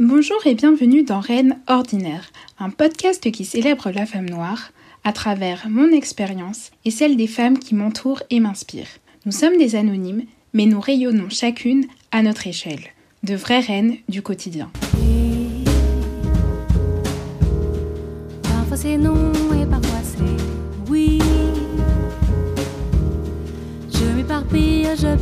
Bonjour 0.00 0.46
et 0.46 0.54
bienvenue 0.54 1.02
dans 1.02 1.18
Reine 1.18 1.58
Ordinaire, 1.66 2.30
un 2.60 2.70
podcast 2.70 3.32
qui 3.32 3.44
célèbre 3.44 3.90
la 3.90 4.06
femme 4.06 4.30
noire 4.30 4.70
à 5.02 5.12
travers 5.12 5.66
mon 5.68 5.90
expérience 5.90 6.70
et 6.84 6.92
celle 6.92 7.16
des 7.16 7.26
femmes 7.26 7.58
qui 7.58 7.74
m'entourent 7.74 8.22
et 8.30 8.38
m'inspirent. 8.38 9.00
Nous 9.26 9.32
sommes 9.32 9.56
des 9.56 9.74
anonymes, 9.74 10.22
mais 10.52 10.66
nous 10.66 10.78
rayonnons 10.78 11.30
chacune 11.30 11.84
à 12.12 12.22
notre 12.22 12.46
échelle, 12.46 12.92
de 13.24 13.34
vraies 13.34 13.58
reines 13.58 13.96
du 14.08 14.22
quotidien. 14.22 14.70
Parfois 18.44 18.76
c'est 18.76 18.98
non 18.98 19.32
et 19.60 19.66
parfois 19.66 19.98
c'est 20.04 20.88
oui. 20.88 21.18
Je 23.92 24.04
m'éparpille, 24.16 24.86
je 24.96 25.16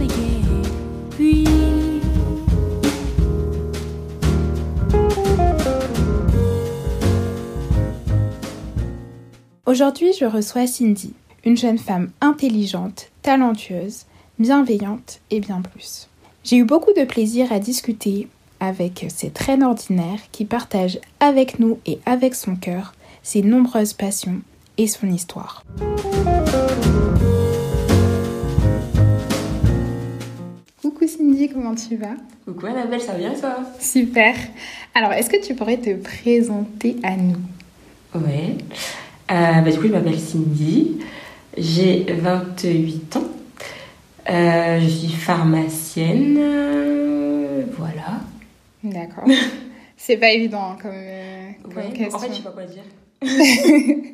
puis. 1.17 1.96
Aujourd'hui, 9.67 10.13
je 10.13 10.25
reçois 10.25 10.69
Cindy, 10.69 11.13
une 11.45 11.57
jeune 11.57 11.79
femme 11.79 12.13
intelligente, 12.21 13.11
talentueuse, 13.23 14.05
bienveillante 14.39 15.19
et 15.33 15.41
bien 15.41 15.61
plus. 15.61 16.09
J'ai 16.45 16.59
eu 16.59 16.65
beaucoup 16.65 16.93
de 16.93 17.03
plaisir 17.03 17.53
à 17.53 17.59
discuter 17.59 18.29
avec 18.61 19.07
cette 19.09 19.37
reine 19.39 19.65
ordinaire 19.65 20.21
qui 20.31 20.45
partage 20.45 21.01
avec 21.19 21.59
nous 21.59 21.81
et 21.85 21.99
avec 22.07 22.37
son 22.37 22.55
cœur 22.55 22.95
ses 23.25 23.43
nombreuses 23.43 23.93
passions 23.93 24.41
et 24.79 24.87
son 24.87 25.09
histoire. 25.09 25.65
Coucou 30.81 31.09
Cindy, 31.09 31.49
comment 31.49 31.75
tu 31.75 31.97
vas? 31.97 32.15
Coucou 32.45 32.67
Annabelle, 32.67 33.01
ça 33.01 33.15
va 33.15 33.19
bien 33.19 33.35
toi? 33.35 33.57
Super. 33.81 34.37
Alors, 34.95 35.13
est-ce 35.13 35.29
que 35.29 35.45
tu 35.45 35.57
pourrais 35.57 35.79
te 35.79 35.93
présenter 35.97 36.99
à 37.03 37.17
nous? 37.17 37.35
Ouais. 38.15 38.59
Euh, 39.31 39.61
bah, 39.61 39.71
du 39.71 39.79
coup, 39.79 39.87
je 39.89 39.93
m'appelle 39.93 40.19
Cindy, 40.19 40.99
j'ai 41.57 42.07
28 42.09 43.17
ans, 43.17 43.25
Euh, 44.29 44.81
je 44.81 44.89
suis 44.89 45.09
pharmacienne, 45.13 46.37
euh, 46.39 47.63
voilà. 47.79 48.21
D'accord. 48.83 49.25
C'est 49.97 50.17
pas 50.17 50.31
évident 50.31 50.73
hein, 50.73 50.77
comme, 50.83 51.73
comme 51.73 51.83
Ouais, 51.85 51.93
question. 51.93 52.17
En 52.17 52.21
fait, 52.21 52.29
je 52.31 52.35
sais 52.35 52.43
pas 52.43 52.51
quoi 52.51 52.65
dire. 52.65 52.83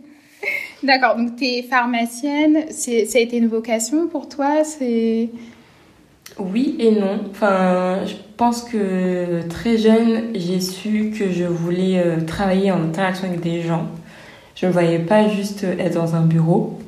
D'accord, 0.82 1.16
donc 1.16 1.36
tu 1.36 1.44
es 1.44 1.62
pharmacienne, 1.62 2.64
c'est- 2.70 3.06
ça 3.06 3.18
a 3.18 3.20
été 3.22 3.36
une 3.38 3.46
vocation 3.48 4.08
pour 4.08 4.28
toi 4.28 4.64
c'est... 4.64 5.28
Oui 6.38 6.76
et 6.78 6.90
non. 6.92 7.20
Enfin, 7.30 8.00
je 8.06 8.14
pense 8.36 8.62
que 8.64 9.42
très 9.48 9.76
jeune, 9.78 10.34
j'ai 10.34 10.60
su 10.60 11.12
que 11.16 11.30
je 11.30 11.44
voulais 11.44 12.02
travailler 12.26 12.70
en 12.72 12.82
interaction 12.82 13.28
avec 13.28 13.40
des 13.40 13.60
gens. 13.62 13.86
Je 14.54 14.66
ne 14.66 14.70
me 14.70 14.72
voyais 14.72 14.98
pas 14.98 15.28
juste 15.28 15.64
être 15.64 15.94
dans 15.94 16.14
un 16.14 16.22
bureau. 16.22 16.78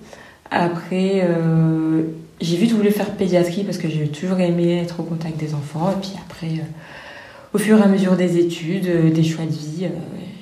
Après, 0.51 1.23
euh, 1.25 2.03
j'ai 2.41 2.57
vite 2.57 2.73
voulu 2.73 2.91
faire 2.91 3.11
pédiatrie 3.13 3.65
parce 3.65 3.79
que 3.79 3.89
j'ai 3.89 4.09
toujours 4.09 4.41
aimé 4.41 4.81
être 4.83 5.01
au 5.01 5.03
contact 5.03 5.39
des 5.39 5.55
enfants. 5.55 5.91
Et 5.91 6.01
puis 6.01 6.13
après, 6.25 6.47
euh, 6.47 7.55
au 7.55 7.59
fur 7.59 7.79
et 7.79 7.83
à 7.83 7.87
mesure 7.87 8.17
des 8.17 8.39
études, 8.39 8.87
euh, 8.87 9.11
des 9.11 9.25
choix 9.25 9.45
de 9.45 9.51
vie, 9.51 9.85
euh, 9.85 9.89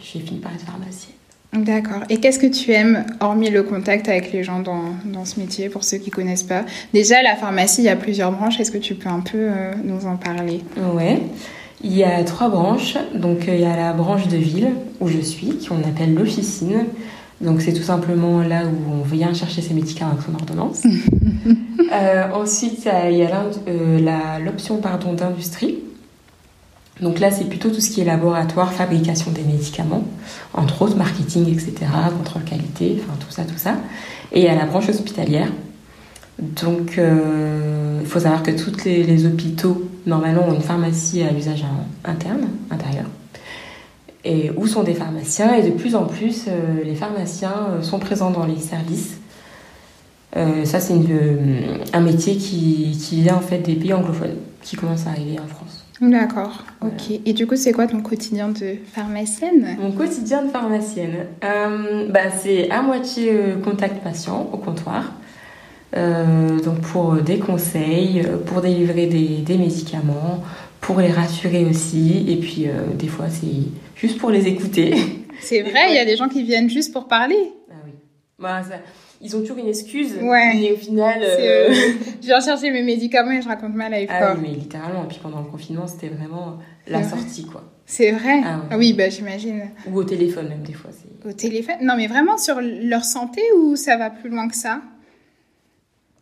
j'ai 0.03 0.21
fini 0.21 0.41
par 0.41 0.53
être 0.53 0.65
pharmacienne. 0.65 1.13
D'accord. 1.53 2.03
Et 2.09 2.17
qu'est-ce 2.17 2.39
que 2.39 2.47
tu 2.47 2.73
aimes, 2.73 3.05
hormis 3.21 3.51
le 3.51 3.63
contact 3.63 4.09
avec 4.09 4.33
les 4.33 4.43
gens 4.43 4.61
dans, 4.61 4.85
dans 5.05 5.27
ce 5.27 5.39
métier, 5.39 5.69
pour 5.69 5.85
ceux 5.85 5.99
qui 5.99 6.11
connaissent 6.11 6.43
pas? 6.43 6.65
Déjà, 6.95 7.23
la 7.23 7.37
pharmacie, 7.37 7.83
il 7.83 7.85
y 7.85 7.91
a 7.91 7.97
plusieurs 7.97 8.33
branches, 8.33 8.59
est-ce 8.59 8.73
que 8.73 8.79
tu 8.79 8.95
peux 8.95 9.11
un 9.11 9.21
peu 9.21 9.51
nous 9.85 10.07
en 10.07 10.17
parler? 10.17 10.63
Ouais. 10.95 11.21
Il 11.85 11.97
y 11.97 12.05
a 12.05 12.23
trois 12.25 12.49
branches. 12.49 12.97
Donc, 13.15 13.49
euh, 13.49 13.55
il 13.55 13.61
y 13.61 13.65
a 13.65 13.77
la 13.77 13.93
branche 13.93 14.29
de 14.29 14.37
ville 14.37 14.71
où 15.01 15.09
je 15.09 15.21
suis, 15.21 15.59
qu'on 15.67 15.79
appelle 15.79 16.15
l'officine. 16.15 16.87
Donc, 17.41 17.61
c'est 17.61 17.73
tout 17.73 17.83
simplement 17.83 18.41
là 18.41 18.63
où 18.67 18.93
on 18.93 19.03
vient 19.03 19.35
chercher 19.35 19.63
ses 19.63 19.75
médicaments 19.75 20.13
avec 20.13 20.25
son 20.25 20.35
ordonnance. 20.35 20.83
Euh, 21.93 22.25
ensuite, 22.33 22.87
euh, 22.87 23.11
il 23.11 23.19
y 23.19 23.23
a 23.23 23.45
euh, 23.69 24.39
l'option 24.39 24.79
d'industrie. 24.79 25.81
Donc 27.03 27.19
là, 27.21 27.31
c'est 27.31 27.45
plutôt 27.45 27.69
tout 27.69 27.81
ce 27.81 27.91
qui 27.91 28.01
est 28.01 28.05
laboratoire, 28.05 28.73
fabrication 28.73 29.31
des 29.31 29.43
médicaments, 29.43 30.05
entre 30.55 30.83
autres 30.83 30.97
marketing, 30.97 31.53
etc., 31.53 31.75
contrôle 32.17 32.45
qualité, 32.45 33.03
enfin 33.03 33.15
tout 33.21 33.31
ça, 33.31 33.43
tout 33.43 33.59
ça. 33.59 33.77
Et 34.33 34.41
il 34.41 34.45
y 34.45 34.49
a 34.49 34.55
la 34.55 34.65
branche 34.65 34.89
hospitalière. 34.89 35.49
Donc, 36.39 36.99
euh, 36.99 37.99
il 38.01 38.07
faut 38.07 38.21
savoir 38.21 38.43
que 38.43 38.51
tous 38.51 38.85
les, 38.85 39.03
les 39.05 39.27
hôpitaux, 39.27 39.89
normalement, 40.07 40.49
ont 40.49 40.55
une 40.55 40.61
pharmacie 40.63 41.23
à 41.23 41.33
usage 41.33 41.63
in- 41.65 42.11
interne, 42.11 42.49
intérieur, 42.71 43.05
et 44.25 44.51
où 44.57 44.67
sont 44.67 44.83
des 44.83 44.95
pharmaciens? 44.95 45.55
Et 45.55 45.63
de 45.63 45.71
plus 45.71 45.95
en 45.95 46.05
plus, 46.05 46.47
euh, 46.49 46.83
les 46.85 46.95
pharmaciens 46.95 47.55
euh, 47.71 47.83
sont 47.83 47.99
présents 47.99 48.31
dans 48.31 48.47
les 48.47 48.59
services. 48.59 49.19
Euh, 50.37 50.65
ça, 50.65 50.81
c'est 50.81 50.95
euh, 50.95 51.77
un 51.93 52.01
métier 52.01 52.37
qui, 52.37 52.97
qui 52.99 53.21
vient 53.23 53.37
en 53.37 53.41
fait 53.41 53.59
des 53.59 53.75
pays 53.75 53.93
anglophones, 53.93 54.37
qui 54.63 54.77
commence 54.77 55.07
à 55.07 55.11
arriver 55.11 55.39
en 55.39 55.47
France. 55.47 55.85
D'accord, 56.01 56.65
Voilà. 56.81 56.95
ok. 56.97 57.21
Et 57.27 57.33
du 57.35 57.47
coup, 57.47 57.55
c'est 57.55 57.73
quoi 57.73 57.87
ton 57.87 58.01
quotidien 58.01 58.49
de 58.49 58.77
pharmacienne? 58.93 59.77
Mon 59.81 59.93
quotidien 59.93 60.43
de 60.43 60.49
pharmacienne, 60.51 61.27
euh, 61.45 62.09
bah, 62.11 62.31
c'est 62.43 62.69
à 62.71 62.83
moitié 62.83 63.33
contact 63.63 64.03
patient 64.03 64.49
au 64.53 64.57
comptoir. 64.57 65.13
Euh, 65.95 66.59
donc 66.61 66.81
pour 66.81 67.15
des 67.17 67.39
conseils, 67.39 68.23
euh, 68.27 68.39
pour 68.39 68.61
délivrer 68.63 69.07
des, 69.07 69.39
des 69.39 69.59
médicaments, 69.59 70.43
pour 70.81 71.01
les 71.01 71.11
rassurer 71.11 71.65
aussi. 71.65 72.25
Et 72.29 72.37
puis 72.37 72.67
euh, 72.69 72.87
des 72.95 73.09
fois 73.09 73.27
c'est 73.29 73.47
juste 73.95 74.19
pour 74.19 74.31
les 74.31 74.47
écouter. 74.49 74.95
C'est 75.41 75.63
vrai, 75.63 75.89
il 75.91 75.95
y 75.97 75.99
a 75.99 76.05
des 76.05 76.17
gens 76.17 76.29
qui 76.29 76.45
viennent 76.45 76.71
juste 76.71 76.93
pour 76.93 77.09
parler. 77.09 77.53
Ah 77.69 77.75
oui. 77.85 77.93
Bah, 78.39 78.63
ça- 78.63 78.77
ils 79.21 79.37
ont 79.37 79.41
toujours 79.41 79.59
une 79.59 79.69
excuse. 79.69 80.15
Ouais. 80.23 80.53
Mais 80.55 80.73
au 80.73 80.77
final... 80.77 81.21
Euh, 81.23 81.69
euh, 81.71 81.75
Je 82.21 82.27
viens 82.27 82.41
chercher 82.41 82.71
mes 82.71 82.83
médicaments 82.83 83.33
et 83.33 83.43
je 83.43 83.49
raconte 83.49 83.75
ma 83.75 83.89
life. 83.89 84.09
Ah 84.13 84.19
quoi. 84.19 84.35
oui, 84.35 84.41
mais 84.43 84.55
littéralement. 84.55 85.05
Et 85.05 85.09
puis 85.09 85.19
pendant 85.23 85.41
le 85.41 85.47
confinement, 85.47 85.87
c'était 85.89 86.09
vraiment 86.09 86.59
la 86.87 87.01
vrai. 87.01 87.11
sortie 87.11 87.45
quoi. 87.47 87.65
C'est 87.87 88.13
vrai 88.13 88.41
Ah 88.45 88.59
ouais. 88.59 88.65
Ah 88.71 88.79
oui, 88.79 88.93
bah 88.93 89.09
j'imagine. 89.09 89.63
Ou 89.91 89.99
au 89.99 90.05
téléphone 90.05 90.49
même 90.49 90.63
des 90.63 90.73
fois. 90.75 90.91
Au 91.29 91.33
téléphone 91.33 91.77
Non, 91.83 91.95
mais 91.97 92.07
vraiment 92.07 92.39
sur 92.39 92.61
leur 92.61 93.05
santé 93.05 93.41
ou 93.59 93.75
ça 93.77 93.97
va 93.97 94.11
plus 94.11 94.31
loin 94.31 94.49
que 94.49 94.57
ça? 94.57 94.81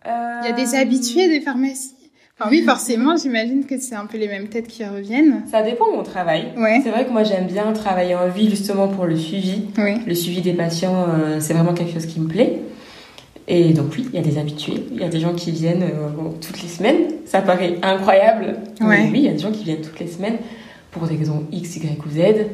Il 0.05 0.47
y 0.47 0.49
a 0.49 0.53
des 0.53 0.75
Euh, 0.75 0.81
habitués 0.81 1.29
des 1.29 1.41
pharmacies. 1.41 1.95
Enfin 2.39 2.49
oui, 2.51 2.63
forcément, 2.63 3.17
j'imagine 3.17 3.67
que 3.67 3.79
c'est 3.79 3.95
un 3.95 4.07
peu 4.07 4.17
les 4.17 4.27
mêmes 4.27 4.49
têtes 4.49 4.67
qui 4.67 4.83
reviennent. 4.83 5.43
Ça 5.51 5.63
dépend 5.63 5.91
de 5.91 5.97
mon 5.97 6.03
travail. 6.03 6.53
Ouais. 6.57 6.81
C'est 6.83 6.89
vrai 6.91 7.05
que 7.05 7.11
moi 7.11 7.23
j'aime 7.23 7.47
bien 7.47 7.71
travailler 7.75 8.15
en 8.15 8.29
ville 8.29 8.49
justement 8.49 8.89
pour 8.89 9.05
le 9.05 9.17
suivi. 9.17 9.65
Oui. 9.77 9.97
Le 10.07 10.15
suivi 10.15 10.41
des 10.41 10.55
patients, 10.55 11.05
euh, 11.07 11.39
c'est 11.41 11.53
vraiment 11.53 11.75
quelque 11.75 11.93
chose 11.93 12.07
qui 12.07 12.19
me 12.19 12.29
plaît. 12.29 12.61
Et 13.47 13.73
donc 13.75 13.93
oui, 13.95 14.07
il 14.11 14.15
y 14.15 14.19
a 14.19 14.23
des 14.23 14.39
habitués, 14.39 14.87
il 14.91 15.01
y 15.01 15.05
a 15.05 15.09
des 15.09 15.21
gens 15.21 15.35
qui 15.35 15.51
viennent 15.51 15.83
euh, 15.83 16.09
toutes 16.41 16.63
les 16.63 16.69
semaines. 16.69 17.03
Ça 17.27 17.43
paraît 17.43 17.77
incroyable. 17.83 18.57
Ouais. 18.81 19.03
Mais 19.05 19.11
oui, 19.11 19.19
il 19.19 19.25
y 19.25 19.29
a 19.29 19.33
des 19.33 19.39
gens 19.39 19.53
qui 19.53 19.65
viennent 19.65 19.83
toutes 19.83 20.01
les 20.01 20.07
semaines 20.07 20.39
pour 20.93 21.07
des 21.07 21.17
raisons 21.17 21.45
X, 21.53 21.77
Y 21.77 21.99
ou 22.07 22.11
Z. 22.11 22.47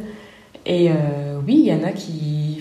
Et 0.64 0.90
euh, 0.90 1.38
oui, 1.46 1.58
il 1.60 1.66
y 1.66 1.72
en 1.72 1.84
a 1.84 1.92
qui... 1.92 2.60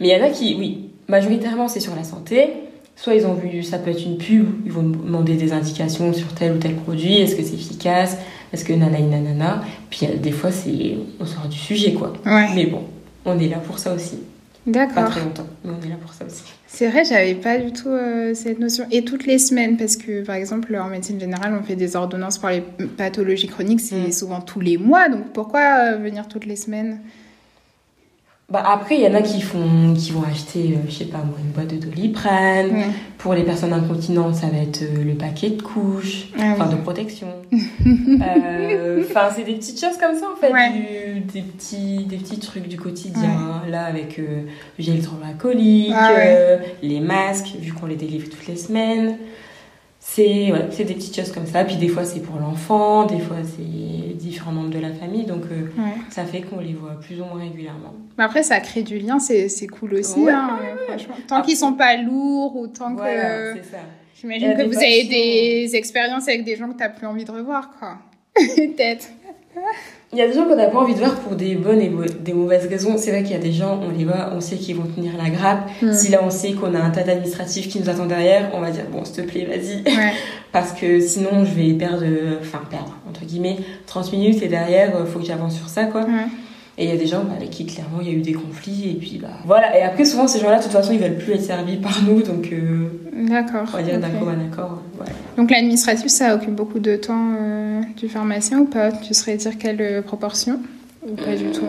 Mais 0.00 0.08
il 0.08 0.18
y 0.18 0.20
en 0.20 0.24
a 0.26 0.28
qui, 0.28 0.54
oui, 0.58 0.90
majoritairement 1.08 1.66
c'est 1.68 1.80
sur 1.80 1.94
la 1.94 2.04
santé. 2.04 2.50
Soit 2.96 3.14
ils 3.14 3.26
ont 3.26 3.34
vu, 3.34 3.62
ça 3.62 3.78
peut 3.78 3.90
être 3.90 4.04
une 4.04 4.18
pub, 4.18 4.46
ils 4.64 4.70
vont 4.72 4.82
demander 4.82 5.34
des 5.34 5.52
indications 5.52 6.12
sur 6.12 6.34
tel 6.34 6.52
ou 6.52 6.58
tel 6.58 6.74
produit, 6.76 7.16
est-ce 7.20 7.34
que 7.34 7.42
c'est 7.42 7.54
efficace, 7.54 8.16
est-ce 8.52 8.64
que 8.64 8.72
nanana 8.72 9.00
nanana. 9.00 9.64
Puis 9.90 10.06
euh, 10.06 10.16
des 10.16 10.30
fois, 10.30 10.52
c'est 10.52 10.96
on 11.18 11.26
sort 11.26 11.48
du 11.48 11.58
sujet 11.58 11.94
quoi. 11.94 12.12
Ouais. 12.24 12.48
Mais 12.54 12.66
bon, 12.66 12.82
on 13.24 13.38
est 13.38 13.48
là 13.48 13.58
pour 13.58 13.78
ça 13.78 13.92
aussi. 13.94 14.18
Pas 14.64 14.70
D'accord. 14.86 15.06
très 15.10 15.20
longtemps, 15.20 15.46
mais 15.64 15.72
on 15.72 15.84
est 15.84 15.88
là 15.90 15.96
pour 16.00 16.12
ça 16.12 16.24
aussi. 16.24 16.44
C'est 16.68 16.88
vrai, 16.88 17.04
j'avais 17.04 17.34
pas 17.34 17.58
du 17.58 17.72
tout 17.72 17.88
euh, 17.88 18.32
cette 18.34 18.60
notion. 18.60 18.84
Et 18.92 19.02
toutes 19.04 19.26
les 19.26 19.38
semaines, 19.38 19.76
parce 19.76 19.96
que 19.96 20.24
par 20.24 20.36
exemple, 20.36 20.76
en 20.76 20.88
médecine 20.88 21.18
générale, 21.18 21.58
on 21.60 21.64
fait 21.64 21.74
des 21.74 21.96
ordonnances 21.96 22.38
pour 22.38 22.50
les 22.50 22.62
pathologies 22.96 23.48
chroniques, 23.48 23.80
c'est 23.80 23.96
Mm. 24.08 24.12
souvent 24.12 24.40
tous 24.40 24.60
les 24.60 24.78
mois. 24.78 25.08
Donc 25.08 25.32
pourquoi 25.32 25.60
euh, 25.60 25.96
venir 25.96 26.28
toutes 26.28 26.46
les 26.46 26.54
semaines? 26.56 27.00
Bah 28.52 28.62
après, 28.66 28.96
il 28.96 29.00
y 29.02 29.06
en 29.08 29.14
a 29.14 29.22
qui 29.22 29.40
font, 29.40 29.94
qui 29.96 30.10
vont 30.12 30.24
acheter, 30.24 30.74
euh, 30.76 30.80
je 30.86 30.92
sais 30.92 31.04
pas 31.06 31.18
moi, 31.18 31.36
une 31.42 31.50
boîte 31.52 31.68
de 31.68 31.76
doliprane. 31.78 32.66
Ouais. 32.70 32.86
Pour 33.16 33.32
les 33.34 33.44
personnes 33.44 33.72
incontinentes, 33.72 34.34
ça 34.34 34.48
va 34.48 34.58
être 34.58 34.82
euh, 34.82 35.04
le 35.04 35.14
paquet 35.14 35.50
de 35.50 35.62
couches, 35.62 36.28
Ah 36.38 36.52
enfin 36.52 36.66
oui. 36.68 36.76
de 36.76 36.80
protection. 36.82 37.28
Euh, 37.86 39.02
Enfin, 39.08 39.28
c'est 39.34 39.44
des 39.44 39.54
petites 39.54 39.80
choses 39.80 39.98
comme 39.98 40.14
ça 40.14 40.26
en 40.32 40.36
fait, 40.40 40.52
Ouais. 40.52 40.70
du- 40.72 41.20
des 41.20 41.42
petits, 41.42 42.04
des 42.04 42.16
petits 42.16 42.38
trucs 42.38 42.68
du 42.68 42.76
quotidien. 42.76 43.62
Là, 43.68 43.84
avec 43.84 44.18
euh, 44.18 44.42
le 44.78 44.84
gel 44.84 44.96
hydroalcoolique, 44.98 45.92
Ah 45.94 46.10
euh, 46.18 46.58
les 46.82 47.00
masques, 47.00 47.54
vu 47.60 47.72
qu'on 47.72 47.86
les 47.86 47.96
délivre 47.96 48.28
toutes 48.30 48.46
les 48.46 48.56
semaines. 48.56 49.16
C'est 50.04 50.50
ouais, 50.52 50.66
c'est 50.72 50.82
des 50.84 50.94
petites 50.94 51.14
choses 51.14 51.30
comme 51.30 51.46
ça. 51.46 51.64
Puis 51.64 51.76
des 51.76 51.86
fois, 51.88 52.04
c'est 52.04 52.20
pour 52.20 52.36
l'enfant, 52.36 53.04
des 53.06 53.20
fois, 53.20 53.36
c'est 53.44 54.14
différents 54.14 54.50
membres 54.50 54.70
de 54.70 54.80
la 54.80 54.92
famille. 54.92 55.24
Donc, 55.24 55.42
euh, 55.50 55.66
Ouais. 55.80 55.92
ça 56.10 56.24
fait 56.24 56.40
qu'on 56.40 56.58
les 56.58 56.72
voit 56.74 56.98
plus 57.00 57.20
ou 57.20 57.24
moins 57.24 57.38
régulièrement. 57.40 57.94
Mais 58.18 58.24
après, 58.24 58.42
ça 58.42 58.58
crée 58.58 58.82
du 58.82 58.98
lien, 58.98 59.20
c'est 59.20 59.48
c'est 59.48 59.68
cool 59.68 59.94
aussi. 59.94 60.18
Ouais, 60.20 60.32
hein, 60.32 60.58
franchement. 60.88 61.14
Tant 61.28 61.40
qu'ils 61.42 61.56
sont 61.56 61.74
pas 61.74 61.96
lourds 61.96 62.56
ou 62.56 62.66
tant 62.66 62.92
Voilà, 62.94 63.54
que. 63.54 63.60
J'imagine 64.20 64.54
que 64.56 64.64
vous 64.64 64.76
avez 64.76 65.04
des 65.04 65.70
expériences 65.76 66.26
avec 66.28 66.44
des 66.44 66.56
gens 66.56 66.68
que 66.72 66.78
t'as 66.78 66.88
plus 66.88 67.06
envie 67.06 67.24
de 67.24 67.30
revoir, 67.32 67.70
quoi. 67.78 67.98
Peut-être. 68.34 69.06
Il 70.12 70.18
y 70.18 70.22
a 70.22 70.26
des 70.26 70.34
gens 70.34 70.44
qu'on 70.44 70.56
n'a 70.56 70.66
pas 70.66 70.78
envie 70.78 70.92
de 70.92 70.98
voir 70.98 71.14
pour 71.20 71.36
des 71.36 71.54
bonnes 71.54 71.80
et 71.80 71.90
des 72.20 72.34
mauvaises 72.34 72.66
raisons. 72.66 72.98
C'est 72.98 73.10
vrai 73.10 73.22
qu'il 73.22 73.32
y 73.32 73.38
a 73.38 73.42
des 73.42 73.52
gens, 73.52 73.80
on 73.82 73.96
les 73.96 74.04
voit, 74.04 74.30
on 74.34 74.42
sait 74.42 74.56
qu'ils 74.56 74.76
vont 74.76 74.86
tenir 74.86 75.12
la 75.16 75.30
grappe. 75.30 75.70
Mm. 75.80 75.92
Si 75.92 76.10
là 76.10 76.20
on 76.22 76.30
sait 76.30 76.52
qu'on 76.52 76.74
a 76.74 76.78
un 76.78 76.90
tas 76.90 77.02
d'administratifs 77.02 77.68
qui 77.68 77.80
nous 77.80 77.88
attend 77.88 78.04
derrière, 78.04 78.50
on 78.52 78.60
va 78.60 78.70
dire 78.70 78.84
bon, 78.92 79.04
s'il 79.06 79.24
te 79.24 79.30
plaît, 79.30 79.46
vas-y. 79.46 79.82
Ouais. 79.84 80.12
Parce 80.52 80.72
que 80.72 81.00
sinon, 81.00 81.46
je 81.46 81.54
vais 81.54 81.72
perdre, 81.72 82.04
enfin 82.42 82.60
perdre, 82.68 82.94
entre 83.08 83.24
guillemets, 83.24 83.56
30 83.86 84.12
minutes 84.12 84.42
et 84.42 84.48
derrière, 84.48 84.94
euh, 84.96 85.06
faut 85.06 85.18
que 85.18 85.24
j'avance 85.24 85.56
sur 85.56 85.68
ça, 85.70 85.84
quoi. 85.84 86.02
Ouais. 86.02 86.26
Et 86.78 86.84
il 86.84 86.88
y 86.88 86.92
a 86.92 86.96
des 86.96 87.06
gens 87.06 87.22
bah, 87.24 87.34
avec 87.36 87.50
qui 87.50 87.66
clairement 87.66 87.98
il 88.00 88.06
y 88.08 88.10
a 88.10 88.14
eu 88.14 88.22
des 88.22 88.32
conflits 88.32 88.90
et 88.90 88.94
puis 88.94 89.18
bah 89.20 89.28
voilà. 89.44 89.78
Et 89.78 89.82
après, 89.82 90.06
souvent 90.06 90.26
ces 90.26 90.40
gens-là, 90.40 90.56
de 90.58 90.62
toute 90.62 90.72
façon, 90.72 90.92
ils 90.94 90.98
veulent 91.00 91.18
plus 91.18 91.34
être 91.34 91.42
servis 91.42 91.76
par 91.76 92.02
nous, 92.02 92.22
donc 92.22 92.48
euh, 92.50 92.88
D'accord. 93.28 93.68
on 93.74 93.76
va 93.76 93.82
dire 93.82 94.00
d'un 94.00 94.08
ok. 94.08 94.18
commun 94.20 94.38
accord. 94.50 94.80
Voilà. 94.96 95.12
Donc 95.36 95.50
l'administratif, 95.50 96.06
ça 96.06 96.34
occupe 96.34 96.54
beaucoup 96.54 96.78
de 96.78 96.96
temps 96.96 97.32
euh, 97.38 97.80
du 97.98 98.08
pharmacien 98.08 98.60
ou 98.60 98.64
pas? 98.64 98.90
Tu 98.90 99.12
saurais 99.12 99.36
dire 99.36 99.58
quelle 99.58 99.82
euh, 99.82 100.00
proportion? 100.02 100.60
Ou 101.06 101.14
pas 101.14 101.36
du 101.36 101.50
tout? 101.50 101.66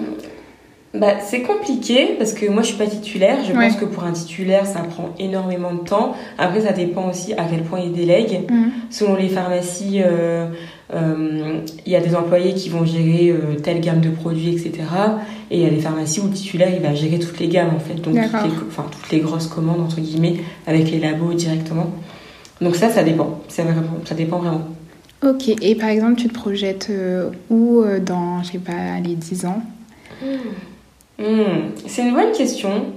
Bah, 0.94 1.20
c'est 1.20 1.42
compliqué 1.42 2.14
parce 2.20 2.34
que 2.34 2.46
moi 2.46 2.62
je 2.62 2.68
suis 2.68 2.78
pas 2.78 2.86
titulaire. 2.86 3.38
Je 3.44 3.52
Ouais. 3.52 3.68
pense 3.68 3.78
que 3.78 3.86
pour 3.86 4.04
un 4.04 4.12
titulaire 4.12 4.68
ça 4.68 4.82
prend 4.82 5.10
énormément 5.18 5.74
de 5.74 5.80
temps. 5.80 6.14
Après 6.38 6.62
ça 6.62 6.72
dépend 6.72 7.10
aussi 7.10 7.34
à 7.34 7.46
quel 7.50 7.64
point 7.64 7.80
il 7.80 7.94
délègue. 7.94 8.42
Mhm. 8.50 8.72
Selon 8.92 9.16
les 9.16 9.28
pharmacies, 9.28 10.02
euh, 10.06 10.50
il 10.92 11.92
y 11.92 11.96
a 11.96 12.00
des 12.00 12.16
employés 12.16 12.54
qui 12.54 12.70
vont 12.70 12.86
gérer 12.86 13.30
euh, 13.32 13.56
telle 13.62 13.82
gamme 13.82 14.02
de 14.02 14.10
produits, 14.10 14.50
etc. 14.50 14.84
Et 15.50 15.58
il 15.58 15.64
y 15.64 15.66
a 15.66 15.70
des 15.70 15.80
pharmacies 15.80 16.20
où 16.20 16.28
le 16.28 16.34
titulaire 16.34 16.70
il 16.74 16.82
va 16.82 16.94
gérer 16.94 17.20
toutes 17.20 17.40
les 17.40 17.48
gammes 17.48 17.74
en 17.76 17.80
fait. 17.80 17.96
Donc 17.96 18.16
toutes 18.16 18.16
les, 18.16 18.68
enfin, 18.68 18.86
toutes 18.92 19.12
les 19.12 19.20
grosses 19.20 19.48
commandes 19.48 19.82
entre 19.82 20.00
guillemets 20.02 20.38
avec 20.68 20.92
les 20.92 21.00
labos 21.00 21.34
directement. 21.34 21.92
Donc 22.62 22.76
ça, 22.76 22.90
ça 22.90 23.04
dépend. 23.04 23.42
Vraiment, 23.50 23.82
ça 24.06 24.16
dépend 24.16 24.40
vraiment. 24.40 24.68
Ok, 25.24 25.48
et 25.62 25.76
par 25.76 25.90
exemple, 25.90 26.16
tu 26.16 26.28
te 26.28 26.34
projettes 26.34 26.88
euh, 26.90 27.30
où 27.50 27.82
euh, 27.82 28.00
dans, 28.00 28.44
je 28.44 28.52
sais 28.52 28.58
pas, 28.58 29.00
les 29.02 29.16
10 29.16 29.46
ans? 29.46 29.62
Hmm, 31.18 31.70
C'est 31.88 32.02
une 32.02 32.14
bonne 32.14 32.34
question, 32.34 32.88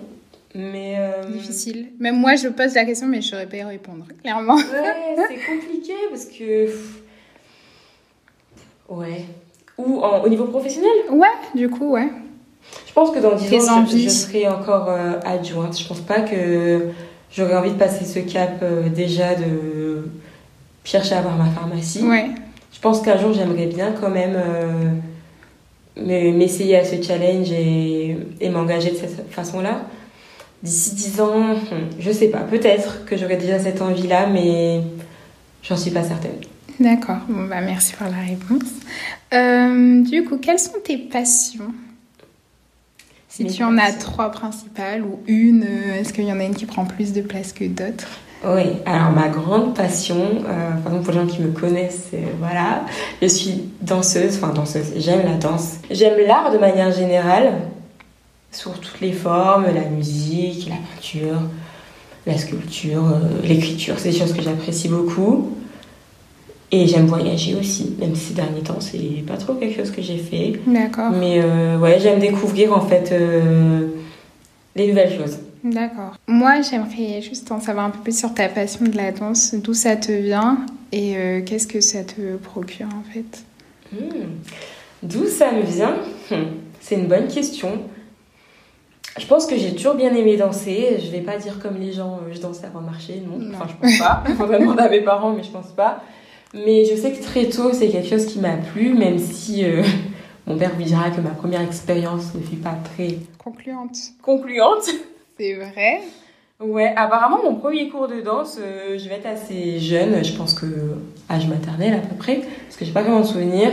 mais 0.54 0.96
euh, 0.98 1.30
Difficile. 1.30 1.88
Même 2.00 2.18
moi, 2.18 2.34
je 2.34 2.48
pose 2.48 2.74
la 2.74 2.84
question, 2.84 3.06
mais 3.06 3.20
je 3.20 3.28
saurais 3.28 3.46
pas 3.46 3.58
y 3.58 3.62
répondre, 3.62 4.06
clairement. 4.22 4.56
Ouais, 4.56 5.16
c'est 5.28 5.36
compliqué 5.54 5.92
parce 6.10 6.24
que. 6.24 6.68
Ouais. 8.88 9.24
Ou 9.78 10.00
en- 10.02 10.22
au 10.22 10.28
niveau 10.28 10.44
professionnel? 10.44 10.90
Ouais, 11.10 11.26
du 11.54 11.68
coup, 11.68 11.92
ouais. 11.92 12.08
Je 12.86 12.92
pense 12.92 13.10
que 13.10 13.18
dans 13.20 13.34
10 13.34 13.48
Tes 13.48 13.68
ans, 13.68 13.84
je, 13.86 14.08
serai 14.08 14.48
encore 14.48 14.88
euh, 14.88 15.12
adjointe. 15.24 15.78
Je 15.78 15.86
pense 15.86 16.00
pas 16.00 16.20
que 16.20 16.88
j'aurais 17.30 17.56
envie 17.56 17.70
de 17.72 17.76
passer 17.78 18.04
ce 18.04 18.18
cap 18.20 18.58
euh, 18.62 18.88
déjà 18.88 19.34
de 19.34 20.08
chercher 20.84 21.14
à 21.14 21.18
avoir 21.18 21.36
ma 21.36 21.46
pharmacie. 21.50 22.02
Ouais. 22.02 22.26
Je 22.72 22.80
pense 22.80 23.00
qu'un 23.02 23.18
jour, 23.18 23.32
j'aimerais 23.32 23.66
bien 23.66 23.92
quand 24.00 24.10
même 24.10 24.34
euh, 24.36 24.90
me- 25.96 26.32
m'essayer 26.36 26.76
à 26.76 26.84
ce 26.84 27.00
challenge 27.02 27.50
et, 27.52 28.16
et 28.40 28.48
m'engager 28.48 28.90
de 28.90 28.96
cette 28.96 29.30
façon-là. 29.32 29.82
D'ici 30.62 30.94
10 30.94 31.20
ans, 31.20 31.54
hmm, 31.54 31.90
je 32.00 32.10
sais 32.10 32.28
pas. 32.28 32.38
Peut-être 32.40 33.04
que 33.04 33.16
j'aurais 33.16 33.36
déjà 33.36 33.58
cette 33.58 33.80
envie-là, 33.82 34.26
mais 34.26 34.80
j'en 35.62 35.76
suis 35.76 35.90
pas 35.90 36.02
certaine. 36.02 36.32
D'accord. 36.78 37.18
Bon, 37.28 37.46
bah, 37.46 37.60
merci 37.60 37.94
pour 37.94 38.06
la 38.06 38.22
réponse. 38.22 38.70
Euh, 39.32 40.02
du 40.02 40.24
coup, 40.24 40.38
quelles 40.38 40.58
sont 40.58 40.78
tes 40.84 40.98
passions? 40.98 41.72
Si 43.28 43.44
Mes 43.44 43.50
tu 43.50 43.64
en 43.64 43.76
as 43.78 43.92
trois 43.92 44.30
principales 44.30 45.02
ou 45.02 45.20
une, 45.26 45.62
euh, 45.62 46.00
est-ce 46.00 46.12
qu'il 46.12 46.24
y 46.24 46.32
en 46.32 46.40
a 46.40 46.44
une 46.44 46.54
qui 46.54 46.66
prend 46.66 46.84
plus 46.84 47.12
de 47.12 47.20
place 47.20 47.52
que 47.52 47.64
d'autres? 47.64 48.08
Oui, 48.44 48.64
alors 48.84 49.10
ma 49.10 49.28
grande 49.28 49.74
passion, 49.74 50.16
euh, 50.16 50.70
par 50.82 50.92
exemple 50.92 51.04
pour 51.04 51.12
les 51.12 51.20
gens 51.20 51.26
qui 51.26 51.40
me 51.40 51.50
connaissent, 51.50 52.10
euh, 52.14 52.18
voilà, 52.38 52.84
je 53.20 53.26
suis 53.26 53.70
danseuse, 53.80 54.36
enfin 54.36 54.52
danseuse, 54.52 54.92
j'aime 54.96 55.24
la 55.24 55.34
danse. 55.34 55.76
J'aime 55.90 56.14
l'art 56.26 56.52
de 56.52 56.58
manière 56.58 56.92
générale, 56.92 57.54
sous 58.52 58.70
toutes 58.70 59.00
les 59.00 59.12
formes, 59.12 59.64
la 59.64 59.88
musique, 59.88 60.68
la 60.68 60.76
peinture, 60.76 61.40
la 62.26 62.36
sculpture, 62.36 63.04
euh, 63.06 63.42
l'écriture, 63.42 63.98
c'est 63.98 64.10
des 64.10 64.18
choses 64.18 64.34
que 64.34 64.42
j'apprécie 64.42 64.88
beaucoup. 64.88 65.55
Et 66.72 66.86
j'aime 66.86 67.06
voyager 67.06 67.54
aussi, 67.54 67.94
même 68.00 68.14
si 68.16 68.28
ces 68.28 68.34
derniers 68.34 68.62
temps 68.62 68.80
c'est 68.80 69.24
pas 69.26 69.36
trop 69.36 69.54
quelque 69.54 69.76
chose 69.76 69.92
que 69.92 70.02
j'ai 70.02 70.18
fait. 70.18 70.54
D'accord. 70.66 71.10
Mais 71.10 71.40
euh, 71.40 71.78
ouais, 71.78 72.00
j'aime 72.00 72.18
découvrir 72.18 72.76
en 72.76 72.80
fait 72.80 73.12
euh, 73.12 73.86
les 74.74 74.88
nouvelles 74.88 75.16
choses. 75.16 75.38
D'accord. 75.62 76.16
Moi, 76.28 76.60
j'aimerais 76.62 77.22
juste 77.22 77.50
en 77.50 77.60
savoir 77.60 77.86
un 77.86 77.90
peu 77.90 77.98
plus 77.98 78.18
sur 78.18 78.34
ta 78.34 78.48
passion 78.48 78.84
de 78.84 78.96
la 78.96 79.12
danse, 79.12 79.54
d'où 79.54 79.74
ça 79.74 79.96
te 79.96 80.12
vient 80.12 80.58
et 80.92 81.16
euh, 81.16 81.40
qu'est-ce 81.44 81.66
que 81.66 81.80
ça 81.80 82.04
te 82.04 82.36
procure 82.36 82.86
en 82.86 83.02
fait? 83.12 83.44
Hmm. 83.92 84.26
D'où 85.02 85.26
ça 85.26 85.52
me 85.52 85.62
vient? 85.62 85.96
Hmm. 86.30 86.54
C'est 86.80 86.96
une 86.96 87.06
bonne 87.06 87.28
question. 87.28 87.80
Je 89.18 89.26
pense 89.26 89.46
que 89.46 89.56
j'ai 89.56 89.74
toujours 89.74 89.94
bien 89.94 90.14
aimé 90.14 90.36
danser. 90.36 90.98
Je 91.04 91.10
vais 91.10 91.20
pas 91.20 91.36
dire 91.38 91.58
comme 91.58 91.78
les 91.78 91.92
gens, 91.92 92.20
euh, 92.22 92.32
je 92.32 92.40
dansais 92.40 92.66
avant 92.66 92.80
de 92.80 92.86
marcher, 92.86 93.22
non. 93.26 93.38
Non. 93.38 93.54
Enfin, 93.54 93.66
je 93.68 93.74
pense 93.80 93.98
pas. 93.98 94.22
Faudrait 94.36 94.60
demander 94.60 94.82
à 94.82 94.88
mes 94.88 95.00
parents, 95.00 95.32
mais 95.32 95.42
je 95.42 95.50
pense 95.50 95.72
pas. 95.72 96.02
Mais 96.64 96.84
je 96.84 96.96
sais 96.96 97.12
que 97.12 97.22
très 97.22 97.46
tôt, 97.46 97.72
c'est 97.72 97.88
quelque 97.88 98.08
chose 98.08 98.26
qui 98.26 98.38
m'a 98.38 98.56
plu, 98.56 98.94
même 98.94 99.18
si 99.18 99.64
euh, 99.64 99.82
mon 100.46 100.56
père 100.56 100.72
vous 100.76 100.82
dira 100.84 101.10
que 101.10 101.20
ma 101.20 101.30
première 101.30 101.60
expérience 101.60 102.34
ne 102.34 102.40
fut 102.40 102.56
pas 102.56 102.76
très 102.94 103.18
Concluante. 103.38 103.96
concluante. 104.22 104.88
C'est 105.38 105.54
vrai. 105.54 106.00
Ouais, 106.58 106.92
apparemment, 106.96 107.38
mon 107.44 107.56
premier 107.56 107.88
cours 107.90 108.08
de 108.08 108.22
danse, 108.22 108.58
euh, 108.58 108.96
je 108.98 109.08
vais 109.08 109.16
être 109.16 109.26
assez 109.26 109.78
jeune, 109.78 110.24
je 110.24 110.32
pense 110.32 110.54
que 110.54 110.64
âge 111.28 111.46
maternel 111.48 111.92
à 111.94 111.98
peu 111.98 112.14
près, 112.16 112.36
parce 112.64 112.76
que 112.78 112.84
j'ai 112.86 112.92
pas 112.92 113.02
vraiment 113.02 113.20
de 113.20 113.26
souvenirs. 113.26 113.70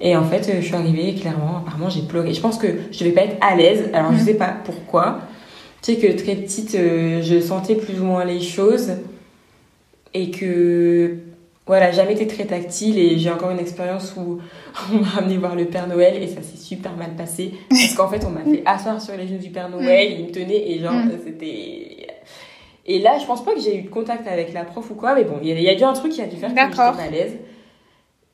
Et 0.00 0.16
en 0.16 0.24
fait, 0.24 0.48
euh, 0.48 0.60
je 0.60 0.66
suis 0.66 0.74
arrivée 0.74 1.10
et 1.10 1.14
clairement, 1.14 1.58
apparemment, 1.58 1.90
j'ai 1.90 2.00
pleuré. 2.02 2.32
Je 2.32 2.40
pense 2.40 2.56
que 2.56 2.66
je 2.90 2.98
devais 3.00 3.12
pas 3.12 3.22
être 3.24 3.36
à 3.42 3.54
l'aise, 3.54 3.90
alors 3.92 4.12
je 4.12 4.18
Mhm. 4.18 4.24
sais 4.24 4.34
pas 4.34 4.54
pourquoi. 4.64 5.18
Tu 5.82 5.92
sais 5.94 5.98
que 5.98 6.10
très 6.20 6.34
petite, 6.36 6.74
euh, 6.74 7.20
je 7.22 7.38
sentais 7.40 7.74
plus 7.74 8.00
ou 8.00 8.04
moins 8.04 8.24
les 8.24 8.40
choses 8.40 8.92
et 10.14 10.30
que 10.30 11.16
voilà, 11.66 11.92
jamais 11.92 12.14
été 12.14 12.26
très 12.26 12.44
tactile 12.44 12.98
et 12.98 13.18
j'ai 13.18 13.30
encore 13.30 13.50
une 13.52 13.60
expérience 13.60 14.14
où 14.16 14.38
on 14.92 14.96
m'a 14.98 15.18
amené 15.18 15.36
voir 15.36 15.54
le 15.54 15.66
Père 15.66 15.86
Noël 15.86 16.20
et 16.22 16.26
ça 16.26 16.42
s'est 16.42 16.56
super 16.56 16.96
mal 16.96 17.14
passé. 17.16 17.54
Parce 17.68 17.94
qu'en 17.94 18.08
fait 18.08 18.24
on 18.26 18.30
m'a 18.30 18.42
fait 18.44 18.62
asseoir 18.66 19.00
sur 19.00 19.16
les 19.16 19.28
genoux 19.28 19.38
du 19.38 19.50
Père 19.50 19.68
Noël, 19.68 20.16
il 20.18 20.26
me 20.26 20.30
tenait 20.32 20.70
et 20.70 20.78
genre 20.80 20.92
Mm. 20.92 21.10
c'était 21.24 22.06
et 22.84 22.98
là 22.98 23.12
je 23.20 23.26
pense 23.26 23.44
pas 23.44 23.54
que 23.54 23.60
j'ai 23.60 23.76
eu 23.78 23.82
de 23.82 23.88
contact 23.90 24.26
avec 24.26 24.52
la 24.52 24.64
prof 24.64 24.90
ou 24.90 24.94
quoi 24.94 25.14
mais 25.14 25.22
bon 25.22 25.36
il 25.40 25.48
y, 25.60 25.68
a- 25.68 25.74
dû 25.76 25.84
un 25.84 25.92
truc 25.92 26.10
qui 26.12 26.20
a 26.20 26.26
dû 26.26 26.34
faire 26.36 26.52
que 26.52 26.60
j'étais 26.60 26.76
D'accord. 26.76 26.98
à 26.98 27.08
l'aise 27.08 27.36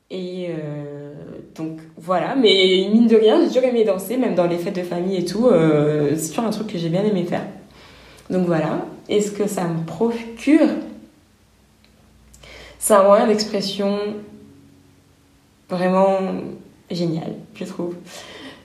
et 0.09 0.47
euh, 0.49 1.13
donc 1.55 1.77
voilà. 1.97 2.35
Mais 2.35 2.87
mine 2.91 3.05
de 3.05 3.15
rien 3.15 3.39
j'ai 3.41 3.47
toujours 3.49 3.63
aimé 3.65 3.83
danser 3.83 4.17
même 4.17 4.33
dans 4.33 4.47
les 4.47 4.57
fêtes 4.57 4.75
de 4.75 4.81
famille 4.81 5.17
et 5.17 5.25
tout 5.25 5.45
euh, 5.47 6.13
c'est 6.15 6.29
toujours 6.29 6.45
un 6.45 6.49
truc 6.49 6.65
que 6.67 6.79
j'ai 6.79 6.89
bien 6.89 7.03
aimé 7.05 7.25
faire. 7.25 7.43
Donc 8.31 8.47
voilà. 8.47 8.85
Est-ce 9.07 9.31
que 9.31 9.47
ça 9.47 9.65
me 9.65 9.85
procure 9.85 10.67
c'est 12.79 12.93
un 12.95 13.03
moyen 13.03 13.27
d'expression 13.27 13.99
vraiment 15.69 16.17
génial, 16.89 17.35
je 17.55 17.65
trouve. 17.65 17.95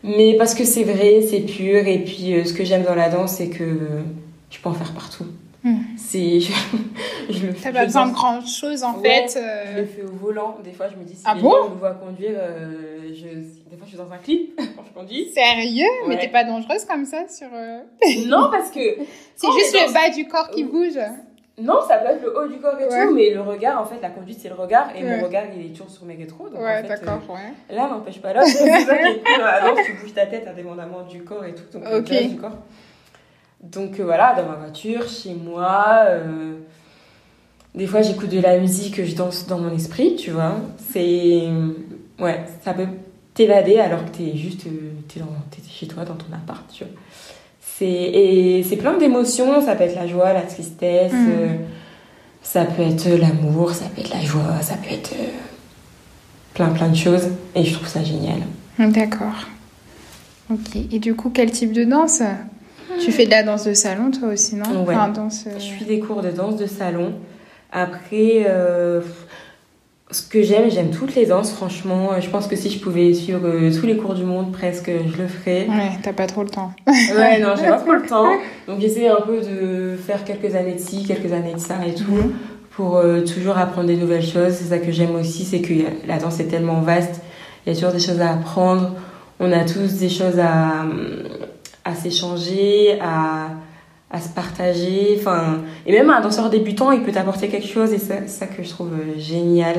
Mais 0.03 0.37
parce 0.37 0.55
que 0.55 0.65
c'est 0.65 0.85
vrai, 0.85 1.23
c'est 1.23 1.41
pur, 1.41 1.87
et 1.87 1.99
puis 1.99 2.35
euh, 2.35 2.45
ce 2.45 2.53
que 2.53 2.65
j'aime 2.65 2.83
dans 2.85 2.95
la 2.95 3.09
danse, 3.09 3.37
c'est 3.37 3.49
que 3.49 3.79
je 4.51 4.59
peux 4.59 4.69
en 4.69 4.75
faire 4.75 4.93
partout. 4.93 5.25
Hmm. 5.63 5.79
C'est, 5.97 6.41
je, 6.41 6.53
je 7.31 7.47
le 7.47 7.55
T'as 7.55 7.71
je 7.71 7.75
pas 7.75 7.85
besoin 7.87 8.07
de 8.09 8.13
grand 8.13 8.47
chose 8.47 8.85
en 8.85 8.99
Ouais, 8.99 9.27
fait. 9.27 9.39
euh, 9.39 9.65
Je 9.73 9.79
le 9.81 9.87
fais 9.87 10.03
au 10.03 10.13
volant. 10.13 10.59
Des 10.63 10.73
fois, 10.73 10.89
je 10.91 10.97
me 10.97 11.05
dis 11.05 11.15
si 11.15 11.23
Ah 11.25 11.35
les 11.35 11.41
bon 11.41 11.51
gens 11.53 11.71
me 11.71 11.77
voient 11.79 11.95
conduire, 11.95 12.33
euh, 12.37 13.09
je, 13.15 13.25
des 13.71 13.77
fois, 13.79 13.85
je 13.85 13.89
suis 13.89 13.97
dans 13.97 14.11
un 14.13 14.19
clip 14.19 14.55
quand 14.77 14.83
je 14.87 14.93
conduis. 14.93 15.31
Sérieux? 15.33 15.87
Mais 16.07 16.17
Ouais. 16.17 16.21
t'es 16.21 16.29
pas 16.29 16.45
dangereuse 16.45 16.85
comme 16.85 17.07
ça 17.07 17.27
sur. 17.29 17.49
euh, 17.55 17.79
non, 18.27 18.49
parce 18.51 18.71
que 18.71 18.81
C'est 19.37 19.51
juste 19.59 19.73
le 19.75 19.93
bas 19.95 20.11
du 20.15 20.29
corps 20.29 20.51
qui 20.51 20.65
Euh, 20.65 20.67
bouge. 20.67 20.99
Non, 21.57 21.79
ça 21.87 21.99
peut 21.99 22.07
être 22.11 22.21
le 22.23 22.37
haut 22.37 22.49
du 22.49 22.59
corps 22.59 22.79
et 22.81 22.85
Ouais. 22.89 23.07
tout, 23.07 23.15
mais 23.15 23.31
le 23.33 23.41
regard, 23.41 23.81
en 23.81 23.85
fait, 23.85 24.01
la 24.03 24.11
conduite, 24.11 24.41
c'est 24.41 24.49
le 24.49 24.57
regard, 24.57 24.89
et 24.97 25.05
Ouais. 25.05 25.17
mon 25.19 25.25
regard, 25.25 25.45
il 25.57 25.67
est 25.67 25.69
toujours 25.69 25.89
sur 25.89 26.05
mes 26.05 26.17
rétros. 26.17 26.49
Donc, 26.49 26.61
Ouais, 26.61 26.79
en 26.79 26.83
fait, 26.83 26.89
d'accord, 26.89 27.21
ouais. 27.29 27.53
euh, 27.71 27.77
L'un 27.77 27.89
n'empêche 27.89 28.21
pas 28.21 28.33
l'autre. 28.33 28.47
C'est 28.49 28.69
ça 28.81 28.99
qui 28.99 29.05
est 29.05 29.23
cool 29.23 29.85
tu 29.87 29.93
bouges 30.03 30.15
ta 30.15 30.27
tête 30.27 30.49
indépendamment 30.49 31.03
du 31.03 31.23
corps 31.23 31.45
et 31.45 31.55
tout, 31.55 31.63
donc 31.73 31.85
euh, 31.87 32.01
Ok. 32.01 32.29
du 32.29 32.37
corps. 32.37 32.59
Donc 33.63 33.99
euh, 34.01 34.05
voilà, 34.05 34.35
dans 34.35 34.47
ma 34.49 34.57
voiture, 34.57 35.09
chez 35.09 35.33
moi, 35.35 36.01
euh, 36.09 36.55
des 37.75 37.87
fois 37.87 38.03
j'écoute 38.03 38.29
de 38.31 38.41
la 38.41 38.59
musique, 38.59 39.03
je 39.05 39.15
danse 39.15 39.47
dans 39.47 39.59
mon 39.59 39.75
esprit, 39.75 40.17
tu 40.17 40.33
vois. 40.33 40.57
C'est. 40.93 41.49
Ouais, 42.19 42.45
ça 42.63 42.75
peut 42.75 42.87
t'évader 43.33 43.79
alors 43.79 44.05
que 44.05 44.11
t'es 44.11 44.37
juste. 44.37 44.65
T'es 45.09 45.21
dans- 45.21 45.27
t'es 45.51 45.63
chez 45.69 45.87
toi, 45.87 46.05
dans 46.05 46.15
ton 46.15 46.33
appart, 46.35 46.69
tu 46.71 46.85
vois. 46.85 46.93
C'est, 47.79 47.87
et 47.87 48.63
c'est 48.69 48.77
plein 48.77 48.97
d'émotions, 48.97 49.61
ça 49.65 49.75
peut 49.75 49.83
être 49.85 49.97
la 49.97 50.07
joie, 50.07 50.33
la 50.33 50.43
tristesse, 50.43 51.13
Mm. 51.13 51.29
euh, 51.31 51.49
ça 52.43 52.65
peut 52.65 52.83
être 52.83 53.09
l'amour, 53.09 53.73
ça 53.75 53.87
peut 53.87 54.01
être 54.01 54.11
la 54.15 54.21
joie, 54.23 54.61
ça 54.61 54.75
peut 54.77 54.95
être 54.95 55.13
euh, 55.13 55.27
plein 56.55 56.69
plein 56.69 56.89
de 56.89 56.95
choses. 56.97 57.29
Et 57.57 57.65
je 57.65 57.75
trouve 57.75 57.89
ça 57.89 58.05
génial. 58.05 58.39
D'accord. 58.79 59.47
Ok. 60.51 60.77
Et 60.93 60.99
du 60.99 61.15
coup, 61.15 61.31
quel 61.31 61.51
type 61.51 61.73
de 61.73 61.85
danse? 61.85 62.23
Tu 63.01 63.11
fais 63.11 63.25
de 63.25 63.31
la 63.31 63.43
danse 63.43 63.65
de 63.65 63.75
salon 63.75 64.11
toi 64.13 64.29
aussi, 64.29 64.55
non? 64.55 64.85
Ouais. 64.85 64.95
Enfin, 64.95 65.09
danse. 65.09 65.45
euh, 65.49 65.55
Je 65.59 65.65
suis 65.65 65.85
des 65.85 65.99
cours 65.99 66.23
de 66.23 66.31
danse 66.31 66.57
de 66.57 66.67
salon. 66.67 67.15
Après, 67.73 68.45
euh, 68.47 69.01
ce 70.11 70.23
que 70.23 70.43
j'aime, 70.43 70.71
j'aime 70.71 70.91
toutes 70.91 71.15
les 71.15 71.27
danses, 71.27 71.53
franchement. 71.53 72.11
Je 72.21 72.29
pense 72.31 72.47
que 72.47 72.57
si 72.57 72.71
je 72.71 72.79
pouvais 72.79 73.13
suivre 73.15 73.41
euh, 73.45 73.71
tous 73.73 73.87
les 73.87 73.97
cours 73.97 74.15
du 74.15 74.23
monde, 74.23 74.53
presque, 74.53 74.89
je 74.91 75.17
le 75.23 75.27
ferais. 75.29 75.67
Ouais, 75.69 75.91
t'as 76.03 76.13
pas 76.13 76.27
trop 76.27 76.43
le 76.43 76.51
temps. 76.51 76.73
ouais, 76.87 77.39
non, 77.43 77.55
j'ai 77.57 77.67
pas 77.69 77.79
trop 77.79 77.93
le 77.93 78.03
temps. 78.03 78.31
Donc 78.69 78.81
j'essaie 78.81 79.09
un 79.09 79.21
peu 79.23 79.41
de 79.41 79.97
faire 79.97 80.23
quelques 80.25 80.55
années 80.55 80.75
de 80.75 80.79
ci, 80.79 81.05
quelques 81.05 81.33
années 81.33 81.55
de 81.55 81.59
ça 81.59 81.77
et 81.87 81.95
tout, 81.95 82.05
Mhm. 82.13 82.33
pour 82.73 82.97
euh, 82.99 83.23
toujours 83.23 83.57
apprendre 83.59 83.87
des 83.89 83.97
nouvelles 83.97 84.25
choses. 84.25 84.53
C'est 84.53 84.65
ça 84.71 84.79
que 84.79 84.93
j'aime 84.93 85.15
aussi, 85.17 85.45
c'est 85.45 85.61
que 85.63 85.73
la 86.07 86.19
danse 86.19 86.39
est 86.39 86.49
tellement 86.49 86.81
vaste, 86.81 87.21
il 87.67 87.73
y 87.73 87.73
a 87.73 87.79
toujours 87.79 87.93
des 87.93 88.01
choses 88.05 88.21
à 88.21 88.33
apprendre. 88.35 88.93
On 89.41 89.51
a 89.53 89.65
tous 89.65 89.95
des 89.99 90.09
choses 90.11 90.39
à, 90.39 90.85
à 91.85 91.95
s'échanger, 91.95 92.99
à, 93.01 93.49
à 94.15 94.21
se 94.21 94.29
partager. 94.29 95.17
Enfin, 95.19 95.63
et 95.87 95.93
même 95.93 96.09
un 96.11 96.21
danseur 96.21 96.49
débutant, 96.49 96.93
il 96.93 97.03
peut 97.03 97.13
t'apporter 97.13 97.49
quelque 97.49 97.67
chose, 97.67 97.93
et 97.93 97.99
ça- 97.99 98.27
ça 98.27 98.47
que 98.47 98.63
je 98.63 98.69
trouve 98.71 98.93
euh, 98.93 99.19
génial. 99.19 99.77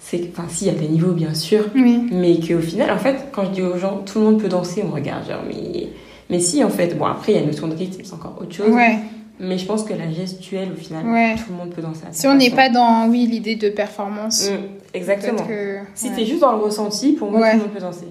C'est 0.00 0.18
que- 0.20 0.30
Enfin, 0.38 0.48
si, 0.48 0.64
il 0.66 0.72
y 0.72 0.76
a 0.76 0.78
des 0.78 0.88
niveaux, 0.88 1.12
bien 1.12 1.34
sûr, 1.34 1.64
Oui. 1.74 2.08
mais 2.12 2.38
qu'au 2.40 2.60
final, 2.60 2.90
en 2.90 2.98
fait, 2.98 3.26
quand 3.32 3.44
je 3.44 3.50
dis 3.50 3.62
aux 3.62 3.76
gens, 3.78 3.98
tout 4.04 4.18
le 4.18 4.24
monde 4.24 4.40
peut 4.40 4.48
danser, 4.48 4.82
on 4.84 4.88
me 4.88 4.94
regarde, 4.94 5.26
genre, 5.26 5.42
mais, 5.46 5.88
mais 6.30 6.38
si, 6.40 6.62
en 6.64 6.68
fait, 6.70 6.96
bon, 6.98 7.04
après, 7.06 7.32
il 7.32 7.34
y 7.36 7.38
a 7.38 7.40
une 7.42 7.48
notion 7.48 7.68
de 7.68 7.74
rythme, 7.74 8.00
c'est 8.04 8.14
encore 8.14 8.36
autre 8.40 8.52
chose, 8.54 8.70
Ouais. 8.74 8.98
mais 9.40 9.56
je 9.58 9.64
pense 9.66 9.82
que 9.84 9.92
la 9.94 10.10
gestuelle, 10.10 10.68
au 10.72 10.76
final, 10.80 11.06
Ouais. 11.06 11.34
tout 11.36 11.50
le 11.52 11.56
monde 11.56 11.70
peut 11.70 11.82
danser. 11.82 12.02
à 12.08 12.12
Si 12.12 12.26
on 12.26 12.34
n'est 12.34 12.50
pas 12.50 12.68
dans, 12.70 13.08
oui, 13.08 13.26
l'idée 13.30 13.56
de 13.56 13.68
performance. 13.70 14.50
Mm, 14.50 14.94
exactement. 14.94 15.42
que- 15.46 15.78
Si 15.94 16.08
ouais. 16.08 16.16
t'es 16.16 16.24
juste 16.26 16.40
dans 16.40 16.52
le 16.52 16.58
ressenti, 16.62 17.12
pour 17.12 17.30
moi, 17.30 17.50
tout 17.50 17.56
le 17.56 17.62
monde 17.64 17.72
peut 17.72 17.80
danser. 17.80 18.06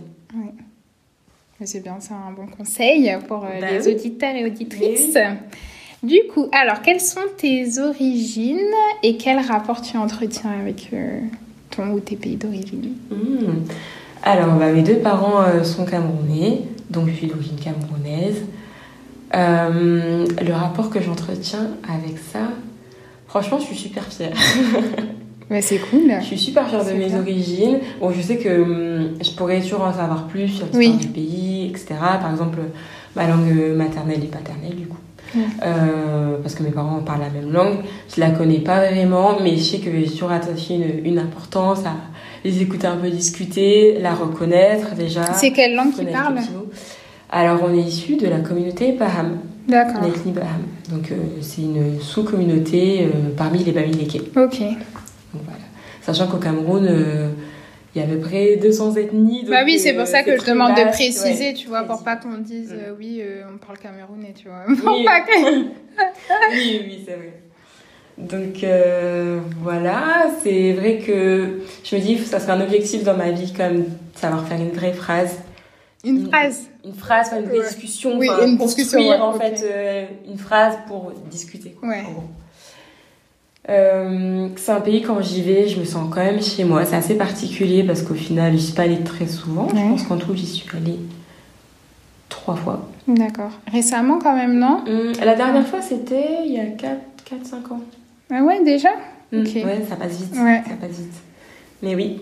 Mais 1.64 1.68
C'est 1.68 1.80
bien, 1.80 1.96
c'est 2.02 2.12
un 2.12 2.34
bon 2.36 2.46
conseil 2.58 3.10
pour 3.26 3.46
euh, 3.46 3.62
Bah 3.62 3.68
les 3.72 3.88
oui. 3.88 3.94
auditeurs 3.94 4.36
et 4.36 4.44
auditrices. 4.46 5.18
Du 6.04 6.18
coup, 6.34 6.48
alors, 6.52 6.82
quelles 6.82 7.00
sont 7.00 7.22
tes 7.38 7.80
origines 7.80 8.58
et 9.02 9.16
quel 9.16 9.40
rapport 9.40 9.82
tu 9.82 9.96
entretiens 9.96 10.52
avec 10.62 10.90
euh, 10.92 11.22
ton 11.72 11.92
ou 11.92 12.02
tes 12.02 12.18
pays 12.18 12.36
d'origine? 12.36 12.96
Hmm. 13.10 13.62
Alors, 14.24 14.56
bah, 14.58 14.74
mes 14.74 14.82
deux 14.82 14.98
parents 14.98 15.42
euh, 15.42 15.64
sont 15.64 15.86
camerounais, 15.86 16.64
donc 16.90 17.08
je 17.08 17.14
suis 17.14 17.28
d'origine 17.28 17.56
camerounaise. 17.56 18.42
Euh, 19.34 20.26
le 20.46 20.52
rapport 20.54 20.90
que 20.90 21.02
j'entretiens 21.02 21.70
avec 21.88 22.18
ça, 22.18 22.50
franchement, 23.26 23.58
je 23.60 23.68
suis 23.68 23.78
super 23.78 24.04
fière. 24.12 24.34
Ouais, 25.50 25.62
c'est 25.62 25.80
cool. 25.80 26.12
Je 26.20 26.26
suis 26.26 26.38
super 26.38 26.68
fière 26.70 26.86
de 26.86 26.92
mes 26.92 27.08
bien. 27.08 27.20
origines. 27.20 27.80
Bon, 28.00 28.12
je 28.12 28.22
sais 28.22 28.38
que 28.38 28.62
hum, 28.62 29.14
je 29.22 29.32
pourrais 29.32 29.60
toujours 29.62 29.82
en 29.82 29.92
savoir 29.94 30.28
plus 30.28 30.48
sur 30.50 30.66
l'histoire 30.68 30.78
Oui. 30.78 30.98
du 30.98 31.08
pays, 31.08 31.53
etc. 31.70 31.96
Par 32.22 32.32
exemple, 32.32 32.60
ma 33.16 33.28
langue 33.28 33.76
maternelle 33.76 34.24
et 34.24 34.28
paternelle, 34.28 34.76
du 34.76 34.88
coup. 34.88 34.98
Euh, 35.64 36.38
parce 36.42 36.54
que 36.56 36.64
mes 36.64 36.70
parents 36.70 37.00
parlent 37.00 37.22
la 37.22 37.30
même 37.30 37.52
langue. 37.52 37.78
Je 38.14 38.20
la 38.20 38.30
connais 38.30 38.60
pas 38.60 38.88
vraiment, 38.88 39.38
mais 39.42 39.58
je 39.58 39.64
sais 39.64 39.80
que 39.80 39.90
j'ai 39.92 40.06
toujours 40.10 40.32
attaché 40.32 40.76
une, 40.76 41.06
une 41.06 41.20
importance 41.20 41.80
à 41.86 41.94
les 42.44 42.62
écouter 42.62 42.88
un 42.88 42.98
peu 42.98 43.10
discuter, 43.10 44.00
la 44.00 44.14
reconnaître 44.14 44.96
déjà. 44.96 45.34
C'est 45.34 45.52
quelle 45.52 45.76
langue 45.76 45.92
qui 45.92 45.98
connaître 45.98 46.22
parle 46.22 46.36
quelques 46.36 46.52
mots. 46.52 46.70
Alors, 47.32 47.62
on 47.64 47.74
est 47.74 47.82
issu 47.82 48.16
de 48.16 48.28
la 48.28 48.40
communauté 48.40 48.92
Baham, 48.92 49.40
D'accord. 49.68 50.04
l'ethnie 50.04 50.34
Baham. 50.34 50.62
Donc, 50.92 51.12
euh, 51.12 51.16
c'est 51.42 51.64
une 51.64 52.00
sous-communauté 52.00 53.06
euh, 53.06 53.30
parmi 53.36 53.64
les 53.64 53.72
Bamileke. 53.72 54.22
Ok. 54.36 54.60
Donc 54.60 55.42
voilà. 55.46 55.64
Sachant 56.02 56.28
qu'au 56.28 56.38
Cameroun, 56.38 56.88
il 57.96 58.02
y 58.02 58.06
a 58.06 58.08
à 58.08 58.12
peu 58.12 58.20
près 58.20 58.56
200 58.58 58.96
ethnies. 58.96 59.42
donc, 59.42 59.52
bah 59.52 59.62
oui, 59.66 59.78
c'est 59.80 59.94
euh, 59.94 59.98
pour 60.00 60.08
ça 60.08 60.24
que 60.24 60.38
je 60.40 60.46
demande 60.46 60.76
de 60.76 60.90
préciser, 60.92 61.48
ouais. 61.50 61.54
tu 61.54 61.68
vois, 61.68 61.84
pour 61.84 62.04
pas 62.04 62.16
qu'on 62.16 62.38
dise 62.40 62.72
Mm. 62.72 62.78
euh, 62.80 62.94
oui, 62.98 63.20
euh, 63.22 63.44
on 63.54 63.58
parle 63.58 63.78
camerounais, 63.78 64.34
tu 64.36 64.48
vois. 64.48 64.64
Pour 64.84 64.98
Oui. 64.98 65.06
pas 65.06 65.22
que- 65.22 65.62
oui, 66.52 66.82
oui, 66.86 67.04
c'est 67.06 67.14
vrai. 67.16 67.34
Donc 68.18 68.64
euh, 68.64 69.40
voilà, 69.62 70.28
c'est 70.44 70.74
vrai 70.74 71.00
que 71.00 71.62
je 71.84 71.96
me 71.96 72.02
dis 72.02 72.18
ça 72.20 72.40
serait 72.40 72.52
un 72.52 72.62
objectif 72.62 73.04
dans 73.04 73.18
ma 73.18 73.32
vie 73.32 73.52
comme 73.54 73.86
savoir 74.16 74.48
faire 74.48 74.60
une 74.62 74.70
vraie 74.72 74.94
phrase, 74.94 75.40
Une 76.04 76.28
phrase. 76.28 76.70
une 76.86 76.94
phrase, 76.94 77.28
enfin, 77.32 77.40
une 77.40 77.46
vraie 77.48 77.68
discussion, 77.68 78.18
Oui, 78.20 78.28
une 78.28 78.58
construire 78.60 78.86
discussion, 78.86 79.00
ouais, 79.10 79.18
en 79.18 79.34
fait 79.34 79.64
euh, 79.64 80.06
une 80.30 80.38
phrase 80.38 80.76
pour 80.88 81.12
discuter. 81.32 81.72
quoi, 81.72 81.90
Ouais. 81.90 82.04
en 82.08 82.12
gros. 82.12 82.24
Euh, 83.70 84.50
c'est 84.58 84.72
un 84.72 84.82
pays 84.82 85.02
quand 85.02 85.22
j'y 85.22 85.42
vais, 85.42 85.68
je 85.70 85.80
me 85.80 85.86
sens 85.86 86.10
quand 86.14 86.24
même 86.24 86.42
chez 86.42 86.64
moi. 86.66 86.84
C'est 86.86 86.96
assez 86.98 87.16
particulier 87.16 87.84
parce 87.84 88.02
qu'au 88.02 88.14
final, 88.14 88.54
j'y 88.54 88.62
suis 88.66 88.74
pas 88.74 88.84
allée 88.84 89.00
très 89.04 89.28
souvent. 89.28 89.68
Je 89.70 89.76
Ouais. 89.76 89.90
pense 89.90 90.04
qu'en 90.04 90.18
tout, 90.18 90.36
j'y 90.36 90.46
suis 90.46 90.66
allée 90.76 91.00
trois 92.30 92.56
fois. 92.56 92.88
D'accord. 93.08 93.52
Récemment, 93.72 94.20
quand 94.20 94.36
même, 94.36 94.60
non? 94.60 94.82
Hum, 94.88 95.14
la 95.24 95.36
dernière 95.36 95.66
fois, 95.66 95.82
c'était 95.82 96.46
il 96.46 96.54
y 96.54 96.60
a 96.60 96.66
4-5 96.66 97.72
ans. 97.72 97.82
Ah 98.32 98.44
ouais, 98.44 98.64
déjà? 98.64 98.90
Ok. 99.34 99.46
Ouais, 99.56 99.84
ça 99.90 99.96
passe 99.96 100.18
vite. 100.20 100.34
Ouais. 100.38 100.62
Ça 100.68 100.76
passe 100.80 100.98
vite. 100.98 101.14
Mais 101.82 101.96
oui. 101.96 102.22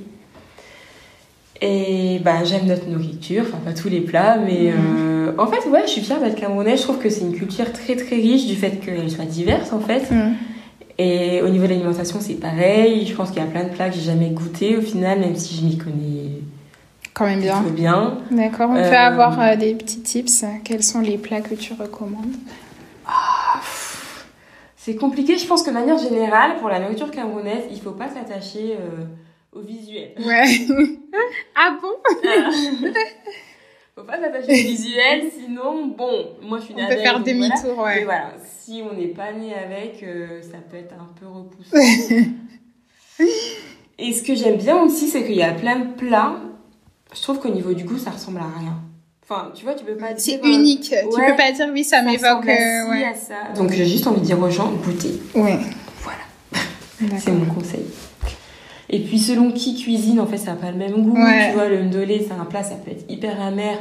Et 1.64 2.20
bah, 2.24 2.44
j'aime 2.44 2.66
notre 2.66 2.88
nourriture, 2.88 3.44
enfin 3.48 3.58
pas 3.64 3.74
tous 3.74 3.90
les 3.90 4.02
plats, 4.02 4.38
mais 4.38 4.72
Mhm. 4.72 4.80
euh, 4.98 5.32
en 5.38 5.46
fait, 5.48 5.68
ouais, 5.70 5.82
je 5.86 5.92
suis 5.92 6.02
fière 6.02 6.20
d'être 6.20 6.36
camerounaise. 6.40 6.80
Je 6.80 6.84
trouve 6.84 6.98
que 6.98 7.10
c'est 7.10 7.22
une 7.22 7.34
culture 7.36 7.72
très 7.72 7.96
très 7.96 8.16
riche 8.16 8.48
du 8.48 8.56
fait 8.56 8.80
qu'elle 8.84 9.10
soit 9.12 9.26
diverse 9.26 9.72
en 9.72 9.80
fait. 9.80 10.10
Mm. 10.12 10.34
Et 11.04 11.42
au 11.42 11.50
niveau 11.50 11.64
de 11.66 11.70
l'alimentation, 11.72 12.20
c'est 12.22 12.36
pareil. 12.36 13.06
Je 13.08 13.16
pense 13.16 13.32
qu'il 13.32 13.42
y 13.42 13.46
a 13.46 13.50
plein 13.50 13.64
de 13.64 13.70
plats 13.70 13.90
que 13.90 13.96
j'ai 13.96 14.02
jamais 14.02 14.30
goûté 14.30 14.78
au 14.78 14.82
final, 14.82 15.20
même 15.20 15.36
si 15.36 15.56
je 15.56 15.64
m'y 15.66 15.78
connais 15.78 16.42
Quand 17.14 17.26
même 17.26 17.40
bien. 17.42 17.62
bien. 17.64 18.18
D'accord, 18.30 18.70
on 18.70 18.74
peut 18.76 18.80
Euh, 18.82 18.94
avoir 19.12 19.40
euh, 19.42 19.56
des 19.56 19.74
petits 19.74 20.02
tips. 20.02 20.46
Quels 20.64 20.84
sont 20.84 21.00
les 21.00 21.18
plats 21.18 21.42
que 21.42 21.56
tu 21.56 21.74
recommandes? 21.74 22.36
C'est 24.76 24.96
compliqué, 24.96 25.38
je 25.38 25.46
pense 25.46 25.62
que 25.64 25.70
de 25.70 25.76
manière 25.76 25.98
générale, 26.00 26.58
pour 26.60 26.68
la 26.70 26.80
nourriture 26.80 27.12
camerounaise, 27.12 27.64
il 27.72 27.80
faut 27.80 27.92
pas 27.92 28.10
s'attacher 28.10 28.78
euh, 28.80 29.04
au 29.54 29.62
visuel. 29.62 30.14
Ouais. 30.26 30.44
ah 31.56 31.78
bon? 31.82 31.90
faut 34.02 34.08
pas 34.08 34.20
s'attacher 34.20 34.52
au 34.52 34.68
visuel, 34.68 35.32
sinon, 35.32 35.88
bon, 35.88 36.28
moi 36.42 36.60
je 36.60 36.66
suis 36.66 36.74
On 36.74 36.78
née 36.78 36.88
peut 36.88 36.94
avec, 36.94 37.04
faire 37.04 37.24
demi-tour, 37.24 37.76
voilà. 37.76 37.94
Mais 37.96 38.00
ouais. 38.00 38.06
voilà, 38.06 38.34
si 38.60 38.82
on 38.90 38.94
n'est 38.96 39.08
pas 39.08 39.32
né 39.32 39.54
avec, 39.54 40.02
euh, 40.04 40.42
ça 40.42 40.58
peut 40.70 40.78
être 40.78 40.94
un 40.94 41.10
peu 41.20 41.28
repoussant. 41.28 41.78
Et 44.00 44.14
ce 44.14 44.24
que 44.24 44.34
j'aime 44.34 44.58
bien 44.58 44.82
aussi, 44.82 45.08
c'est 45.08 45.24
qu'il 45.24 45.36
y 45.36 45.44
a 45.44 45.52
plein 45.52 45.80
de 45.80 45.94
plats. 45.94 46.36
Je 47.14 47.22
trouve 47.22 47.40
qu'au 47.40 47.50
niveau 47.50 47.74
du 47.74 47.84
goût, 47.84 48.00
ça 48.00 48.10
ressemble 48.10 48.40
à 48.40 48.60
rien. 48.60 48.80
Enfin, 49.24 49.52
tu 49.54 49.64
vois, 49.64 49.76
tu 49.76 49.86
peux 49.86 49.96
pas 49.96 50.14
dire. 50.14 50.20
C'est 50.20 50.44
euh, 50.44 50.48
unique. 50.48 50.90
Tu 50.90 50.96
ouais, 51.18 51.30
peux 51.30 51.36
pas 51.36 51.52
dire 51.52 51.68
oui, 51.72 51.84
ça, 51.84 52.02
m'évoque. 52.02 52.48
euh, 52.48 52.90
ouais. 52.90 53.14
Donc 53.56 53.72
j'ai 53.72 53.86
juste 53.86 54.08
envie 54.08 54.22
de 54.22 54.26
dire 54.26 54.42
aux 54.42 54.50
gens, 54.50 54.72
goûtez. 54.72 55.22
Ouais. 55.36 55.60
Voilà. 56.02 57.18
C'est 57.20 57.32
mon 57.32 57.46
conseil. 57.46 57.86
Et 58.94 59.00
puis 59.00 59.20
selon 59.20 59.52
qui 59.52 59.82
cuisine, 59.82 60.20
en 60.20 60.26
fait, 60.28 60.38
ça 60.38 60.52
n'a 60.52 60.58
pas 60.58 60.70
le 60.70 60.78
même 60.78 61.02
goût. 61.02 61.16
Ouais. 61.16 61.50
Tu 61.50 61.56
vois, 61.56 61.68
le 61.70 61.84
ndolé, 61.84 62.26
c'est 62.28 62.34
un 62.34 62.46
plat, 62.46 62.62
ça 62.62 62.76
peut 62.76 62.92
être 62.92 63.10
hyper 63.10 63.42
amer. 63.42 63.78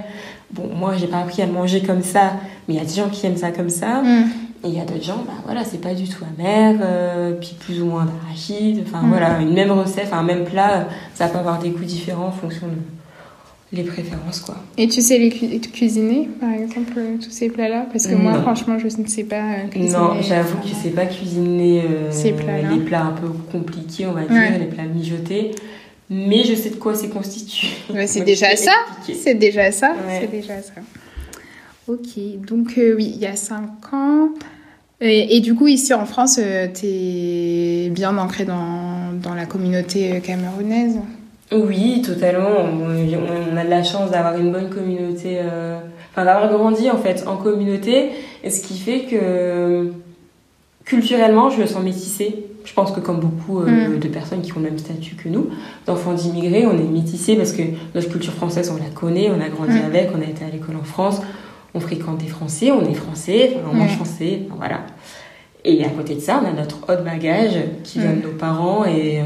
Bon, 0.52 0.68
moi, 0.74 0.94
j'ai 0.96 1.08
pas 1.08 1.18
appris 1.18 1.42
à 1.42 1.46
le 1.46 1.52
manger 1.52 1.80
comme 1.82 2.02
ça, 2.02 2.34
mais 2.68 2.74
il 2.74 2.76
y 2.76 2.80
a 2.80 2.84
des 2.84 2.94
gens 2.94 3.08
qui 3.08 3.26
aiment 3.26 3.36
ça 3.36 3.50
comme 3.50 3.70
ça. 3.70 4.02
Mm. 4.02 4.24
Et 4.62 4.68
il 4.68 4.74
y 4.76 4.80
a 4.80 4.84
d'autres 4.84 5.02
gens, 5.04 5.24
bah 5.26 5.32
voilà, 5.46 5.64
c'est 5.64 5.80
pas 5.80 5.94
du 5.94 6.06
tout 6.06 6.22
amer, 6.38 6.76
euh, 6.82 7.32
puis 7.40 7.56
plus 7.58 7.80
ou 7.82 7.86
moins 7.86 8.04
d'arachide. 8.04 8.84
Enfin 8.86 9.02
Mm. 9.02 9.08
voilà, 9.08 9.40
une 9.40 9.52
même 9.54 9.70
recette, 9.72 10.12
un 10.12 10.22
même 10.22 10.44
plat, 10.44 10.72
euh, 10.72 10.82
ça 11.14 11.28
peut 11.28 11.38
avoir 11.38 11.58
des 11.58 11.70
goûts 11.70 11.84
différents 11.84 12.26
en 12.26 12.32
fonction 12.32 12.66
de 12.66 12.74
les 13.72 13.84
préférences, 13.84 14.40
quoi. 14.40 14.56
Et 14.78 14.88
tu 14.88 15.00
sais 15.00 15.18
les 15.18 15.30
cu- 15.30 15.60
cuisiner, 15.60 16.28
par 16.40 16.52
exemple, 16.52 16.92
euh, 16.96 17.16
tous 17.22 17.30
ces 17.30 17.48
plats-là? 17.48 17.86
Parce 17.92 18.06
que 18.06 18.14
moi, 18.14 18.40
franchement, 18.42 18.78
je 18.78 18.86
ne 19.00 19.06
sais 19.06 19.24
pas 19.24 19.36
euh, 19.42 19.68
cuisiner. 19.70 19.92
Non, 19.92 20.20
j'avoue 20.20 20.56
que 20.58 20.62
vraiment. 20.64 20.76
je 20.78 20.82
sais 20.82 20.90
pas 20.94 21.06
cuisiner 21.06 21.82
euh, 21.82 22.10
Ces 22.10 22.32
plats-là. 22.32 22.70
les 22.72 22.80
plats 22.80 23.04
un 23.04 23.12
peu 23.12 23.28
compliqués, 23.52 24.06
on 24.06 24.12
va 24.12 24.22
dire, 24.22 24.30
Ouais. 24.32 24.58
les 24.58 24.66
plats 24.66 24.84
mijotés. 24.86 25.52
Mais 26.12 26.42
je 26.42 26.54
sais 26.56 26.70
de 26.70 26.76
quoi 26.76 26.94
c'est 26.94 27.08
constitué. 27.10 27.68
Ouais, 27.94 28.06
c'est 28.08 28.22
déjà 28.24 28.56
ça. 28.56 28.72
C'est 29.22 29.34
déjà 29.34 29.70
ça. 29.70 29.94
C'est 30.20 30.30
déjà 30.30 30.60
ça. 30.60 30.72
Ok, 31.86 32.18
donc 32.46 32.74
euh, 32.78 32.94
oui, 32.96 33.12
il 33.14 33.20
y 33.20 33.26
a 33.26 33.36
5 33.36 33.62
ans. 33.92 34.30
Et, 35.00 35.36
et 35.36 35.40
du 35.40 35.54
coup, 35.54 35.66
ici 35.68 35.94
en 35.94 36.04
France, 36.06 36.38
tu 36.74 36.86
es 36.86 37.88
bien 37.90 38.16
ancré 38.18 38.44
dans, 38.44 39.12
dans 39.22 39.34
la 39.34 39.46
communauté 39.46 40.12
euh, 40.12 40.20
camerounaise? 40.20 40.96
Oui, 41.52 42.02
totalement. 42.02 42.48
On, 42.62 43.52
on 43.52 43.56
a 43.56 43.64
de 43.64 43.70
la 43.70 43.82
chance 43.82 44.10
d'avoir 44.10 44.36
une 44.38 44.52
bonne 44.52 44.70
communauté, 44.70 45.38
euh, 45.40 45.78
enfin 46.12 46.24
d'avoir 46.24 46.48
grandi 46.52 46.88
en 46.90 46.96
fait 46.98 47.24
en 47.26 47.36
communauté, 47.36 48.10
et 48.44 48.50
ce 48.50 48.62
qui 48.66 48.78
fait 48.78 49.00
que 49.00 49.90
culturellement, 50.84 51.50
je 51.50 51.60
me 51.60 51.66
sens 51.66 51.82
métissée. 51.82 52.44
Je 52.64 52.74
pense 52.74 52.92
que 52.92 53.00
comme 53.00 53.18
beaucoup 53.20 53.62
euh, 53.62 53.88
Mm. 53.96 53.98
de 53.98 54.08
personnes 54.08 54.42
qui 54.42 54.52
ont 54.52 54.56
le 54.60 54.64
même 54.66 54.78
statut 54.78 55.16
que 55.16 55.28
nous, 55.28 55.48
d'enfants 55.86 56.12
d'immigrés, 56.12 56.66
on 56.66 56.72
est 56.78 56.82
métissés 56.90 57.34
parce 57.34 57.52
que 57.52 57.62
notre 57.94 58.10
culture 58.10 58.34
française, 58.34 58.70
on 58.74 58.80
la 58.82 58.90
connaît, 58.90 59.30
on 59.30 59.40
a 59.40 59.48
grandi 59.48 59.72
Mm. 59.78 59.86
avec, 59.86 60.10
on 60.16 60.20
a 60.20 60.24
été 60.30 60.44
à 60.44 60.48
l'école 60.50 60.76
en 60.76 60.84
France, 60.84 61.20
on 61.74 61.80
fréquente 61.80 62.18
des 62.18 62.26
Français, 62.28 62.70
on 62.70 62.84
est 62.88 62.94
français, 62.94 63.52
enfin, 63.56 63.68
on 63.72 63.74
mange 63.76 63.92
Mm. 63.92 63.96
français, 63.96 64.40
enfin, 64.46 64.54
voilà. 64.58 64.80
Et 65.64 65.84
à 65.84 65.88
côté 65.88 66.14
de 66.14 66.20
ça, 66.20 66.40
on 66.44 66.48
a 66.48 66.52
notre 66.52 66.78
haut 66.88 67.02
bagage 67.04 67.56
qui 67.82 67.98
vient 67.98 68.12
Mm. 68.12 68.20
de 68.20 68.26
nos 68.26 68.32
parents 68.34 68.84
et 68.84 69.20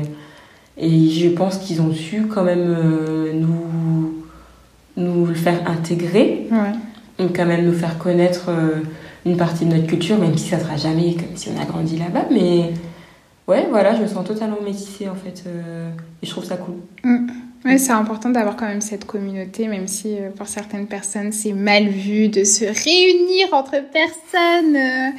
et 0.76 1.08
je 1.10 1.28
pense 1.28 1.58
qu'ils 1.58 1.80
ont 1.80 1.92
su 1.92 2.26
quand 2.26 2.42
même 2.44 2.66
euh, 2.66 3.32
nous, 3.32 4.14
nous 4.96 5.26
le 5.26 5.34
faire 5.34 5.68
intégrer, 5.70 6.46
Ouais. 6.50 7.28
quand 7.34 7.46
même 7.46 7.64
nous 7.66 7.72
faire 7.72 7.98
connaître 7.98 8.46
euh, 8.48 8.80
une 9.26 9.36
partie 9.36 9.64
de 9.66 9.74
notre 9.74 9.86
culture, 9.86 10.18
même 10.18 10.36
si 10.36 10.48
ça 10.50 10.58
sera 10.58 10.76
jamais 10.76 11.14
comme 11.14 11.36
si 11.36 11.48
on 11.56 11.60
a 11.60 11.64
grandi 11.64 11.96
là-bas. 11.96 12.26
Mais 12.30 12.70
ouais, 13.48 13.66
voilà, 13.70 13.94
je 13.94 14.02
me 14.02 14.06
sens 14.06 14.26
totalement 14.26 14.60
métissée 14.64 15.08
en 15.08 15.14
fait. 15.14 15.44
euh, 15.46 15.90
et 16.22 16.26
je 16.26 16.30
trouve 16.30 16.44
ça 16.44 16.56
cool. 16.56 16.74
Ouais, 17.64 17.78
c'est 17.78 17.92
important 17.92 18.28
d'avoir 18.28 18.56
quand 18.56 18.66
même 18.66 18.82
cette 18.82 19.06
communauté, 19.06 19.68
même 19.68 19.88
si 19.88 20.18
euh, 20.18 20.28
pour 20.36 20.46
certaines 20.48 20.86
personnes 20.86 21.32
c'est 21.32 21.54
mal 21.54 21.88
vu 21.88 22.28
de 22.28 22.44
se 22.44 22.64
réunir 22.64 23.48
entre 23.52 23.76
personnes. 23.90 24.76
euh, 24.76 25.10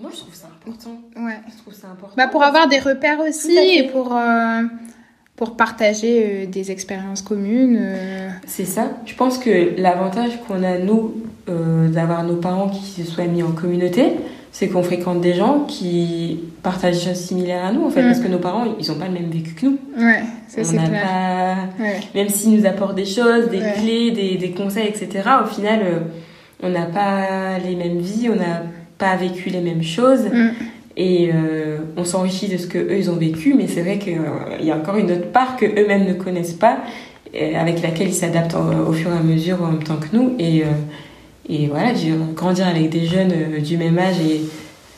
Moi, 0.00 0.10
je 0.12 0.18
trouve 0.20 0.34
ça 0.34 0.48
important. 0.48 0.90
ouais. 1.16 1.38
Je 1.48 1.62
trouve 1.62 1.74
ça 1.74 1.88
important. 1.88 2.14
Bah, 2.16 2.28
pour 2.28 2.42
avoir 2.42 2.68
des 2.68 2.78
repères 2.78 3.20
aussi 3.20 3.56
et 3.56 3.84
pour, 3.88 4.14
euh, 4.14 4.62
pour 5.36 5.56
partager 5.56 6.24
euh, 6.44 6.46
des 6.46 6.70
expériences 6.70 7.22
communes. 7.22 7.78
euh. 7.80 8.28
C'est 8.46 8.64
ça. 8.66 8.90
Je 9.06 9.14
pense 9.14 9.38
que 9.38 9.80
l'avantage 9.80 10.38
qu'on 10.46 10.62
a, 10.62 10.78
nous, 10.78 11.14
d'avoir 11.46 12.24
nos 12.24 12.36
parents 12.36 12.68
qui 12.68 13.02
se 13.02 13.10
soient 13.10 13.24
mis 13.26 13.42
en 13.42 13.52
communauté, 13.52 14.12
c'est 14.52 14.68
qu'on 14.68 14.82
fréquente 14.82 15.20
des 15.20 15.34
gens 15.34 15.60
qui 15.68 16.40
partagent 16.62 16.98
des 17.04 17.10
choses 17.10 17.20
similaires 17.20 17.64
à 17.66 17.72
nous, 17.72 17.84
en 17.86 17.90
fait, 17.90 18.02
Mm. 18.02 18.06
parce 18.06 18.20
que 18.20 18.28
nos 18.28 18.38
parents, 18.38 18.64
ils 18.80 18.88
n'ont 18.90 18.98
pas 18.98 19.06
le 19.06 19.12
même 19.12 19.30
vécu 19.30 19.52
que 19.54 19.66
nous. 19.66 19.78
Ouais, 19.98 20.22
ça 20.48 20.64
c'est 20.64 20.76
clair. 20.76 20.90
pas... 21.78 21.82
Ouais. 21.82 22.00
Même 22.14 22.28
s'ils 22.30 22.58
nous 22.58 22.66
apportent 22.66 22.96
des 22.96 23.04
choses, 23.04 23.48
des 23.50 23.58
Ouais. 23.60 23.74
clés, 23.78 24.10
des, 24.12 24.36
des 24.38 24.50
conseils, 24.52 24.88
etc., 24.88 25.08
au 25.44 25.46
final, 25.46 25.80
on 26.62 26.70
n'a 26.70 26.86
pas 26.86 27.58
les 27.64 27.76
mêmes 27.76 27.98
vies, 27.98 28.28
on 28.30 28.36
n'a 28.36 28.62
pas 28.98 29.16
vécu 29.16 29.50
les 29.50 29.60
mêmes 29.60 29.82
choses. 29.82 30.24
Mm. 30.32 30.50
Et 30.98 31.30
euh, 31.34 31.78
on 31.98 32.04
s'enrichit 32.04 32.48
de 32.48 32.56
ce 32.56 32.66
que 32.66 32.78
eux 32.78 32.96
ils 32.96 33.10
ont 33.10 33.16
vécu, 33.16 33.52
mais 33.54 33.66
c'est 33.66 33.82
vrai 33.82 33.98
qu'il 33.98 34.18
y 34.62 34.70
a 34.70 34.76
encore 34.76 34.96
une 34.96 35.10
autre 35.12 35.30
part 35.30 35.56
que 35.56 35.66
eux-mêmes 35.66 36.06
ne 36.06 36.14
connaissent 36.14 36.54
pas, 36.54 36.78
et 37.34 37.54
avec 37.54 37.82
laquelle 37.82 38.08
ils 38.08 38.14
s'adaptent 38.14 38.54
au, 38.54 38.92
fur 38.92 39.10
et 39.10 39.16
à 39.16 39.22
mesure 39.22 39.62
en 39.62 39.72
même 39.72 39.82
temps 39.82 39.96
que 39.96 40.16
nous. 40.16 40.34
Et, 40.38 40.62
euh, 40.62 40.68
et 41.50 41.66
voilà, 41.66 41.92
vivre- 41.92 42.24
grandir 42.34 42.66
avec 42.66 42.88
des 42.88 43.04
jeunes 43.04 43.32
euh, 43.32 43.60
du 43.60 43.76
même 43.76 43.98
âge 43.98 44.18
et 44.20 44.40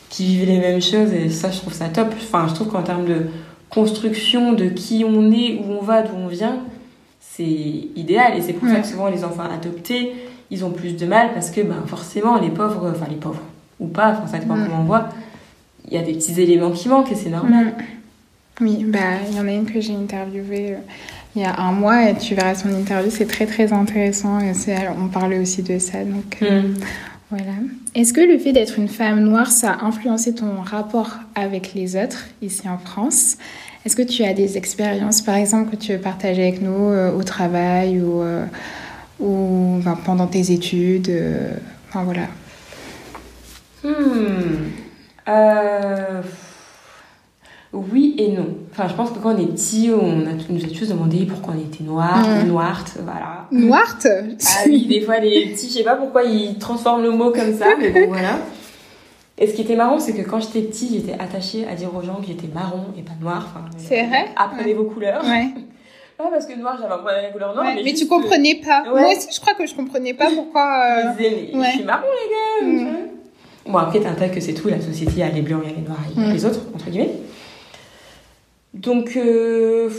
qui 0.09 0.25
vivent 0.26 0.49
les 0.49 0.59
mêmes 0.59 0.81
choses, 0.81 1.12
et 1.12 1.28
ça 1.31 1.50
je 1.50 1.59
trouve 1.59 1.73
ça 1.73 1.88
top. 1.88 2.09
Enfin, 2.17 2.47
je 2.49 2.55
trouve 2.55 2.69
qu'en 2.69 2.83
termes 2.83 3.05
de 3.07 3.26
construction 3.69 4.52
de 4.52 4.69
qui 4.69 5.05
on 5.05 5.33
est, 5.33 5.61
où 5.64 5.73
on 5.81 5.83
va, 5.83 6.02
d'où 6.02 6.14
on 6.17 6.28
vient, 6.28 6.61
c'est 7.21 7.43
idéal. 7.97 8.38
Et 8.38 8.40
c'est 8.40 8.52
pour 8.52 8.69
ça 8.69 8.76
que 8.76 8.87
souvent 8.87 9.09
les 9.09 9.25
enfants 9.25 9.43
adoptés, 9.52 10.12
ils 10.52 10.64
ont 10.64 10.71
plus 10.71 10.97
de 10.97 11.07
mal 11.07 11.31
parce 11.35 11.50
que 11.50 11.61
ben, 11.61 11.83
forcément 11.87 12.38
les 12.38 12.50
pauvres, 12.50 12.93
enfin 12.95 13.07
les 13.11 13.17
pauvres 13.17 13.43
ou 13.80 13.87
pas, 13.87 14.11
enfin 14.12 14.26
ça 14.30 14.38
dépend 14.38 14.56
Mm. 14.56 14.64
comment 14.66 14.80
on 14.82 14.85
voit, 14.85 15.08
il 15.87 15.94
y 15.94 15.99
a 15.99 16.02
des 16.02 16.12
petits 16.14 16.40
éléments 16.40 16.70
qui 16.70 16.88
manquent 16.88 17.12
et 17.12 17.14
c'est 17.16 17.30
normal. 17.30 17.66
Mm. 17.66 17.73
Oui, 18.61 18.85
bah 18.85 18.99
il 19.30 19.37
y 19.37 19.40
en 19.40 19.47
a 19.47 19.52
une 19.52 19.66
que 19.66 19.80
j'ai 19.80 19.94
interviewée 19.94 20.73
euh, 20.73 20.78
il 21.37 21.42
y 21.42 21.44
a 21.44 21.61
un 21.61 21.70
mois 21.70 22.11
et 22.11 22.16
tu 22.16 22.35
verras 22.35 22.54
son 22.56 22.70
interview, 22.75 23.11
c'est 23.11 23.26
très 23.26 23.47
très 23.47 23.73
intéressant. 23.73 24.40
Et 24.40 24.52
on 25.00 25.06
parlait 25.08 25.38
aussi 25.38 25.62
de 25.62 25.78
ça, 25.78 26.02
donc 26.04 26.38
euh, 26.42 26.62
Mm. 26.62 26.75
voilà. 27.30 27.52
Est-ce 27.94 28.12
que 28.12 28.20
le 28.20 28.38
fait 28.38 28.52
d'être 28.52 28.78
une 28.78 28.88
femme 28.88 29.20
noire, 29.20 29.47
ça 29.50 29.73
a 29.73 29.85
influencé 29.85 30.35
ton 30.35 30.61
rapport 30.62 31.18
avec 31.37 31.75
les 31.75 31.94
autres 31.97 32.26
ici 32.42 32.68
en 32.68 32.78
France? 32.78 33.37
Est-ce 33.87 33.94
que 33.94 34.02
tu 34.02 34.25
as 34.25 34.35
des 34.35 34.58
expériences, 34.58 35.23
par 35.23 35.37
exemple, 35.37 35.70
que 35.70 35.76
tu 35.76 35.92
veux 35.92 36.00
partager 36.00 36.42
avec 36.49 36.61
nous 36.61 36.88
euh, 36.88 37.12
au 37.16 37.23
travail 37.23 38.00
ou, 38.00 38.20
euh, 38.23 38.44
ou 39.20 39.78
pendant 40.04 40.26
tes 40.26 40.50
études 40.52 41.11
Enfin 41.88 42.02
voilà. 42.02 42.23
Hmm. 43.85 44.70
Euh, 45.28 46.23
Oui 47.73 48.14
et 48.18 48.28
non. 48.32 48.47
Enfin, 48.73 48.88
je 48.88 48.94
pense 48.94 49.11
que 49.11 49.18
quand 49.18 49.35
on 49.35 49.38
est 49.38 49.47
petit, 49.47 49.90
on 49.92 50.26
a, 50.26 50.30
on 50.49 50.52
nous 50.54 50.64
a 50.64 50.68
tous 50.68 50.88
demandé 50.88 51.26
pourquoi 51.26 51.54
on 51.56 51.61
était 51.61 51.85
noir, 51.85 52.26
Mm. 52.26 52.49
noirte, 52.49 52.97
voilà. 53.04 53.47
Noirte? 53.50 54.06
Ah 54.06 54.62
oui, 54.66 54.87
des 54.87 55.02
fois 55.02 55.18
les 55.18 55.50
petits, 55.50 55.68
je 55.68 55.73
sais 55.75 55.85
pas 55.85 55.97
pourquoi 55.97 56.23
ils 56.25 56.56
transforment 56.58 57.02
le 57.02 57.11
mot 57.11 57.30
comme 57.30 57.54
ça, 57.54 57.66
mais 57.78 57.90
bon 57.90 58.08
voilà. 58.08 58.38
Et 59.37 59.47
ce 59.47 59.54
qui 59.54 59.62
était 59.62 59.76
marrant, 59.76 59.99
c'est 60.00 60.14
que 60.14 60.23
quand 60.28 60.40
j'étais 60.40 60.62
petite, 60.62 60.92
j'étais 60.94 61.12
attachée 61.12 61.66
à 61.70 61.75
dire 61.75 61.94
aux 61.94 62.02
gens 62.02 62.16
que 62.16 62.26
j'étais 62.26 62.49
marron 62.52 62.87
et 62.99 63.02
pas 63.02 63.12
noir. 63.20 63.47
Enfin, 63.54 63.66
C'est 63.76 64.04
vrai? 64.06 64.26
Apprenez 64.37 64.75
vos 64.75 64.85
couleurs. 64.85 65.23
Ouais. 65.25 65.49
Pas 66.18 66.30
parce 66.32 66.47
que 66.47 66.58
noir, 66.58 66.76
j'avais 66.80 66.92
un 66.92 66.97
problème 66.97 67.18
avec 67.18 67.26
la 67.28 67.32
couleur 67.32 67.54
noire, 67.54 67.66
Ouais, 67.66 67.75
mais, 67.76 67.82
mais, 67.85 67.92
tu 67.92 68.06
que 68.06 68.08
comprenais 68.11 68.56
pas. 68.56 68.82
Ouais. 68.92 69.02
Moi 69.02 69.11
aussi, 69.12 69.28
je 69.32 69.38
crois 69.40 69.54
que 69.54 69.64
je 69.64 69.75
comprenais 69.76 70.14
pas 70.14 70.26
pourquoi. 70.35 70.82
je 71.02 71.06
euh, 71.06 71.12
disais, 71.12 71.50
mais 71.52 71.58
ouais. 71.61 71.66
je 71.66 71.76
suis 71.76 71.85
marron, 71.85 72.06
les 72.61 72.66
gars. 72.66 72.90
Mm. 72.90 73.08
Bon, 73.69 73.79
après, 73.79 74.01
t'intègres 74.01 74.35
que 74.35 74.41
c'est 74.41 74.54
tout, 74.54 74.69
la 74.69 74.81
société, 74.81 75.23
a 75.23 75.28
les 75.28 75.43
blancs, 75.43 75.61
il 75.65 75.71
y 75.71 75.73
a 75.73 75.76
les 75.76 75.83
noirs, 75.83 75.99
il 76.17 76.21
y 76.23 76.25
a 76.25 76.28
Mm. 76.28 76.33
les 76.33 76.45
autres, 76.47 76.61
entre 76.75 76.89
guillemets. 76.91 77.13
Donc, 78.75 79.13
euh, 79.17 79.91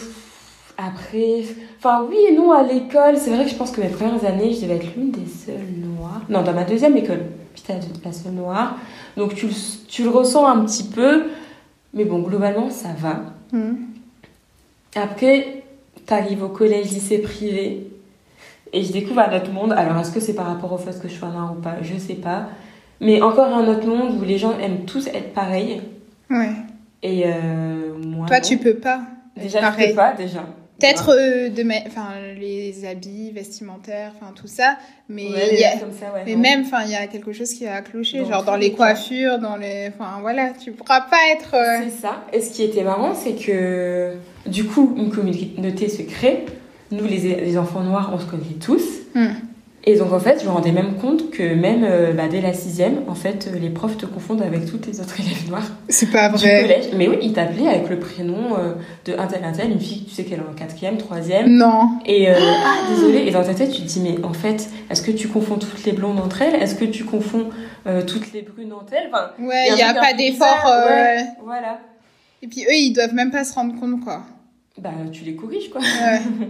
après, 0.77 1.43
enfin, 1.77 2.05
oui 2.09 2.17
et 2.29 2.35
non, 2.35 2.51
à 2.51 2.63
l'école, 2.63 3.17
c'est 3.17 3.31
vrai 3.31 3.43
que 3.45 3.51
je 3.51 3.55
pense 3.55 3.71
que 3.71 3.81
mes 3.81 3.89
premières 3.89 4.23
années, 4.25 4.53
je 4.53 4.61
devais 4.61 4.75
être 4.75 4.95
l'une 4.95 5.11
des 5.11 5.25
seules 5.27 5.55
noires. 5.83 6.21
Non, 6.29 6.41
dans 6.43 6.53
ma 6.53 6.63
deuxième 6.63 6.95
école, 6.97 7.21
j'étais 7.55 7.73
la- 7.73 7.79
la 8.05 8.11
seule 8.11 8.31
noire. 8.33 8.75
Donc, 9.17 9.35
tu, 9.35 9.47
le- 9.47 9.53
tu 9.87 10.03
le 10.03 10.09
ressens 10.09 10.47
un 10.47 10.63
petit 10.65 10.83
peu, 10.85 11.23
mais 11.93 12.05
bon, 12.05 12.19
globalement, 12.19 12.69
ça 12.69 12.89
va. 12.97 13.21
hmm. 13.51 13.75
Après, 14.95 15.63
t'arrives 16.05 16.43
au 16.43 16.49
collège, 16.49 16.91
lycée 16.91 17.19
privé, 17.19 17.87
et 18.73 18.83
je 18.83 18.91
découvre 18.91 19.19
un 19.19 19.35
autre 19.35 19.51
monde. 19.51 19.73
Alors, 19.73 19.97
est-ce 19.99 20.11
que 20.11 20.19
c'est 20.19 20.33
par 20.33 20.47
rapport 20.47 20.71
au 20.73 20.77
fait 20.77 20.99
que 21.01 21.07
je 21.07 21.13
sois 21.15 21.29
noire 21.29 21.53
ou 21.57 21.61
pas? 21.61 21.75
Je 21.81 21.97
sais 21.97 22.13
pas. 22.15 22.49
Mais 23.01 23.21
encore 23.21 23.47
un 23.53 23.67
autre 23.67 23.87
monde 23.87 24.19
où 24.21 24.25
les 24.25 24.37
gens 24.37 24.57
aiment 24.59 24.85
tous 24.85 25.07
être 25.07 25.33
pareils. 25.33 25.81
Ouais. 26.29 26.49
Et 27.01 27.23
euh, 27.25 27.93
moi. 28.05 28.27
Toi, 28.27 28.39
non. 28.39 28.45
tu 28.47 28.57
peux 28.57 28.73
pas. 28.75 29.01
Déjà, 29.37 29.59
je 29.59 29.63
pareil. 29.65 29.89
peux 29.89 29.95
pas, 29.95 30.13
déjà. 30.13 30.45
Peut-être 30.79 31.09
euh, 31.13 31.49
de 31.49 31.63
ma- 31.63 31.81
enfin 31.87 32.07
les 32.39 32.85
habits 32.85 33.31
vestimentaires, 33.31 34.13
enfin 34.15 34.31
tout 34.33 34.47
ça, 34.47 34.77
mais 35.09 35.27
Ouais, 35.29 35.49
il 35.51 35.59
y 35.59 35.63
a- 35.65 35.77
comme 35.77 35.91
ça, 35.91 36.05
ouais. 36.13 36.23
mais 36.25 36.35
non. 36.35 36.41
même 36.41 36.61
enfin 36.61 36.83
il 36.85 36.91
y 36.91 36.95
a 36.95 37.05
quelque 37.07 37.33
chose 37.33 37.53
qui 37.53 37.67
a 37.67 37.81
cloché, 37.81 38.23
genre 38.25 38.45
dans 38.45 38.55
les 38.55 38.69
cas. 38.71 38.77
coiffures, 38.77 39.39
dans 39.39 39.57
les 39.57 39.89
enfin 39.89 40.19
voilà, 40.21 40.51
tu 40.51 40.71
pourras 40.71 41.01
pas 41.01 41.17
être 41.33 41.53
euh, 41.55 41.79
C'est 41.83 42.01
ça. 42.01 42.23
Et 42.31 42.39
ce 42.39 42.51
qui 42.53 42.63
était 42.63 42.83
marrant, 42.83 43.13
c'est 43.13 43.33
que 43.33 44.13
du 44.45 44.63
coup, 44.63 44.93
une 44.95 45.09
communauté 45.09 45.89
se 45.89 46.01
crée. 46.03 46.45
Nous, 46.91 47.03
les, 47.05 47.17
les 47.35 47.57
enfants 47.57 47.81
noirs, 47.83 48.11
on 48.13 48.17
se 48.19 48.25
connaît 48.25 48.55
tous. 48.61 48.83
Hmm. 49.15 49.27
Et 49.85 49.97
donc, 49.97 50.11
en 50.11 50.19
fait, 50.19 50.41
je 50.41 50.45
me 50.45 50.51
rendais 50.51 50.73
même 50.73 50.95
compte 50.97 51.31
que 51.31 51.55
même 51.55 51.83
euh, 51.83 52.11
bah, 52.11 52.27
dès 52.29 52.41
la 52.41 52.53
sixième, 52.53 53.03
en 53.07 53.15
fait, 53.15 53.47
euh, 53.51 53.57
les 53.57 53.69
profs 53.69 53.97
te 53.97 54.05
confondent 54.05 54.41
avec 54.41 54.65
tous 54.65 54.79
les 54.87 54.99
autres 54.99 55.17
élèves 55.19 55.49
noirs 55.49 55.69
c'est 55.87 56.11
pas 56.11 56.27
du 56.29 56.35
vrai. 56.35 56.61
collège. 56.61 56.85
Mais 56.97 57.07
oui, 57.07 57.17
ils 57.21 57.31
t'appelaient 57.33 57.67
avec 57.67 57.89
le 57.89 57.97
prénom 57.97 58.57
euh, 58.57 58.73
de 59.05 59.17
un 59.17 59.25
tel, 59.27 59.43
un 59.43 59.53
tel, 59.53 59.71
une 59.71 59.79
fille, 59.79 60.03
tu 60.03 60.13
sais 60.13 60.25
qu'elle 60.25 60.39
est 60.39 60.49
en 60.49 60.53
quatrième, 60.53 60.97
troisième. 60.97 61.47
Non. 61.55 61.91
Et 62.05 62.29
euh, 62.29 62.35
ah, 62.37 62.89
désolé. 62.93 63.19
Et 63.19 63.31
dans 63.31 63.43
ta 63.43 63.53
tête, 63.53 63.71
tu 63.71 63.81
te 63.81 63.87
dis, 63.87 64.01
mais 64.01 64.23
en 64.25 64.33
fait, 64.33 64.67
est-ce 64.89 65.01
que 65.01 65.11
tu 65.11 65.29
confonds 65.29 65.55
toutes 65.57 65.83
les 65.85 65.93
blondes 65.93 66.19
entre 66.19 66.41
elles? 66.41 66.55
Est-ce 66.61 66.75
que 66.75 66.85
tu 66.85 67.05
confonds 67.05 67.49
euh, 67.87 68.01
toutes 68.03 68.33
les 68.33 68.41
brunes 68.41 68.73
entre 68.73 68.93
elles? 68.93 69.09
Enfin, 69.13 69.31
Ouais, 69.39 69.69
il 69.71 69.77
y 69.77 69.81
a 69.81 69.93
pas 69.93 70.13
d'effort 70.13 70.65
euh, 70.67 70.89
ouais, 70.89 71.25
Voilà. 71.45 71.79
et 72.43 72.47
puis 72.47 72.63
eux 72.63 72.73
ils 72.75 72.91
doivent 72.91 73.13
même 73.13 73.31
pas 73.31 73.45
se 73.45 73.53
rendre 73.55 73.79
compte 73.79 74.01
quoi. 74.03 74.23
Bah, 74.81 74.91
tu 75.11 75.25
les 75.25 75.35
corriges, 75.35 75.69
quoi. 75.69 75.81
Ouais. 75.81 76.21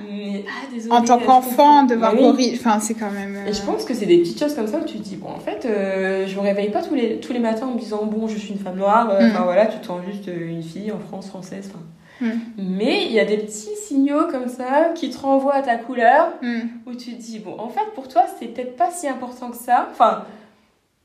Mais, 0.00 0.44
ah, 0.46 0.66
désolé. 0.72 0.94
en 0.94 1.02
tant 1.02 1.18
qu'enfant 1.18 1.84
devoir 1.84 2.12
Bah 2.12 2.18
oui. 2.20 2.24
corriger, 2.26 2.56
enfin 2.60 2.78
c'est 2.78 2.94
quand 2.94 3.10
même 3.10 3.36
euh, 3.36 3.48
Et 3.48 3.52
je 3.52 3.62
pense 3.62 3.84
que 3.84 3.94
c'est 3.94 4.06
des 4.06 4.18
petites 4.18 4.38
choses 4.38 4.54
comme 4.54 4.66
ça 4.66 4.78
où 4.78 4.84
tu 4.84 4.98
te 4.98 5.02
dis, 5.02 5.16
bon, 5.16 5.28
en 5.28 5.38
fait, 5.38 5.64
euh, 5.64 6.26
je 6.26 6.36
me 6.36 6.40
réveille 6.40 6.70
pas 6.70 6.82
tous 6.82 6.94
les, 6.94 7.18
tous 7.20 7.32
les 7.32 7.38
matins 7.38 7.66
en 7.66 7.74
me 7.74 7.78
disant, 7.80 8.04
bon, 8.04 8.28
je 8.28 8.36
suis 8.36 8.52
une 8.52 8.58
femme 8.58 8.76
noire. 8.76 9.10
euh, 9.10 9.20
Mm. 9.20 9.30
Enfin, 9.30 9.44
voilà, 9.44 9.66
tu 9.66 9.78
te 9.78 9.86
sens 9.86 10.00
juste 10.04 10.28
euh, 10.28 10.48
une 10.48 10.62
fille 10.62 10.92
en 10.92 10.98
France, 10.98 11.28
française. 11.28 11.72
Mm. 12.20 12.26
Mais 12.58 13.06
il 13.06 13.12
y 13.12 13.20
a 13.20 13.24
des 13.24 13.38
petits 13.38 13.74
signaux 13.86 14.26
comme 14.30 14.48
ça 14.48 14.90
qui 14.94 15.10
te 15.10 15.18
renvoient 15.18 15.54
à 15.54 15.62
ta 15.62 15.76
couleur 15.76 16.28
hmm. 16.42 16.60
où 16.86 16.94
tu 16.94 17.12
te 17.16 17.20
dis, 17.20 17.40
bon, 17.40 17.56
en 17.58 17.68
fait, 17.68 17.92
pour 17.94 18.06
toi, 18.06 18.22
c'est 18.38 18.46
peut-être 18.46 18.76
pas 18.76 18.90
si 18.90 19.08
important 19.08 19.50
que 19.50 19.56
ça. 19.56 19.88
Enfin, 19.90 20.24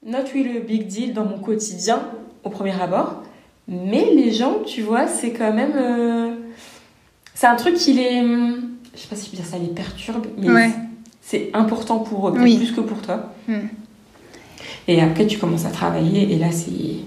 not 0.06 0.26
really 0.34 0.58
a 0.58 0.62
big 0.62 0.86
deal 0.88 1.14
dans 1.14 1.26
mon 1.26 1.40
quotidien 1.40 2.02
au 2.44 2.50
premier 2.50 2.80
abord. 2.80 3.24
Mais 3.68 4.06
les 4.14 4.32
gens, 4.32 4.60
tu 4.66 4.82
vois, 4.82 5.08
c'est 5.08 5.32
quand 5.32 5.52
même. 5.54 6.38
C'est 7.40 7.48
un 7.48 7.56
truc 7.56 7.76
qui 7.76 7.94
les. 7.94 8.22
Je 8.94 9.00
sais 9.00 9.08
pas 9.10 9.16
si 9.16 9.28
je 9.28 9.30
peux 9.32 9.38
dire 9.38 9.46
ça, 9.46 9.58
les 9.58 9.68
perturbe, 9.70 10.28
mais 10.38 10.50
Ouais. 10.50 10.70
c'est 11.22 11.52
important 11.54 12.00
pour 12.00 12.28
eux, 12.28 12.34
Oui. 12.38 12.58
plus 12.58 12.74
que 12.74 12.82
pour 12.82 13.02
toi. 13.02 13.34
Mm. 13.48 13.54
Et 14.90 15.00
après, 15.00 15.26
tu 15.26 15.38
commences 15.38 15.64
à 15.66 15.70
travailler, 15.70 16.34
et 16.34 16.38
là, 16.38 16.52
c'est. 16.52 16.98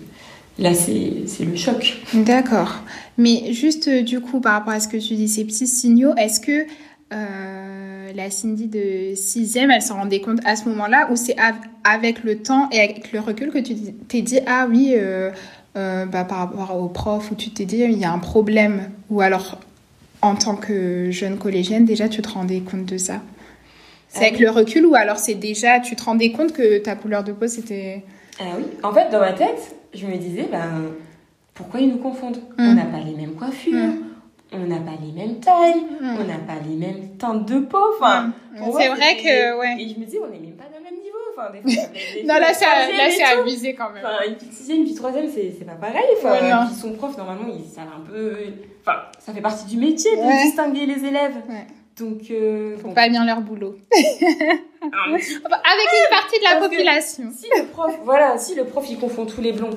Là, 0.58 0.72
c'est 0.72 1.44
le 1.44 1.54
choc. 1.56 1.98
D'accord. 2.14 2.76
Mais 3.18 3.52
juste 3.52 3.88
euh, 3.88 4.00
du 4.00 4.20
coup, 4.20 4.40
par 4.40 4.54
rapport 4.54 4.72
à 4.72 4.80
ce 4.80 4.88
que 4.88 4.96
tu 4.96 5.14
dis, 5.16 5.28
ces 5.28 5.44
petits 5.44 5.66
signaux, 5.66 6.14
est-ce 6.16 6.40
que 6.40 6.64
euh, 7.12 8.12
la 8.14 8.30
Cindy 8.30 8.68
de 8.68 9.14
6e, 9.14 9.70
elle 9.70 9.82
s'en 9.82 9.96
rendait 9.96 10.20
compte 10.22 10.40
à 10.46 10.56
ce 10.56 10.66
moment-là 10.70 11.08
ou 11.10 11.16
c'est 11.16 11.38
av- 11.38 11.56
avec 11.84 12.24
le 12.24 12.38
temps 12.38 12.68
et 12.70 12.80
avec 12.80 13.12
le 13.12 13.20
recul 13.20 13.50
que 13.50 13.58
tu 13.58 13.74
t'es 14.08 14.22
dit, 14.22 14.38
ah 14.46 14.66
oui, 14.70 14.92
euh, 14.94 15.30
euh, 15.76 16.06
bah, 16.06 16.24
par 16.24 16.38
rapport 16.38 16.76
au 16.82 16.88
prof, 16.88 17.30
où 17.30 17.34
tu 17.34 17.50
t'es 17.50 17.64
dit, 17.66 17.78
il 17.78 17.98
y 17.98 18.04
a 18.04 18.12
un 18.12 18.18
problème 18.18 18.90
Ou 19.10 19.20
alors, 19.22 19.58
en 20.22 20.34
tant 20.36 20.56
que 20.56 21.10
jeune 21.10 21.36
collégienne, 21.38 21.84
déjà, 21.84 22.08
tu 22.08 22.22
te 22.22 22.28
rendais 22.28 22.60
compte 22.60 22.86
de 22.86 22.96
ça? 22.96 23.20
C'est 24.08 24.18
Ah 24.18 24.22
avec 24.28 24.34
oui. 24.38 24.44
le 24.44 24.50
recul 24.50 24.86
ou 24.86 24.94
alors 24.94 25.18
c'est 25.18 25.34
déjà, 25.34 25.80
tu 25.80 25.96
te 25.96 26.04
rendais 26.04 26.32
compte 26.32 26.52
que 26.52 26.78
ta 26.78 26.94
couleur 26.96 27.24
de 27.24 27.32
peau, 27.32 27.46
c'était... 27.48 28.02
Ah 28.40 28.44
oui. 28.56 28.64
En 28.82 28.92
fait, 28.92 29.08
dans 29.10 29.20
ma 29.20 29.32
tête, 29.32 29.74
je 29.94 30.06
me 30.06 30.16
disais, 30.16 30.48
ben, 30.50 30.92
pourquoi 31.54 31.80
ils 31.80 31.88
nous 31.88 31.98
confondent? 31.98 32.36
Mm. 32.58 32.66
On 32.68 32.74
n'a 32.74 32.84
pas 32.84 33.00
les 33.00 33.14
mêmes 33.14 33.34
coiffures, 33.34 33.72
Mm. 33.74 34.02
on 34.52 34.66
n'a 34.66 34.76
pas 34.80 34.92
les 35.04 35.12
mêmes 35.12 35.36
tailles, 35.40 35.80
Mm. 36.00 36.16
on 36.20 36.24
n'a 36.24 36.38
pas 36.38 36.58
les 36.68 36.76
mêmes 36.76 37.08
teintes 37.18 37.46
de 37.48 37.58
peau. 37.60 37.78
Enfin, 37.98 38.32
Mm. 38.54 38.64
C'est 38.78 38.88
vrai 38.88 39.16
que, 39.16 39.58
ouais. 39.60 39.82
Et 39.82 39.88
je 39.88 39.98
me 39.98 40.04
disais, 40.04 40.18
on 40.22 40.30
n'est 40.30 40.38
même 40.38 40.56
pas 40.56 40.64
dans. 40.64 40.81
Enfin, 41.36 41.50
des 41.52 41.62
fois, 41.62 41.82
Non, 42.24 42.34
là, 42.40 42.52
c'est 42.52 43.22
abusé 43.24 43.74
quand 43.74 43.90
même. 43.90 44.04
Enfin, 44.04 44.28
une 44.28 44.34
petite 44.34 44.52
sixième, 44.52 44.78
une 44.78 44.84
petite 44.84 44.96
troisième, 44.98 45.28
c'est 45.28 45.54
c'est 45.58 45.64
pas 45.64 45.72
pareil. 45.74 46.02
Enfin, 46.18 46.32
Ouais, 46.32 46.50
non. 46.50 46.66
puis 46.66 46.74
son 46.74 46.92
prof, 46.92 47.16
normalement, 47.16 47.46
il 47.48 47.64
savent 47.70 47.88
un 47.96 48.00
peu. 48.00 48.36
Enfin, 48.82 48.98
ça 49.18 49.32
fait 49.32 49.40
partie 49.40 49.66
du 49.66 49.76
métier 49.78 50.16
de 50.16 50.22
Ouais. 50.22 50.42
distinguer 50.44 50.86
les 50.86 51.04
élèves. 51.04 51.34
Ouais. 51.48 51.66
Donc, 51.98 52.22
euh, 52.30 52.76
Faut 52.78 52.88
bon. 52.88 52.94
pas 52.94 53.08
bien 53.08 53.24
leur 53.24 53.40
boulot. 53.42 53.76
Ah, 53.92 53.96
Enfin, 54.82 55.12
Avec 55.12 55.88
une 55.92 56.10
partie 56.10 56.38
de 56.38 56.44
la 56.44 56.50
Parce 56.56 56.68
population. 56.68 57.24
si 57.34 57.46
le 57.56 57.66
prof, 57.66 57.94
voilà, 58.04 58.38
si 58.38 58.54
le 58.54 58.64
prof 58.64 58.84
il 58.88 58.98
confond 58.98 59.26
tous 59.26 59.40
les 59.42 59.52
blonds, 59.52 59.70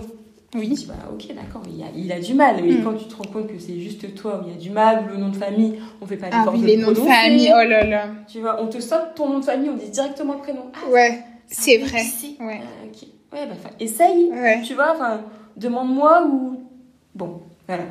Oui. 0.56 0.70
dis 0.70 0.86
bah 0.88 0.94
ok 1.12 1.28
d'accord, 1.36 1.62
il 1.70 1.84
a, 1.84 1.88
il 1.96 2.12
a 2.13 2.20
du 2.20 2.34
mal. 2.34 2.56
Mais 2.63 2.72
Mm. 2.76 2.84
quand 2.84 2.94
tu 2.94 3.06
te 3.06 3.15
rends 3.15 3.26
compte 3.32 3.48
que 3.48 3.60
c'est 3.60 3.80
juste 3.80 4.15
toi 4.15 4.39
où 4.41 4.48
il 4.48 4.54
y 4.54 4.56
a 4.56 4.60
du 4.60 4.70
mal, 4.70 5.06
le 5.12 5.18
nom 5.18 5.28
de 5.30 5.36
famille, 5.36 5.80
on 6.02 6.06
fait 6.08 6.15
pas 6.18 6.28
Ah 6.32 6.46
oui, 6.52 6.62
de 6.62 6.65
les 6.65 6.78
le 6.78 6.84
noms 6.86 6.91
de 6.94 6.96
famille, 6.96 7.52
oh 7.54 7.68
là 7.68 7.84
là. 7.84 8.08
Tu 8.32 8.39
vois, 8.39 8.62
on 8.62 8.68
te 8.68 8.80
saute 8.80 9.13
ton 9.15 9.28
nom 9.30 9.39
de 9.39 9.46
famille, 9.46 9.70
on 9.70 9.76
dit 9.76 9.89
directement 9.89 10.34
le 10.34 10.39
prénom. 10.39 10.72
Ah, 10.74 10.89
Ouais, 10.89 11.20
c'est 11.48 11.78
vrai. 11.78 12.04
Ouais. 12.40 12.62
ok. 12.86 13.08
Ouais, 13.34 13.48
bah, 13.48 13.70
essaye. 13.80 14.30
Ouais. 14.32 14.62
Tu 14.66 14.74
vois, 14.74 14.94
enfin, 14.96 15.22
demande-moi 15.58 16.28
ou. 16.28 16.64
Bon, 17.14 17.42
voilà. 17.68 17.84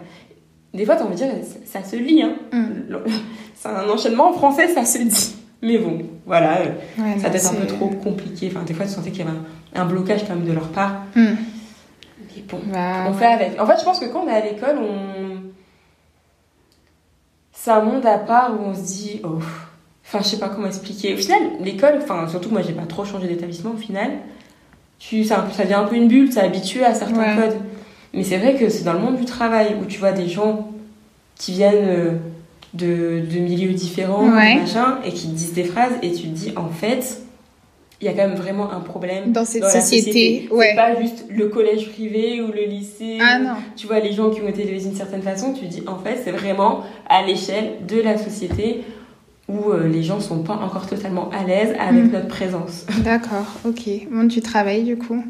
Des 0.73 0.85
fois, 0.85 0.97
t'as 0.97 1.05
envie 1.05 1.12
de 1.12 1.19
dire, 1.19 1.29
ça, 1.64 1.81
ça 1.81 1.88
se 1.88 1.97
lit, 1.97 2.23
hein. 2.23 2.35
Mm. 2.53 2.97
C'est 3.55 3.69
un 3.69 3.88
enchaînement 3.88 4.31
en 4.31 4.33
français, 4.33 4.69
ça 4.69 4.85
se 4.85 4.99
dit. 4.99 5.37
Mais 5.62 5.79
bon, 5.79 6.03
voilà, 6.27 6.59
euh, 6.59 6.73
Ouais, 6.99 7.19
ça 7.19 7.29
doit 7.31 7.38
être 7.38 7.51
un 7.53 7.55
peu 7.55 7.67
trop 7.67 7.88
compliqué. 7.88 8.51
Enfin, 8.51 8.64
des 8.64 8.75
fois, 8.75 8.85
tu 8.85 8.93
sentais 8.93 9.11
qu'il 9.11 9.25
y 9.25 9.29
avait 9.29 9.38
un, 9.75 9.83
un 9.83 9.87
blocage 9.87 10.27
quand 10.27 10.35
même 10.35 10.45
de 10.45 10.53
leur 10.53 10.69
part. 10.69 11.05
Hmm. 11.14 11.37
Mais 12.37 12.43
bon, 12.49 12.61
Bah, 12.73 13.07
on 13.09 13.14
fait 13.14 13.27
avec. 13.27 13.61
En 13.61 13.67
fait, 13.67 13.79
je 13.79 13.85
pense 13.85 14.01
que 14.01 14.07
quand 14.07 14.25
on 14.25 14.29
est 14.29 14.35
à 14.35 14.45
l'école, 14.45 14.79
on. 14.79 15.35
C'est 17.53 17.71
un 17.71 17.81
monde 17.81 18.05
à 18.05 18.19
part 18.19 18.53
où 18.53 18.64
on 18.64 18.75
se 18.75 18.83
dit, 18.83 19.21
oh. 19.25 19.38
Enfin, 20.07 20.19
je 20.23 20.29
sais 20.29 20.38
pas 20.38 20.49
comment 20.49 20.67
expliquer. 20.67 21.14
Au 21.14 21.17
final, 21.17 21.40
l'école, 21.62 21.99
enfin, 22.03 22.29
surtout 22.29 22.51
moi, 22.51 22.61
j'ai 22.62 22.73
pas 22.75 22.87
trop 22.87 23.05
changé 23.05 23.27
d'établissement 23.27 23.73
au 23.73 23.77
final. 23.79 24.11
Tu, 24.99 25.25
ça, 25.25 25.47
ça 25.57 25.64
devient 25.64 25.75
un 25.75 25.85
peu 25.85 25.97
une 25.97 26.09
bulle, 26.09 26.31
t'es 26.31 26.40
habitué 26.40 26.85
à 26.85 26.95
certains 26.95 27.19
Ouais. 27.19 27.37
codes. 27.37 27.57
Mais 28.12 28.23
c'est 28.23 28.37
vrai 28.38 28.55
que 28.55 28.69
c'est 28.69 28.85
dans 28.85 28.93
le 28.93 29.01
monde 29.01 29.17
du 29.17 29.25
travail 29.25 29.75
où 29.81 29.87
tu 29.87 29.99
vois 29.99 30.12
des 30.12 30.29
gens 30.29 30.69
qui 31.37 31.53
viennent 31.53 31.88
euh, 31.88 32.11
de, 32.75 33.23
de 33.29 33.38
milieux 33.40 33.73
différents, 33.73 34.29
Ouais. 34.29 34.57
machin, 34.57 34.99
et 35.05 35.11
qui 35.11 35.27
te 35.29 35.33
disent 35.35 35.53
des 35.55 35.64
phrases, 35.64 35.93
et 36.03 36.12
tu 36.12 36.23
te 36.25 36.29
dis, 36.29 36.53
en 36.57 36.69
fait, 36.69 37.21
il 38.01 38.07
y 38.07 38.09
a 38.09 38.12
quand 38.12 38.29
même 38.29 38.37
vraiment 38.37 38.71
un 38.73 38.81
problème 38.81 39.33
Dans 39.33 39.45
cette 39.45 39.62
dans 39.62 39.69
société, 39.69 40.47
C'est 40.49 40.55
ouais. 40.55 40.75
pas 40.77 41.01
juste 41.01 41.25
le 41.31 41.49
collège 41.49 41.90
privé 41.90 42.40
ou 42.43 42.49
le 42.53 42.64
lycée. 42.64 43.19
Ah 43.21 43.38
non. 43.38 43.55
Tu 43.77 43.87
vois, 43.87 43.99
les 44.01 44.12
gens 44.12 44.31
qui 44.31 44.43
ont 44.43 44.49
été 44.49 44.62
élevés 44.62 44.81
d'une 44.81 44.95
certaine 44.95 45.23
façon, 45.23 45.53
tu 45.55 45.64
dis 45.67 45.83
en 45.87 45.99
fait, 45.99 46.21
c'est 46.23 46.31
vraiment 46.33 46.83
à 47.09 47.23
l'échelle 47.27 47.73
de 47.88 48.01
la 48.01 48.17
société 48.19 48.85
où 49.48 49.70
euh, 49.70 49.87
les 49.88 50.02
gens 50.02 50.20
sont 50.20 50.42
pas 50.42 50.54
encore 50.54 50.87
totalement 50.87 51.28
à 51.30 51.44
l'aise 51.44 51.74
avec 51.78 52.04
Mm. 52.04 52.11
notre 52.12 52.28
présence. 52.28 52.87
D'accord, 53.04 53.46
ok. 53.66 53.88
Monde 54.11 54.28
du 54.28 54.40
travail, 54.40 54.85
du 54.85 54.96
coup. 54.96 55.22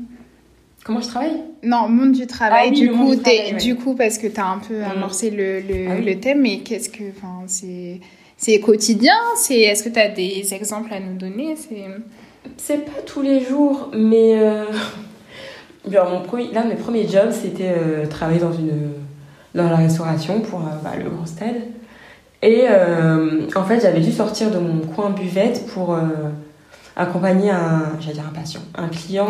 Comment 0.85 1.01
je 1.01 1.09
travaille? 1.09 1.41
Non, 1.63 1.89
monde 1.89 2.13
du 2.13 2.27
travail, 2.27 2.67
Ah 2.69 2.71
oui, 2.73 2.79
du, 2.81 2.91
coup, 2.91 3.11
du 3.15 3.23
t'es- 3.23 3.37
travail, 3.37 3.53
ouais. 3.55 3.59
du 3.59 3.75
coup, 3.77 3.95
parce 3.95 4.19
que 4.19 4.27
tu 4.27 4.39
as 4.41 4.47
un 4.47 4.59
peu 4.59 4.81
Mm. 4.81 4.97
amorcé 4.97 5.31
le, 5.31 5.61
le, 5.61 5.89
Ah 5.91 5.95
oui. 5.99 6.05
le 6.05 6.21
thème, 6.21 6.43
mais 6.43 6.59
qu'est-ce 6.59 6.89
que. 6.91 7.05
C'est. 7.47 8.01
C'est 8.37 8.59
quotidien 8.61 9.15
c'est 9.37 9.61
Est-ce 9.61 9.83
que 9.85 9.89
tu 9.89 9.99
as 9.99 10.09
des 10.09 10.53
exemples 10.53 10.93
à 10.93 11.01
nous 11.01 11.17
donner? 11.17 11.55
C'est... 11.57 11.85
C'est 12.59 12.85
pas 12.85 13.01
tous 13.07 13.23
les 13.23 13.41
jours, 13.43 13.91
mais. 13.97 14.35
euh, 14.39 14.65
bien, 15.89 16.05
mon 16.05 16.21
premier, 16.21 16.49
l'un 16.53 16.65
de 16.65 16.69
mes 16.71 16.75
premiers 16.75 17.09
jobs, 17.09 17.31
c'était 17.33 17.73
euh, 17.77 18.07
travailler 18.07 18.41
dans, 18.41 18.53
une, 18.53 18.91
dans 19.55 19.69
la 19.71 19.77
restauration 19.77 20.41
pour 20.41 20.61
euh, 20.61 20.65
bah, 20.83 20.93
le 21.03 21.09
Grand 21.11 21.27
Stade. 21.27 21.63
Et 22.47 22.67
euh, 22.69 23.47
en 23.57 23.65
fait, 23.65 23.81
j'avais 23.81 24.01
dû 24.01 24.13
sortir 24.13 24.51
de 24.51 24.59
mon 24.59 24.81
coin 24.87 25.09
buvette 25.11 25.67
pour 25.69 25.95
euh, 25.95 26.01
accompagner 26.95 27.51
un, 27.51 27.93
j'allais 28.01 28.13
dire 28.15 28.25
un 28.31 28.35
patient, 28.39 28.61
un 28.77 28.89
client 28.89 29.29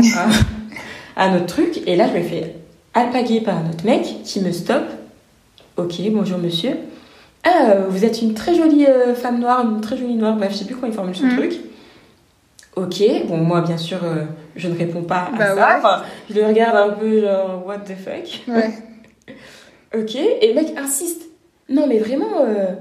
à, 1.16 1.22
à 1.24 1.30
notre 1.30 1.46
truc. 1.46 1.80
Et 1.86 1.94
là, 1.94 2.08
je 2.12 2.18
me 2.18 2.22
fais 2.24 2.56
alpaguer 2.92 3.40
par 3.40 3.62
notre 3.62 3.84
mec 3.84 4.02
qui 4.24 4.40
me 4.40 4.50
stoppe. 4.50 4.88
Ok, 5.76 5.94
bonjour 6.10 6.38
monsieur. 6.38 6.72
Ah, 7.44 7.74
vous 7.88 8.04
êtes 8.04 8.20
une 8.20 8.34
très 8.34 8.54
jolie 8.56 8.86
euh, 8.86 9.14
femme 9.14 9.38
noire, 9.38 9.64
une 9.64 9.80
très 9.80 9.96
jolie 9.96 10.16
noire. 10.16 10.34
Bref, 10.34 10.50
je 10.52 10.58
sais 10.58 10.64
plus 10.64 10.74
comment 10.74 10.88
il 10.88 10.92
formule 10.94 11.14
son 11.14 11.26
Mhm. 11.26 11.36
truc. 11.36 11.52
Ok, 12.74 13.00
bon, 13.28 13.36
moi, 13.36 13.60
bien 13.60 13.76
sûr, 13.76 13.98
euh, 14.02 14.24
je 14.56 14.66
ne 14.68 14.76
réponds 14.76 15.02
pas 15.02 15.28
à 15.32 15.38
Bah 15.38 15.46
ça. 15.46 15.54
ouais. 15.54 15.62
Enfin, 15.78 16.02
je 16.28 16.34
le 16.34 16.46
regarde 16.46 16.76
un 16.76 16.94
peu 16.94 17.20
genre, 17.20 17.62
what 17.64 17.78
the 17.78 17.94
fuck. 17.96 18.42
Ouais. 18.52 18.70
Ok, 19.96 20.16
et 20.16 20.48
le 20.48 20.54
mec 20.60 20.74
insiste. 20.76 21.22
Non, 21.68 21.86
mais 21.86 22.00
vraiment, 22.00 22.40
euh, 22.44 22.72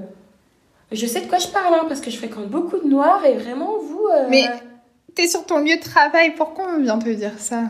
je 0.94 1.06
sais 1.06 1.20
de 1.22 1.26
quoi 1.26 1.38
je 1.38 1.48
parle, 1.48 1.74
hein, 1.74 1.84
parce 1.88 2.00
que 2.00 2.10
je 2.10 2.16
fréquente 2.16 2.48
beaucoup 2.48 2.78
de 2.78 2.88
noirs 2.88 3.24
et 3.24 3.34
vraiment, 3.34 3.78
vous. 3.78 4.06
euh, 4.14 4.26
Mais- 4.30 4.44
T'es 5.14 5.28
sur 5.28 5.46
ton 5.46 5.58
lieu 5.60 5.76
de 5.76 5.82
travail, 5.82 6.34
pourquoi 6.36 6.66
on 6.76 6.80
vient 6.82 6.98
te 6.98 7.08
dire 7.08 7.38
ça? 7.38 7.62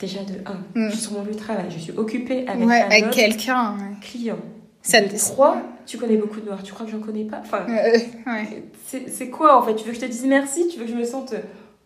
Déjà, 0.00 0.18
de 0.20 0.34
1, 0.44 0.52
Mm. 0.74 0.88
je 0.90 0.94
suis 0.96 1.02
sur 1.02 1.12
mon 1.12 1.22
lieu 1.22 1.30
de 1.32 1.38
travail, 1.38 1.66
je 1.70 1.78
suis 1.78 1.92
occupée 1.96 2.44
avec 2.48 2.66
Ouais, 2.66 2.80
avec 2.82 3.10
quelqu'un. 3.10 3.74
ouais. 3.78 3.96
client. 4.00 4.38
Ça 4.82 5.00
de 5.00 5.06
te- 5.08 5.16
3, 5.16 5.62
tu 5.86 5.96
connais 5.96 6.16
beaucoup 6.16 6.40
de 6.40 6.46
noirs, 6.46 6.62
tu 6.62 6.72
crois 6.72 6.84
que 6.84 6.92
j'en 6.92 6.98
connais 6.98 7.24
pas? 7.24 7.38
Enfin, 7.40 7.64
Euh, 7.68 7.98
ouais. 8.26 8.64
c'est 9.08 9.30
quoi 9.30 9.56
en 9.58 9.62
fait? 9.62 9.76
Tu 9.76 9.84
veux 9.84 9.90
que 9.92 9.96
je 9.96 10.00
te 10.00 10.10
dise 10.10 10.24
merci? 10.26 10.66
Tu 10.68 10.78
veux 10.80 10.84
que 10.86 10.90
je 10.90 10.96
me 10.96 11.04
sente 11.04 11.32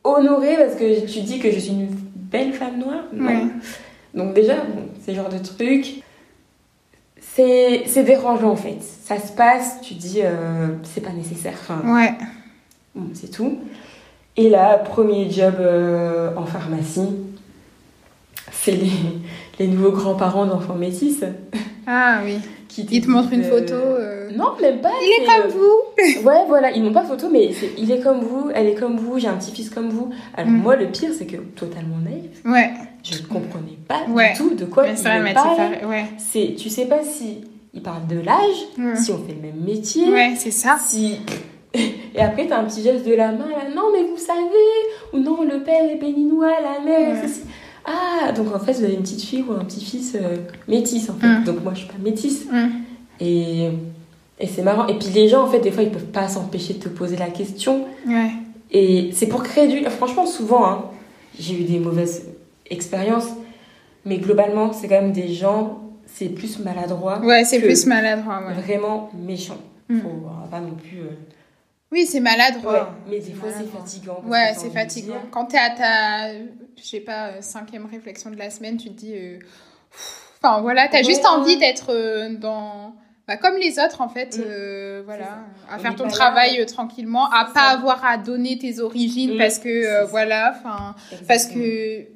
honorée 0.03 0.57
parce 0.57 0.75
que 0.75 1.01
tu 1.07 1.21
dis 1.21 1.39
que 1.39 1.51
je 1.51 1.59
suis 1.59 1.73
une 1.73 1.89
belle 2.15 2.53
femme 2.55 2.79
noire? 2.79 3.05
Non. 3.13 3.51
Donc 4.15 4.33
déjà, 4.35 4.57
bon, 4.57 4.89
c'est 5.05 5.15
genre 5.15 5.29
de 5.29 5.39
truc. 5.39 6.03
C'est 7.21 7.83
c'est 7.87 8.05
dérangeant 8.05 8.51
en 8.51 8.57
fait. 8.57 8.79
Ça 8.81 9.19
se 9.19 9.33
passe, 9.33 9.81
tu 9.83 9.95
dis 9.95 10.21
euh, 10.23 10.69
c'est 10.83 11.01
pas 11.03 11.13
nécessaire. 11.13 11.55
Enfin, 11.61 11.81
Ouais. 11.85 12.13
bon, 12.95 13.09
c'est 13.15 13.31
tout. 13.31 13.59
Et 14.37 14.49
là, 14.49 14.79
premier 14.79 15.31
job 15.31 15.55
euh, 15.61 16.31
en 16.37 16.47
pharmacie, 16.47 17.09
c'est 18.53 18.73
les, 18.73 18.91
les 19.59 19.67
nouveaux 19.69 19.93
grands-parents 19.93 20.47
d'enfants 20.47 20.75
métis 20.77 21.25
Ah 21.87 22.21
oui. 22.25 22.39
qui 22.69 22.87
Il 22.91 23.05
te 23.05 23.11
montre 23.11 23.33
une 23.33 23.43
photo. 23.45 23.75
euh, 23.75 24.31
Non, 24.37 24.53
même 24.61 24.81
pas. 24.81 24.91
Il 25.01 25.23
est 25.23 25.27
comme 25.27 25.51
vous. 25.51 26.23
Ouais, 26.29 26.45
voilà, 26.47 26.71
ils 26.71 26.83
n'ont 26.83 26.93
pas 26.93 27.03
de 27.03 27.09
photo, 27.09 27.29
mais 27.33 27.51
il 27.77 27.91
est 27.91 28.01
comme 28.01 28.21
vous, 28.21 28.51
elle 28.55 28.67
est 28.69 28.75
comme 28.75 28.97
vous, 28.99 29.19
j'ai 29.19 29.27
un 29.29 29.37
petit-fils 29.37 29.71
comme 29.71 29.89
vous. 29.89 30.11
Alors 30.37 30.51
Mm. 30.51 30.57
moi, 30.63 30.77
le 30.77 30.87
pire, 30.89 31.11
c'est 31.17 31.27
que 31.27 31.37
totalement 31.39 31.97
naïf, 31.99 32.31
Ouais. 32.45 32.71
Je 33.11 33.23
ne 33.23 33.27
comprenais 33.27 33.79
pas 33.87 34.01
Ouais. 34.09 34.33
du 34.33 34.39
tout 34.39 34.55
de 34.55 34.65
quoi 34.65 34.85
Mais 34.85 34.93
il 34.93 34.99
ça 34.99 35.19
me 35.19 35.33
parlait. 35.35 35.85
Ouais. 35.85 36.05
C'est, 36.19 36.55
tu 36.57 36.69
sais 36.71 36.87
pas 36.87 37.03
si 37.03 37.39
il 37.75 37.83
parle 37.83 38.07
de 38.07 38.19
l'âge, 38.21 38.97
si 38.97 39.11
on 39.13 39.19
fait 39.19 39.35
le 39.35 39.43
même 39.43 39.61
métier, 39.65 40.11
Ouais, 40.11 40.35
c'est 40.37 40.51
ça. 40.51 40.79
si... 40.85 41.17
Et 41.75 42.21
après, 42.21 42.47
t'as 42.47 42.61
un 42.61 42.65
petit 42.65 42.83
geste 42.83 43.07
de 43.07 43.13
la 43.15 43.31
main, 43.31 43.49
là, 43.51 43.69
non, 43.75 43.85
mais 43.93 44.03
vous 44.03 44.17
savez, 44.17 44.43
ou 45.13 45.19
non, 45.19 45.43
le 45.45 45.63
père 45.63 45.85
est 45.91 45.97
béninois, 45.97 46.51
la 46.63 46.83
mère, 46.85 47.11
Ouais. 47.15 47.29
ceci. 47.29 47.43
Ah, 47.85 48.33
donc 48.33 48.55
en 48.55 48.59
fait, 48.59 48.73
vous 48.73 48.85
avez 48.85 48.95
une 48.95 49.03
petite 49.03 49.23
fille 49.23 49.45
ou 49.49 49.53
un 49.53 49.65
petit-fils 49.65 50.15
euh, 50.15 50.37
métis, 50.67 51.09
en 51.11 51.15
fait. 51.15 51.27
Mm. 51.27 51.45
Donc 51.45 51.63
moi, 51.63 51.73
je 51.75 51.81
suis 51.81 51.89
pas 51.89 51.95
métisse. 52.03 52.47
Mm. 52.51 52.69
Et, 53.21 53.69
et 54.41 54.47
c'est 54.47 54.63
marrant. 54.63 54.87
Et 54.89 54.99
puis 54.99 55.09
les 55.15 55.29
gens, 55.29 55.43
en 55.43 55.47
fait, 55.47 55.61
des 55.61 55.71
fois, 55.71 55.83
ils 55.83 55.91
peuvent 55.91 56.05
pas 56.07 56.29
s'empêcher 56.29 56.75
de 56.75 56.81
te 56.81 56.89
poser 56.89 57.17
la 57.17 57.29
question. 57.29 57.85
Ouais. 58.07 58.31
Et 58.71 59.11
c'est 59.13 59.27
pour 59.27 59.43
créer 59.43 59.69
du... 59.69 59.85
Franchement, 59.91 60.27
souvent, 60.27 60.67
hein, 60.67 60.85
j'ai 61.39 61.55
eu 61.61 61.65
des 61.65 61.79
mauvaises 61.79 62.27
expériences. 62.71 63.29
Mais 64.05 64.19
globalement, 64.19 64.73
c'est 64.73 64.89
quand 64.89 65.01
même 65.01 65.13
des 65.13 65.33
gens, 65.35 65.81
c'est 66.07 66.29
plus 66.29 66.59
maladroit. 66.61 67.19
Ouais, 67.21 67.45
c'est 67.45 67.61
plus 67.61 67.87
maladroit. 67.87 68.41
Ouais. 68.47 68.55
Vraiment 68.55 69.11
méchant. 69.15 69.59
Mm. 69.89 70.01
Faut 70.01 70.09
va 70.09 70.47
pas 70.51 70.61
non 70.61 70.75
plus... 70.75 71.01
euh, 71.01 71.11
Oui, 71.93 72.07
c'est 72.07 72.19
Ouais, 72.19 72.25
maladroit. 72.25 72.95
mais 73.11 73.19
des 73.19 73.33
fois, 73.33 73.49
c'est 73.51 73.67
fatigant. 73.67 74.23
Ouais, 74.27 74.53
c'est 74.57 74.71
fatigant. 74.71 75.15
dire, 75.15 75.23
Quand 75.31 75.47
t'es 75.47 75.59
à 75.59 75.71
ta, 75.71 76.33
je 76.77 76.83
sais 76.83 77.01
pas, 77.01 77.29
euh, 77.29 77.37
cinquième 77.41 77.87
réflexion 77.87 78.31
de 78.31 78.37
la 78.37 78.51
semaine, 78.51 78.77
tu 78.77 78.89
te 78.91 78.99
dis, 78.99 79.15
euh, 79.17 79.39
enfin 80.43 80.61
voilà, 80.61 80.89
t'as 80.89 80.99
Ouais, 80.99 81.05
juste 81.05 81.27
envie 81.27 81.57
d'être 81.57 81.87
euh, 81.91 82.35
dans, 82.37 82.95
bah, 83.27 83.37
comme 83.37 83.57
les 83.57 83.79
autres 83.79 84.01
en 84.01 84.09
fait, 84.09 84.37
Mm. 84.39 84.43
euh, 84.47 85.03
voilà, 85.05 85.39
à 85.71 85.77
On 85.77 85.79
faire 85.81 85.97
ton 85.97 86.05
là. 86.05 86.11
travail 86.11 86.61
euh, 86.61 86.67
tranquillement, 86.67 87.27
à 87.31 87.47
pas 87.47 87.53
ça. 87.55 87.67
avoir 87.71 88.05
à 88.05 88.17
donner 88.19 88.59
tes 88.59 88.81
origines 88.81 89.35
Mm. 89.35 89.39
parce 89.39 89.59
que 89.59 89.69
euh, 89.69 90.05
voilà, 90.05 90.55
enfin, 90.57 90.95
parce 91.27 91.47
que 91.47 92.07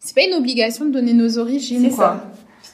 c'est 0.00 0.14
pas 0.14 0.22
une 0.22 0.34
obligation 0.34 0.84
de 0.86 0.90
donner 0.92 1.12
nos 1.12 1.38
origines 1.38 1.82
C'est 1.90 1.96
quoi. 1.96 2.22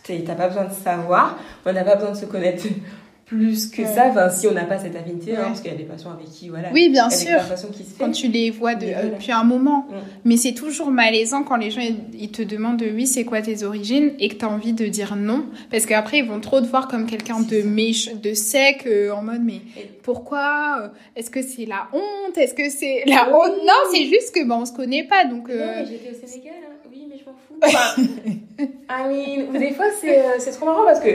ça. 0.06 0.14
T'as 0.26 0.34
pas 0.34 0.48
besoin 0.48 0.64
de 0.64 0.72
savoir, 0.72 1.38
on 1.64 1.72
n'a 1.72 1.84
pas 1.84 1.94
besoin 1.96 2.12
de 2.12 2.16
se 2.16 2.26
connaître 2.26 2.64
plus 3.26 3.68
que 3.68 3.80
Ouais. 3.80 3.88
ça, 3.88 4.08
enfin, 4.10 4.28
si 4.28 4.46
on 4.46 4.52
n'a 4.52 4.64
pas 4.66 4.78
cette 4.78 4.94
affinité, 4.94 5.34
hein, 5.34 5.44
parce 5.46 5.62
qu'il 5.62 5.70
y 5.70 5.74
a 5.74 5.78
des 5.78 5.84
patients 5.84 6.10
avec 6.12 6.26
qui, 6.26 6.50
voilà, 6.50 6.68
Oui, 6.74 6.90
bien 6.90 7.08
sûr. 7.08 7.38
qui 7.72 7.82
se 7.82 7.94
font. 7.94 8.04
Quand 8.04 8.10
tu 8.10 8.28
les 8.28 8.50
vois 8.50 8.74
de- 8.74 8.84
euh, 8.84 8.90
voilà. 8.92 9.08
depuis 9.08 9.32
un 9.32 9.44
moment. 9.44 9.86
Mm. 9.88 9.94
Mais 10.26 10.36
c'est 10.36 10.52
toujours 10.52 10.90
malaisant 10.90 11.42
quand 11.42 11.56
les 11.56 11.70
gens 11.70 11.80
ils 12.12 12.30
te 12.30 12.42
demandent 12.42 12.82
oui, 12.94 13.06
c'est 13.06 13.24
quoi 13.24 13.40
tes 13.40 13.62
origines 13.64 14.12
et 14.18 14.28
que 14.28 14.34
tu 14.34 14.44
as 14.44 14.50
envie 14.50 14.74
de 14.74 14.84
dire 14.86 15.16
non. 15.16 15.46
Parce 15.70 15.86
qu'après, 15.86 16.18
ils 16.18 16.26
vont 16.26 16.38
trop 16.40 16.60
te 16.60 16.66
voir 16.66 16.86
comme 16.86 17.06
quelqu'un 17.06 17.40
de 17.40 17.62
méch, 17.62 18.14
de 18.14 18.34
sec, 18.34 18.84
euh, 18.86 19.10
en 19.10 19.22
mode 19.22 19.40
mais 19.42 19.62
pourquoi 20.02 20.80
euh, 20.82 20.88
Est-ce 21.16 21.30
que 21.30 21.40
c'est 21.40 21.64
la 21.64 21.88
honte 21.94 22.36
Est-ce 22.36 22.52
que 22.52 22.68
c'est 22.68 23.04
la 23.06 23.28
honte? 23.34 23.56
Non, 23.64 23.72
c'est 23.90 24.04
juste 24.04 24.34
que 24.34 24.44
ben, 24.46 24.56
on 24.60 24.66
se 24.66 24.72
connaît 24.72 25.04
pas. 25.04 25.24
Donc, 25.24 25.48
euh, 25.48 25.82
j'étais 25.88 26.10
au 26.10 26.26
Sénégal, 26.28 26.52
hein. 26.62 26.74
oui, 26.90 27.06
mais 27.08 27.16
je 27.18 27.24
m'en 27.24 27.32
fous. 27.32 27.43
Enfin, 27.62 28.02
I 28.90 29.46
mean, 29.52 29.58
des 29.58 29.72
fois, 29.72 29.86
c'est 30.00 30.18
euh, 30.18 30.22
c'est 30.38 30.50
trop 30.52 30.66
marrant 30.66 30.84
parce 30.84 31.00
que 31.00 31.08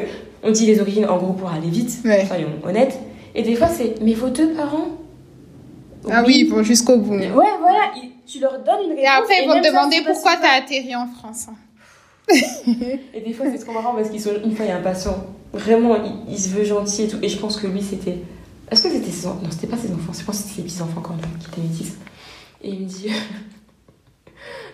on 0.44 0.52
dit 0.52 0.66
les 0.66 0.80
origines 0.80 1.06
en 1.06 1.18
gros 1.18 1.34
pour 1.34 1.50
aller 1.52 1.70
vite, 1.70 1.92
Ouais. 2.06 2.26
soyons 2.26 2.50
honnêtes. 2.64 2.98
Et 3.36 3.44
des 3.44 3.56
fois, 3.56 3.68
c'est 3.68 3.96
mais 4.02 4.14
vos 4.14 4.30
deux 4.30 4.54
parents 4.54 4.88
Ah 6.10 6.24
oui, 6.26 6.44
vont 6.50 6.64
jusqu'au 6.64 6.98
bout. 6.98 7.14
Ouais, 7.16 7.30
voilà, 7.34 7.92
tu 8.26 8.40
leur 8.40 8.54
donnes 8.64 8.84
une 8.86 8.90
réponse. 8.92 9.04
Et 9.04 9.08
après, 9.08 9.44
ils 9.44 9.48
vont 9.48 9.60
te 9.60 9.66
ça, 9.66 9.70
demander 9.72 10.02
pas 10.02 10.12
pourquoi 10.14 10.32
t'as 10.42 10.58
atterri 10.58 10.96
en 10.96 11.08
France. 11.08 11.48
hein. 11.50 11.56
Et 13.14 13.22
des 13.22 13.34
fois, 13.34 13.46
c'est 13.52 13.60
trop 13.64 13.74
marrant 13.74 13.94
parce 13.96 14.10
qu'ils 14.10 14.22
sont. 14.22 14.32
Une 14.44 14.56
fois, 14.56 14.66
il 14.66 14.70
y 14.70 14.72
a 14.72 14.78
un 14.78 14.82
patient, 14.82 15.16
vraiment, 15.54 15.96
il, 16.04 16.34
il 16.34 16.40
se 16.40 16.50
veut 16.50 16.64
gentil 16.64 17.04
et 17.04 17.08
tout. 17.08 17.18
Et 17.22 17.30
je 17.30 17.38
pense 17.38 17.58
que 17.58 17.68
lui, 17.68 17.82
c'était. 17.82 18.18
Est-ce 18.72 18.84
que 18.84 18.90
c'était 18.90 19.10
ses 19.12 19.26
enfants 19.28 19.40
Non, 19.44 19.50
c'était 19.52 19.68
pas 19.68 19.78
ses 19.78 19.92
enfants, 19.92 20.14
je 20.18 20.24
pense 20.24 20.38
que 20.38 20.44
c'était 20.44 20.56
ses 20.58 20.62
petits-enfants 20.62 21.02
quand 21.02 21.16
même, 21.16 21.26
qui 21.40 21.48
étaient 21.48 21.62
métis. 21.62 21.94
Et 22.64 22.70
il 22.70 22.82
me 22.82 22.86
dit. 22.86 23.08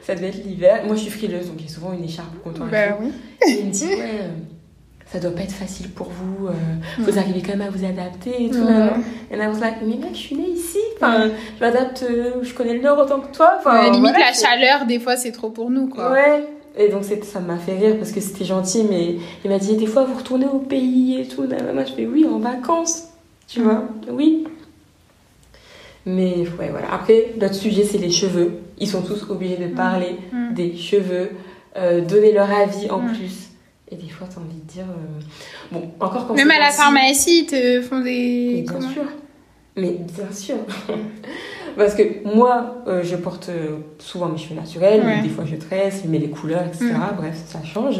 Ça 0.05 0.15
devait 0.15 0.27
être 0.27 0.43
l'hiver. 0.45 0.83
Moi, 0.85 0.95
je 0.95 1.01
suis 1.01 1.09
frileuse, 1.11 1.47
donc 1.47 1.55
il 1.59 1.65
y 1.65 1.69
a 1.69 1.71
souvent 1.73 1.93
une 1.93 2.03
écharpe 2.03 2.37
contre 2.43 2.61
Bah 2.69 2.97
oui. 3.01 3.11
Et 3.47 3.59
il 3.59 3.65
me 3.67 3.71
dit, 3.71 3.85
ouais, 3.87 3.99
euh, 4.21 4.27
ça 5.11 5.19
doit 5.19 5.31
pas 5.31 5.41
être 5.41 5.51
facile 5.53 5.89
pour 5.89 6.09
vous. 6.09 6.47
euh, 6.47 6.51
vous 6.99 7.17
arrivez 7.17 7.41
quand 7.41 7.57
même 7.57 7.67
à 7.67 7.69
vous 7.69 7.83
adapter 7.85 8.45
et 8.45 8.49
tout. 8.49 8.67
Et 9.31 9.35
I 9.35 9.47
was 9.47 9.59
like, 9.59 9.77
mais 9.81 9.95
mec, 9.97 10.11
je 10.13 10.17
suis 10.17 10.35
née 10.35 10.49
ici. 10.49 10.77
Enfin, 10.97 11.29
je 11.57 11.59
m'adapte, 11.63 12.03
euh, 12.09 12.31
je 12.43 12.53
connais 12.53 12.73
le 12.75 12.81
Nord 12.81 12.99
autant 12.99 13.19
que 13.19 13.35
toi. 13.35 13.53
Enfin, 13.59 13.79
Ouais, 13.81 13.91
limite, 13.91 14.11
voilà, 14.11 14.27
la 14.27 14.33
chaleur, 14.33 14.85
des 14.85 14.99
fois, 14.99 15.15
c'est 15.17 15.31
trop 15.31 15.49
pour 15.49 15.69
nous, 15.71 15.87
quoi. 15.87 16.11
Ouais. 16.11 16.43
Et 16.77 16.89
donc 16.89 17.05
ça 17.05 17.39
m'a 17.39 17.57
fait 17.57 17.77
rire 17.77 17.95
parce 17.97 18.11
que 18.11 18.19
c'était 18.19 18.43
gentil, 18.43 18.85
mais 18.89 19.15
il 19.45 19.49
m'a 19.49 19.59
dit 19.59 19.77
des 19.77 19.87
fois 19.87 20.03
vous 20.03 20.15
retournez 20.17 20.45
au 20.45 20.59
pays 20.59 21.21
et 21.21 21.25
tout. 21.25 21.43
Moi 21.43 21.85
je 21.85 21.93
fais 21.93 22.05
oui 22.05 22.25
en 22.29 22.37
vacances, 22.37 23.05
tu 23.47 23.61
vois, 23.61 23.85
oui. 24.11 24.45
Mais 26.05 26.39
ouais 26.59 26.69
voilà. 26.71 26.93
Après 26.93 27.27
notre 27.39 27.53
sujet 27.55 27.83
c'est 27.85 27.97
les 27.97 28.11
cheveux. 28.11 28.59
Ils 28.79 28.87
sont 28.87 29.01
tous 29.01 29.29
obligés 29.29 29.57
de 29.57 29.67
parler 29.73 30.17
Mm. 30.31 30.53
des 30.53 30.75
cheveux, 30.75 31.29
euh, 31.77 32.01
donner 32.01 32.31
leur 32.33 32.51
avis 32.51 32.89
en 32.89 32.99
Mm. 32.99 33.13
plus. 33.13 33.49
Et 33.91 33.95
des 33.95 34.09
fois 34.09 34.27
t'as 34.29 34.41
envie 34.41 34.55
de 34.59 34.67
dire 34.71 34.85
euh, 34.89 35.21
bon 35.71 35.91
encore 35.99 36.27
quand 36.27 36.33
Même 36.33 36.49
à 36.51 36.59
la 36.59 36.71
pharmacie, 36.71 37.41
ils 37.41 37.45
te 37.45 37.81
font 37.81 37.99
mais 37.99 38.03
des. 38.03 38.61
bien 38.63 38.73
comment 38.73 38.89
sûr. 38.89 39.03
Mais 39.77 39.91
bien 39.91 40.31
sûr. 40.31 40.55
Parce 41.77 41.93
que 41.95 42.03
moi, 42.33 42.77
euh, 42.87 43.03
je 43.03 43.15
porte 43.17 43.49
souvent 43.99 44.27
mes 44.29 44.37
cheveux 44.37 44.55
naturels, 44.55 45.01
Ouais. 45.01 45.17
mais 45.17 45.21
des 45.23 45.29
fois 45.29 45.43
je 45.45 45.57
tresse, 45.57 46.01
je 46.05 46.09
mets 46.09 46.19
les 46.19 46.29
couleurs, 46.29 46.63
etc. 46.65 46.85
Mm. 46.93 47.15
Bref, 47.17 47.35
ça 47.45 47.61
change. 47.63 47.99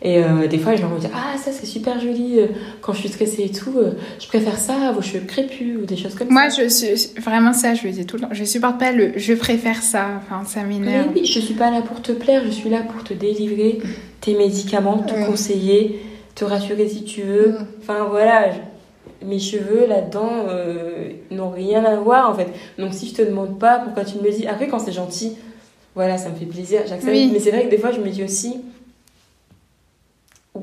Et 0.00 0.18
euh, 0.22 0.46
des 0.46 0.58
fois, 0.58 0.76
je 0.76 0.82
leur 0.82 0.90
dis 0.96 1.08
Ah, 1.12 1.36
ça 1.36 1.50
c'est 1.50 1.66
super 1.66 1.98
joli, 2.00 2.38
euh, 2.38 2.46
quand 2.80 2.92
je 2.92 3.00
suis 3.00 3.10
tressée 3.10 3.42
et 3.44 3.50
tout, 3.50 3.72
euh, 3.78 3.92
je 4.20 4.28
préfère 4.28 4.56
ça 4.56 4.74
à 4.88 4.92
vos 4.92 5.02
cheveux 5.02 5.24
crépus 5.26 5.76
ou 5.82 5.86
des 5.86 5.96
choses 5.96 6.14
comme 6.14 6.28
Moi, 6.30 6.50
ça. 6.50 6.62
je 6.62 6.68
suis 6.68 7.10
vraiment 7.20 7.52
ça, 7.52 7.74
je 7.74 7.84
le 7.84 7.90
dis 7.92 8.06
tout 8.06 8.16
le 8.16 8.22
temps. 8.22 8.28
Je 8.30 8.44
supporte 8.44 8.78
pas 8.78 8.92
le 8.92 9.12
je 9.16 9.34
préfère 9.34 9.82
ça. 9.82 10.06
Enfin, 10.22 10.44
ça 10.44 10.60
Mais 10.62 10.78
m'énerve. 10.78 11.08
oui, 11.14 11.24
je 11.26 11.40
suis 11.40 11.54
pas 11.54 11.70
là 11.72 11.82
pour 11.82 12.00
te 12.00 12.12
plaire, 12.12 12.42
je 12.44 12.50
suis 12.50 12.70
là 12.70 12.82
pour 12.82 13.02
te 13.02 13.12
délivrer 13.12 13.80
tes 14.20 14.34
médicaments, 14.36 14.98
te 14.98 15.14
Ouais. 15.14 15.26
conseiller, 15.26 15.98
te 16.36 16.44
rassurer 16.44 16.88
si 16.88 17.02
tu 17.02 17.22
veux. 17.22 17.54
Enfin 17.82 18.06
voilà, 18.08 18.50
je- 18.52 19.26
mes 19.26 19.40
cheveux 19.40 19.86
là-dedans 19.88 20.30
euh, 20.48 21.08
n'ont 21.32 21.50
rien 21.50 21.84
à 21.84 21.96
voir 21.96 22.30
en 22.30 22.34
fait. 22.34 22.46
Donc 22.78 22.94
si 22.94 23.08
je 23.08 23.14
te 23.14 23.22
demande 23.22 23.58
pas, 23.58 23.78
pourquoi 23.80 24.04
tu 24.04 24.16
me 24.18 24.22
le 24.22 24.30
dis 24.30 24.46
Après, 24.46 24.68
quand 24.68 24.78
c'est 24.78 24.92
gentil, 24.92 25.32
voilà, 25.96 26.16
ça 26.18 26.28
me 26.28 26.36
fait 26.36 26.44
plaisir, 26.46 26.82
j'accepte. 26.86 27.12
Oui. 27.12 27.30
Mais 27.32 27.40
c'est 27.40 27.50
vrai 27.50 27.64
que 27.64 27.70
des 27.70 27.78
fois, 27.78 27.90
je 27.90 27.98
me 28.00 28.08
dis 28.10 28.22
aussi. 28.22 28.60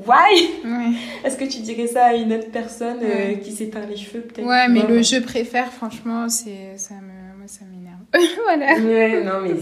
Why? 0.06 0.94
Est-ce 1.24 1.36
que 1.36 1.44
tu 1.44 1.60
dirais 1.60 1.86
ça 1.86 2.06
à 2.06 2.14
une 2.14 2.32
autre 2.32 2.50
personne 2.52 2.98
euh, 3.02 3.34
qui 3.34 3.52
s'éteint 3.52 3.84
les 3.88 3.96
cheveux 3.96 4.20
peut-être 4.20 4.46
ouais 4.46 4.68
mais 4.68 4.82
le 4.86 5.02
je 5.02 5.18
préfère, 5.18 5.72
franchement, 5.72 6.28
c'est 6.28 6.76
ça 6.76 6.94
me, 6.94 7.36
moi, 7.38 7.46
ça 7.46 7.64
m'énerve. 7.70 7.96
voilà. 8.44 8.74
Ouais, 8.80 9.22
non, 9.24 9.40
mais 9.42 9.54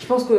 je 0.00 0.06
pense 0.06 0.24
que. 0.24 0.34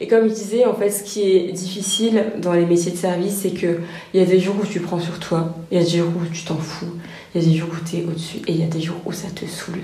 Et 0.00 0.06
comme 0.08 0.28
je 0.28 0.34
disais, 0.34 0.64
en 0.64 0.74
fait, 0.74 0.90
ce 0.90 1.02
qui 1.04 1.22
est 1.30 1.52
difficile 1.52 2.24
dans 2.38 2.52
les 2.52 2.66
métiers 2.66 2.92
de 2.92 2.96
service, 2.96 3.36
c'est 3.42 3.50
que 3.52 3.78
il 4.12 4.20
y 4.20 4.22
a 4.22 4.26
des 4.26 4.40
jours 4.40 4.56
où 4.62 4.66
tu 4.66 4.80
prends 4.80 4.98
sur 5.00 5.18
toi, 5.20 5.54
il 5.70 5.78
y 5.78 5.80
a 5.80 5.84
des 5.84 5.98
jours 5.98 6.08
où 6.20 6.26
tu 6.32 6.44
t'en 6.44 6.56
fous, 6.56 6.92
il 7.34 7.40
y 7.40 7.44
a 7.44 7.48
des 7.48 7.56
jours 7.56 7.68
où 7.72 7.88
tu 7.88 7.96
es 7.98 8.04
au-dessus, 8.04 8.38
et 8.46 8.52
il 8.52 8.60
y 8.60 8.64
a 8.64 8.66
des 8.66 8.80
jours 8.80 8.96
où 9.06 9.12
ça 9.12 9.28
te 9.34 9.44
saoule. 9.46 9.78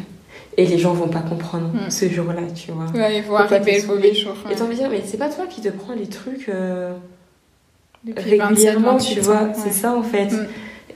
Et 0.56 0.66
les 0.66 0.76
gens 0.78 0.92
vont 0.92 1.06
pas 1.08 1.20
comprendre 1.20 1.68
Mm. 1.72 1.88
ce 1.90 2.08
jour-là, 2.08 2.42
tu 2.52 2.72
vois. 2.72 2.86
Ouais, 2.92 3.18
il 3.18 3.22
faut 3.22 3.28
Faut 3.36 3.36
arriver 3.36 3.80
le 3.80 3.86
mauvais 3.86 4.12
jour. 4.12 4.34
Et 4.50 4.56
t'as 4.56 4.64
envie 4.64 4.74
de 4.74 4.80
dire, 4.80 4.90
mais 4.90 5.02
c'est 5.06 5.16
pas 5.16 5.28
toi 5.28 5.46
qui 5.46 5.60
te 5.60 5.68
prends 5.68 5.94
les 5.94 6.08
trucs 6.08 6.48
euh, 6.48 6.92
Depuis 8.08 8.36
27, 8.36 8.40
régulièrement, 8.40 8.92
28 8.96 9.14
tu 9.14 9.20
vois, 9.20 9.48
c'est 9.54 9.72
ça 9.72 9.94
en 9.94 10.02
fait. 10.02 10.26
Mm. 10.32 10.46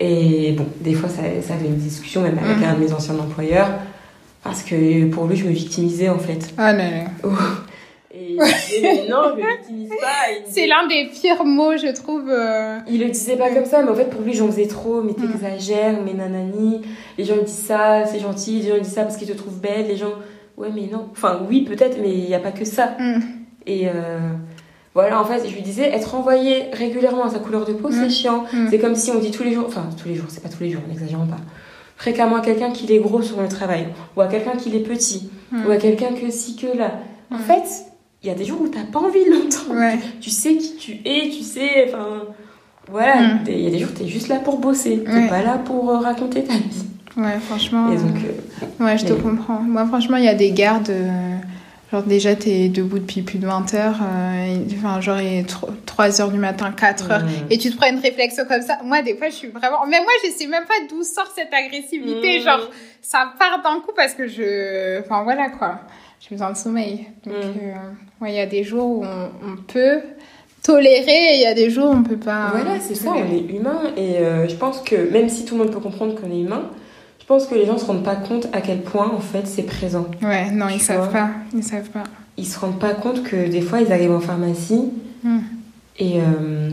Et 0.01 0.53
bon, 0.53 0.67
des 0.81 0.95
fois, 0.95 1.09
ça, 1.09 1.23
ça 1.47 1.55
avait 1.55 1.67
une 1.67 1.77
discussion 1.77 2.23
même 2.23 2.39
avec 2.39 2.59
Mm. 2.59 2.65
un 2.65 2.75
de 2.75 2.81
mes 2.81 2.93
anciens 2.93 3.15
employeurs, 3.19 3.71
parce 4.43 4.63
que 4.63 5.05
pour 5.07 5.27
lui, 5.27 5.37
je 5.37 5.45
me 5.47 5.53
victimisais 5.53 6.09
en 6.09 6.19
fait. 6.19 6.53
Ah 6.59 6.73
non, 6.73 6.85
non. 7.25 7.31
Et 8.15 8.37
disait, 8.37 8.81
mais 8.83 9.09
non, 9.09 9.33
je 9.35 9.41
victimise 9.59 9.89
pas. 9.89 10.31
Et 10.31 10.43
C'est 10.51 10.67
l'un 10.67 10.87
des 10.87 11.09
pires 11.11 11.45
mots, 11.47 11.77
je 11.79 11.95
trouve. 11.95 12.29
euh, 12.29 12.79
Il 12.87 13.01
le 13.01 13.09
disait 13.09 13.37
pas 13.37 13.49
comme 13.51 13.65
ça, 13.65 13.83
mais 13.83 13.89
en 13.91 13.95
fait, 13.95 14.11
pour 14.11 14.21
lui, 14.21 14.35
j'en 14.35 14.49
faisais 14.49 14.67
trop, 14.67 15.01
mais 15.03 15.15
t'exagères, 15.15 15.97
mais 16.05 16.13
nanani. 16.13 16.83
Les 17.17 17.25
gens 17.25 17.37
disent 17.43 17.55
ça, 17.67 18.05
c'est 18.05 18.19
gentil, 18.21 18.61
les 18.61 18.69
gens 18.69 18.79
disent 18.79 18.93
ça 18.93 19.03
parce 19.05 19.17
qu'ils 19.17 19.29
te 19.29 19.33
trouvent 19.33 19.61
belle, 19.61 19.87
les 19.89 19.97
gens. 19.97 20.13
Ouais, 20.59 20.69
mais 20.75 20.89
non. 20.93 21.09
Enfin, 21.13 21.41
oui, 21.49 21.63
peut-être, 21.63 21.97
mais 22.03 22.11
il 22.11 22.27
n'y 22.27 22.35
a 22.35 22.39
pas 22.39 22.53
que 22.53 22.67
ça. 22.67 22.97
Mm. 22.99 23.21
Et 23.67 23.89
euh, 23.89 24.19
voilà, 24.95 25.21
en 25.21 25.25
fait, 25.25 25.49
je 25.49 25.55
lui 25.55 25.63
disais, 25.63 25.85
être 25.89 26.15
envoyé 26.15 26.65
régulièrement 26.73 27.25
à 27.25 27.31
sa 27.31 27.39
couleur 27.39 27.65
de 27.65 27.73
peau, 27.73 27.89
Mm. 27.89 27.93
c'est 27.93 28.11
chiant. 28.11 28.45
Mm. 28.53 28.67
C'est 28.71 28.79
comme 28.79 28.95
si 28.95 29.11
on 29.11 29.19
dit 29.19 29.31
tous 29.31 29.43
les 29.43 29.53
jours, 29.55 29.65
enfin, 29.69 29.87
tous 30.01 30.09
les 30.09 30.15
jours, 30.15 30.27
c'est 30.29 30.43
pas 30.43 30.49
tous 30.51 30.63
les 30.63 30.71
jours, 30.71 30.83
n'exagérons 30.89 31.27
pas. 31.27 31.39
Fréquemment 31.97 32.37
à 32.37 32.41
quelqu'un 32.41 32.71
qu'il 32.73 32.91
est 32.93 32.99
gros 32.99 33.23
sur 33.23 33.41
le 33.41 33.49
travail, 33.49 33.87
ou 34.17 34.21
à 34.21 34.27
quelqu'un 34.27 34.53
qu'il 34.57 34.75
est 34.75 34.81
petit, 34.81 35.31
Mm. 35.53 35.67
ou 35.67 35.71
à 35.71 35.77
quelqu'un 35.77 36.09
que 36.21 36.31
si 36.31 36.57
que 36.57 36.67
là. 36.77 36.93
En 37.31 37.37
Mm. 37.37 37.41
fait, 37.41 37.63
il 38.23 38.29
y 38.29 38.31
a 38.31 38.35
des 38.35 38.45
jours 38.45 38.61
où 38.61 38.69
t'as 38.69 38.85
pas 38.85 38.99
envie 39.01 39.25
de 39.25 39.31
l'entendre 39.31 39.79
Ouais. 39.81 39.99
tu 40.21 40.31
sais 40.31 40.57
qui 40.57 40.77
tu 40.77 40.93
es, 41.05 41.29
tu 41.31 41.43
sais, 41.43 41.87
enfin, 41.89 42.25
voilà, 42.91 43.17
Mm. 43.23 43.39
il 43.49 43.61
y 43.61 43.67
a 43.67 43.71
des 43.71 43.79
jours 43.79 43.91
t'es 43.95 44.07
juste 44.09 44.29
là 44.29 44.37
pour 44.41 44.59
bosser, 44.59 45.03
t'es 45.07 45.11
Ouais. 45.13 45.29
pas 45.29 45.43
là 45.43 45.59
pour 45.59 45.91
euh, 45.91 45.99
raconter 45.99 46.43
ta 46.45 46.55
vie. 46.55 46.85
Ouais, 47.17 47.39
franchement. 47.47 47.93
Et 47.93 47.97
donc, 47.97 48.17
euh, 48.25 48.65
euh, 48.81 48.85
Ouais, 48.85 48.97
je 48.99 49.05
te 49.05 49.13
comprends. 49.13 49.61
Moi, 49.61 49.85
franchement, 49.87 50.17
il 50.17 50.25
y 50.25 50.29
a 50.29 50.35
des 50.35 50.51
gardes. 50.53 50.89
euh, 50.91 51.37
genre, 51.93 52.03
déjà, 52.03 52.35
t'es 52.35 52.69
debout 52.69 52.99
depuis 52.99 53.23
plus 53.23 53.39
de 53.39 53.47
20 53.47 53.75
heures. 53.75 54.01
euh, 54.03 54.57
et- 54.57 54.75
enfin, 54.79 55.01
genre, 55.01 55.21
il 55.21 55.41
est 55.41 55.47
3 55.87 56.21
heures 56.21 56.31
du 56.31 56.39
matin, 56.39 56.73
4 56.73 57.11
heures. 57.13 57.23
Mm. 57.25 57.51
Et 57.51 57.59
tu 57.59 57.71
te 57.71 57.77
prends 57.77 57.89
une 57.91 58.01
réflexion 58.01 58.45
comme 58.49 58.63
ça. 58.63 58.79
Moi, 58.85 59.03
des 59.03 59.15
fois, 59.17 59.29
je 59.29 59.35
suis 59.35 59.49
vraiment. 59.49 59.85
Mais 59.87 59.99
moi, 60.01 60.13
je 60.25 60.31
sais 60.31 60.47
même 60.49 60.65
pas 60.65 60.75
d'où 60.91 61.03
sort 61.05 61.31
cette 61.37 61.53
agressivité. 61.53 62.41
Mm. 62.41 62.43
Genre, 62.43 62.71
ça 63.03 63.33
part 63.39 63.63
d'un 63.63 63.81
coup 63.81 63.93
parce 63.95 64.15
que 64.15 64.27
je. 64.27 65.01
Enfin, 65.01 65.23
voilà 65.23 65.51
quoi. 65.51 65.81
J'ai 66.21 66.35
besoin 66.35 66.51
de 66.53 66.57
sommeil. 66.57 67.07
Donc, 67.27 67.35
Mm. 67.35 67.39
euh, 67.63 68.25
ouais, 68.25 68.33
il 68.33 68.37
y 68.37 68.41
a 68.41 68.47
des 68.47 68.65
jours 68.65 68.87
où 68.87 69.05
on, 69.05 69.31
on 69.53 69.57
peut 69.57 70.01
tolérer 70.63 71.33
et 71.33 71.35
il 71.37 71.41
y 71.43 71.47
a 71.47 71.55
des 71.55 71.71
jours 71.71 71.91
où 71.91 71.95
on 71.95 72.03
peut 72.05 72.17
pas. 72.17 72.51
voilà, 72.53 72.79
c'est 72.81 72.95
ça, 72.95 73.11
on 73.11 73.33
est 73.35 73.41
humain 73.53 73.81
et 73.97 74.19
euh, 74.19 74.47
je 74.49 74.55
pense 74.55 74.81
que 74.81 75.11
même 75.11 75.29
si 75.29 75.45
tout 75.45 75.57
le 75.57 75.65
monde 75.65 75.73
peut 75.73 75.81
comprendre 75.81 76.15
qu'on 76.15 76.31
est 76.31 76.41
humain, 76.41 76.71
je 77.23 77.27
pense 77.29 77.47
que 77.47 77.55
les 77.55 77.65
gens 77.67 77.79
se 77.79 77.85
rendent 77.87 78.03
pas 78.05 78.17
compte 78.17 78.49
à 78.53 78.61
quel 78.61 78.83
point 78.83 79.09
en 79.09 79.21
fait 79.21 79.47
c'est 79.47 79.63
présent. 79.63 80.07
Ouais, 80.23 80.51
non, 80.51 80.67
ils 80.69 80.81
savent 80.81 81.11
pas. 81.13 81.31
Ils 81.55 81.63
savent 81.63 81.89
pas. 81.89 82.03
Ils 82.37 82.47
se 82.47 82.59
rendent 82.59 82.81
pas 82.81 82.95
compte 82.95 83.23
que 83.23 83.49
des 83.49 83.61
fois 83.63 83.81
ils 83.81 83.93
arrivent 83.93 84.13
en 84.13 84.21
pharmacie 84.21 84.91
Mm. 85.25 85.39
et 86.01 86.15
euh, 86.21 86.71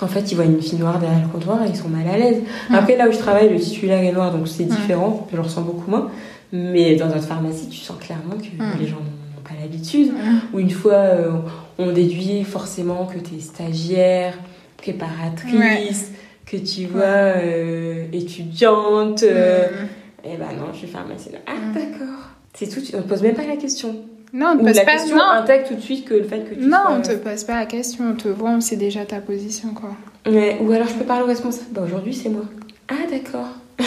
en 0.00 0.06
fait 0.06 0.32
ils 0.32 0.36
voient 0.36 0.46
une 0.46 0.62
fille 0.62 0.78
noire 0.78 0.98
derrière 0.98 1.20
le 1.20 1.28
comptoir 1.28 1.62
et 1.64 1.68
ils 1.68 1.76
sont 1.76 1.90
mal 1.90 2.08
à 2.08 2.16
l'aise. 2.16 2.42
Mm. 2.70 2.74
Après 2.74 2.96
là 2.96 3.08
où 3.08 3.12
je 3.12 3.18
travaille, 3.18 3.50
le 3.52 3.60
titulaire 3.60 4.02
est 4.02 4.12
noir 4.12 4.32
donc 4.32 4.48
c'est 4.48 4.64
Mm. 4.64 4.68
différent, 4.68 5.26
je 5.30 5.36
le 5.36 5.42
ressens 5.42 5.60
beaucoup 5.62 5.90
moins. 5.90 6.10
Mais 6.52 6.96
dans 6.96 7.08
notre 7.08 7.24
pharmacie, 7.26 7.68
tu 7.68 7.78
sens 7.80 7.98
clairement 8.00 8.36
que 8.38 8.78
les 8.80 8.86
gens 8.86 8.96
n'ont 8.96 9.42
pas 9.44 9.50
l'habitude. 9.60 10.12
Ou 10.54 10.60
une 10.60 10.70
fois, 10.70 10.92
euh, 10.94 11.32
on 11.78 11.92
déduit 11.92 12.44
forcément 12.44 13.04
que 13.04 13.18
tu 13.18 13.34
es 13.34 13.40
stagiaire, 13.40 14.38
préparatrice, 14.78 16.12
que 16.46 16.56
tu 16.56 16.86
vois, 16.86 17.02
euh, 17.04 18.04
étudiante. 18.12 19.22
euh, 19.22 19.66
Mm. 19.68 20.28
Et 20.28 20.36
ben 20.36 20.46
non, 20.58 20.72
je 20.72 20.78
suis 20.78 20.86
pharmacienne. 20.88 21.36
Ah, 21.46 21.52
Mm. 21.54 21.72
d'accord. 21.74 22.18
C'est 22.54 22.68
tout, 22.68 22.80
on 22.94 22.98
ne 22.98 23.02
pose 23.02 23.22
même 23.22 23.34
pas 23.34 23.46
la 23.46 23.56
question. 23.56 23.94
Non, 24.32 24.48
on 24.52 24.54
ne 24.56 24.66
pose 24.66 24.76
la 24.76 24.84
pas. 24.84 24.92
question 24.92 25.16
non. 25.16 25.22
intègre 25.22 25.68
tout 25.68 25.74
de 25.74 25.80
suite 25.80 26.04
que 26.04 26.14
le 26.14 26.24
fait 26.24 26.40
que 26.40 26.54
tu 26.54 26.60
Non, 26.60 26.78
sois- 26.84 26.92
on 26.98 27.02
te 27.02 27.12
pose 27.14 27.44
pas 27.44 27.54
la 27.60 27.66
question, 27.66 28.04
on 28.12 28.14
te 28.16 28.28
voit, 28.28 28.50
on 28.50 28.60
sait 28.60 28.76
déjà 28.76 29.04
ta 29.04 29.20
position, 29.20 29.68
quoi. 29.74 29.90
Ou 30.26 30.72
alors 30.72 30.88
je 30.88 30.94
peux 30.94 31.04
parler 31.04 31.22
au 31.22 31.26
responsable. 31.26 31.66
Bah 31.72 31.82
aujourd'hui, 31.84 32.12
c'est 32.14 32.28
moi. 32.28 32.42
Ah, 32.88 32.94
d'accord. 33.10 33.48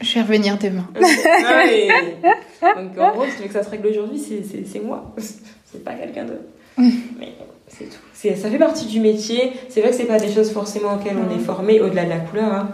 Je 0.00 0.14
vais 0.14 0.22
revenir 0.22 0.56
demain. 0.56 0.86
Ah, 0.96 1.62
mais- 1.66 1.88
Donc 2.62 2.98
en 2.98 3.10
gros, 3.12 3.24
si 3.26 3.36
tu 3.36 3.42
veux 3.42 3.48
que 3.48 3.52
ça 3.52 3.62
se 3.62 3.68
règle 3.68 3.88
aujourd'hui, 3.88 4.18
c'est 4.18 4.80
moi. 4.80 5.14
C'est 5.72 5.84
pas 5.84 5.92
quelqu'un 5.92 6.24
d'autre. 6.24 6.40
Mais 6.78 7.32
c'est 7.68 7.84
tout. 7.84 7.96
Ça 8.36 8.50
fait 8.50 8.58
partie 8.58 8.86
du 8.86 9.00
métier. 9.00 9.52
C'est 9.68 9.80
vrai 9.80 9.90
que 9.90 9.96
c'est 9.96 10.04
pas 10.04 10.18
des 10.18 10.30
choses 10.32 10.50
forcément 10.50 10.94
auxquelles 10.96 11.16
on 11.16 11.34
est 11.34 11.38
formé, 11.42 11.80
au-delà 11.80 12.04
de 12.04 12.10
la 12.10 12.18
couleur. 12.18 12.52
Hein. 12.52 12.68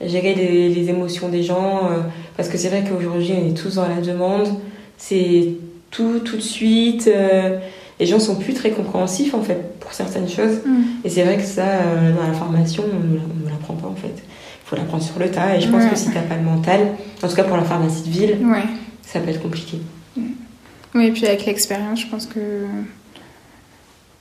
Gérer 0.00 0.34
les, 0.34 0.68
les 0.68 0.88
émotions 0.90 1.28
des 1.28 1.42
gens. 1.42 1.86
euh, 1.90 2.00
parce 2.36 2.48
que 2.48 2.56
c'est 2.58 2.68
vrai 2.68 2.84
qu'aujourd'hui, 2.88 3.32
on 3.42 3.48
est 3.48 3.54
tous 3.56 3.74
dans 3.76 3.88
la 3.88 4.00
demande. 4.00 4.46
C'est 4.98 5.54
tout, 5.90 6.20
tout 6.20 6.36
de 6.36 6.40
suite. 6.42 7.08
euh, 7.08 7.58
les 7.98 8.04
gens 8.06 8.20
sont 8.20 8.36
plus 8.36 8.52
très 8.52 8.70
compréhensifs 8.72 9.32
en 9.34 9.40
fait 9.42 9.78
pour 9.80 9.92
certaines 9.94 10.28
choses. 10.28 10.58
Mm. 10.66 10.82
Et 11.04 11.08
c'est 11.10 11.22
vrai 11.24 11.36
que 11.38 11.42
ça, 11.44 11.62
euh, 11.66 12.12
dans 12.14 12.26
la 12.26 12.34
formation, 12.34 12.84
on 12.92 13.44
ne 13.46 13.50
l'apprend 13.50 13.72
pas 13.74 13.88
en 13.88 13.94
fait. 13.96 14.12
Il 14.14 14.68
faut 14.68 14.76
l'apprendre 14.76 15.02
sur 15.02 15.18
le 15.18 15.30
tas. 15.30 15.56
Et 15.56 15.60
je 15.62 15.68
pense 15.68 15.82
Ouais. 15.84 15.90
que 15.90 15.96
si 15.96 16.10
t'as 16.10 16.20
pas 16.20 16.36
le 16.36 16.42
mental, 16.42 16.80
en 17.22 17.26
tout 17.28 17.34
cas 17.34 17.44
pour 17.44 17.56
la 17.56 17.64
pharmacie 17.64 18.02
de 18.02 18.10
ville, 18.10 18.36
Ouais. 18.46 18.62
ça 19.02 19.18
peut 19.20 19.30
être 19.30 19.42
compliqué. 19.42 19.78
Oui, 20.94 21.06
et 21.06 21.10
puis 21.12 21.26
avec 21.26 21.46
l'expérience, 21.46 22.00
je 22.02 22.06
pense 22.08 22.26
que 22.26 22.66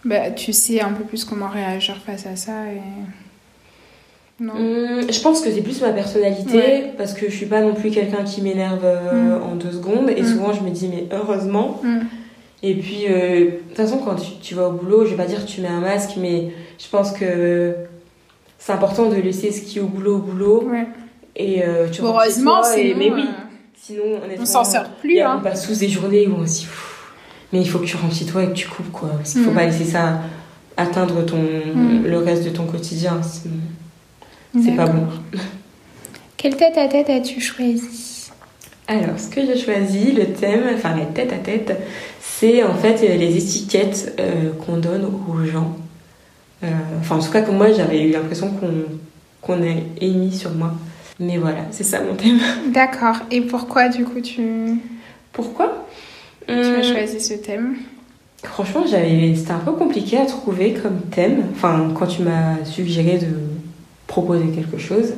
bah, 0.06 0.32
tu 0.32 0.54
sais 0.54 0.80
un 0.82 0.92
peu 0.94 1.04
plus 1.04 1.26
comment 1.26 1.48
réagir 1.50 1.98
face 2.06 2.26
à 2.26 2.36
ça. 2.36 2.52
Et... 2.72 2.80
Non. 4.44 4.54
Hum, 4.54 5.02
je 5.10 5.20
pense 5.22 5.42
que 5.42 5.50
c'est 5.50 5.62
plus 5.62 5.82
ma 5.82 5.92
personnalité 5.94 6.58
Ouais. 6.58 6.94
parce 6.98 7.14
que 7.14 7.30
je 7.30 7.36
suis 7.36 7.46
pas 7.46 7.62
non 7.62 7.74
plus 7.74 7.90
quelqu'un 7.90 8.24
qui 8.24 8.42
m'énerve 8.42 8.84
euh, 8.84 9.40
Mm. 9.40 9.44
en 9.44 9.56
deux 9.56 9.72
secondes 9.72 10.10
et 10.10 10.22
Mm. 10.22 10.26
souvent 10.26 10.54
je 10.54 10.62
me 10.62 10.70
dis 10.72 10.90
mais 10.90 11.08
heureusement 11.14 11.82
et 12.62 12.76
puis 12.76 13.06
euh, 13.10 13.46
de 13.46 13.52
toute 13.70 13.78
façon 13.78 14.00
quand 14.00 14.16
tu, 14.16 14.32
tu 14.42 14.54
vas 14.56 14.68
au 14.68 14.72
boulot 14.74 15.06
je 15.06 15.12
vais 15.12 15.16
pas 15.16 15.26
dire 15.26 15.46
que 15.46 15.50
tu 15.50 15.62
mets 15.62 15.70
un 15.70 15.80
masque 15.80 16.16
mais 16.18 16.50
je 16.78 16.90
pense 16.90 17.14
que 17.14 17.76
c'est 18.58 18.74
important 18.74 19.06
de 19.10 19.16
laisser 19.16 19.54
ce 19.54 19.62
qui 19.62 19.78
est 19.78 19.82
au 19.82 19.88
boulot 19.88 20.16
au 20.18 20.20
boulot 20.20 20.68
Ouais. 20.70 20.86
et 21.38 21.64
euh, 21.64 21.88
tu 21.90 22.02
Heureusement, 22.02 22.62
sinon, 22.62 22.96
mais 22.98 23.12
oui 23.12 23.26
sinon 23.78 24.04
on 24.38 24.46
s'en 24.46 24.66
sort 24.66 24.84
il 24.84 25.00
plus. 25.00 25.14
y 25.16 25.22
a- 25.22 25.32
Hein. 25.32 25.38
on 25.40 25.44
passe 25.44 25.66
tous 25.66 25.80
des 25.80 25.88
journées 25.88 26.28
où 26.28 26.36
on 26.40 26.44
dit 26.44 26.66
Pff, 26.66 26.95
mais 27.56 27.62
il 27.62 27.70
faut 27.70 27.80
que 27.80 27.86
tu 27.86 27.96
rentres 27.96 28.16
chez 28.16 28.26
toi 28.26 28.44
et 28.44 28.48
que 28.48 28.54
tu 28.54 28.68
coupes 28.68 28.92
quoi 28.92 29.10
parce 29.10 29.32
qu'il 29.34 29.44
faut 29.44 29.52
Mm. 29.52 29.56
pas 29.56 29.66
laisser 29.66 29.86
ça 29.86 30.20
atteindre 30.78 31.26
ton 31.26 31.38
Mm. 31.38 32.04
le 32.06 32.18
reste 32.18 32.44
de 32.44 32.50
ton 32.50 32.66
quotidien 32.66 33.20
c'est 34.62 34.72
pas 34.76 34.86
bon 34.88 35.08
Quel 36.38 36.56
tête 36.58 36.78
à 36.78 36.88
tête 36.88 37.10
as-tu 37.10 37.40
choisi 37.42 38.30
Alors, 38.88 39.18
ce 39.18 39.28
que 39.30 39.42
j'ai 39.46 39.58
choisi, 39.58 40.12
le 40.12 40.26
thème, 40.28 40.64
enfin 40.76 40.96
la 40.96 41.06
tête 41.06 41.34
à 41.34 41.38
tête, 41.38 41.76
c'est 42.22 42.62
en 42.64 42.76
fait 42.76 43.02
euh, 43.04 43.16
les 43.18 43.36
étiquettes 43.38 44.14
euh, 44.20 44.52
qu'on 44.64 44.78
donne 44.78 45.06
aux 45.06 45.44
gens. 45.46 45.76
Euh, 46.64 46.68
enfin, 47.00 47.16
en 47.16 47.20
tout 47.20 47.32
cas, 47.32 47.42
que 47.42 47.50
moi, 47.52 47.72
j'avais 47.72 48.02
eu 48.04 48.12
l'impression 48.12 48.50
qu'on 48.50 48.72
qu'on 49.42 49.62
a 49.64 49.74
émis 50.02 50.32
sur 50.34 50.52
moi. 50.52 50.74
Mais 51.20 51.38
voilà, 51.38 51.62
c'est 51.72 51.84
ça 51.84 52.02
mon 52.02 52.14
thème. 52.16 52.40
D'accord. 52.74 53.16
Et 53.32 53.42
pourquoi 53.42 53.90
du 53.90 54.04
coup 54.06 54.22
tu, 54.22 54.44
Pourquoi? 55.32 55.88
Tu 56.48 56.54
as 56.54 56.78
Hum, 56.78 56.84
choisi 56.84 57.20
ce 57.20 57.34
thème 57.36 57.76
Franchement, 58.44 58.86
j'avais, 58.90 59.34
c'était 59.36 59.52
un 59.52 59.60
peu 59.60 59.72
compliqué 59.74 60.18
à 60.18 60.26
trouver 60.26 60.74
comme 60.74 61.02
thème. 61.12 61.46
Enfin, 61.52 61.92
quand 61.98 62.08
tu 62.08 62.22
m'as 62.22 62.64
suggéré 62.64 63.18
de 63.18 63.28
proposer 64.08 64.48
quelque 64.50 64.78
chose. 64.78 65.14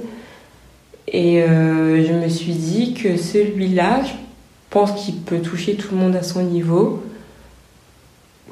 Et 1.07 1.41
euh, 1.41 2.05
je 2.05 2.13
me 2.13 2.27
suis 2.29 2.53
dit 2.53 2.93
que 2.93 3.17
celui-là, 3.17 4.03
je 4.03 4.13
pense 4.69 4.91
qu'il 4.93 5.15
peut 5.17 5.39
toucher 5.39 5.75
tout 5.75 5.89
le 5.91 5.97
monde 5.97 6.15
à 6.15 6.23
son 6.23 6.43
niveau. 6.43 7.03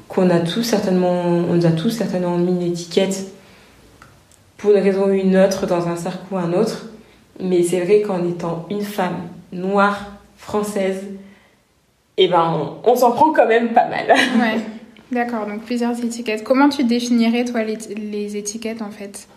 Qu'on 0.08 0.30
a 0.30 0.40
tous 0.40 0.62
certainement, 0.62 1.22
on 1.22 1.54
nous 1.54 1.66
a 1.66 1.72
tous 1.72 1.90
certainement 1.90 2.38
mis 2.38 2.52
une 2.52 2.62
étiquette 2.62 3.26
pour 4.56 4.70
une 4.70 4.82
raison 4.82 5.06
ou 5.06 5.12
une 5.12 5.36
autre 5.36 5.66
dans 5.66 5.88
un 5.88 5.96
cercle 5.96 6.24
ou 6.30 6.36
un 6.36 6.52
autre. 6.52 6.86
Mais 7.40 7.62
c'est 7.62 7.80
vrai 7.80 8.02
qu'en 8.02 8.26
étant 8.26 8.66
une 8.70 8.82
femme 8.82 9.16
noire, 9.52 10.12
française, 10.38 11.02
eh 12.16 12.28
ben, 12.28 12.78
on, 12.84 12.90
on 12.90 12.96
s'en 12.96 13.12
prend 13.12 13.32
quand 13.32 13.46
même 13.46 13.72
pas 13.72 13.86
mal. 13.88 14.06
Ouais. 14.38 14.60
D'accord, 15.12 15.46
donc 15.46 15.62
plusieurs 15.62 15.96
étiquettes. 16.02 16.42
Comment 16.42 16.68
tu 16.68 16.82
définirais 16.82 17.44
toi 17.44 17.62
les, 17.62 17.78
les 17.96 18.36
étiquettes 18.36 18.82
en 18.82 18.90
fait? 18.90 19.28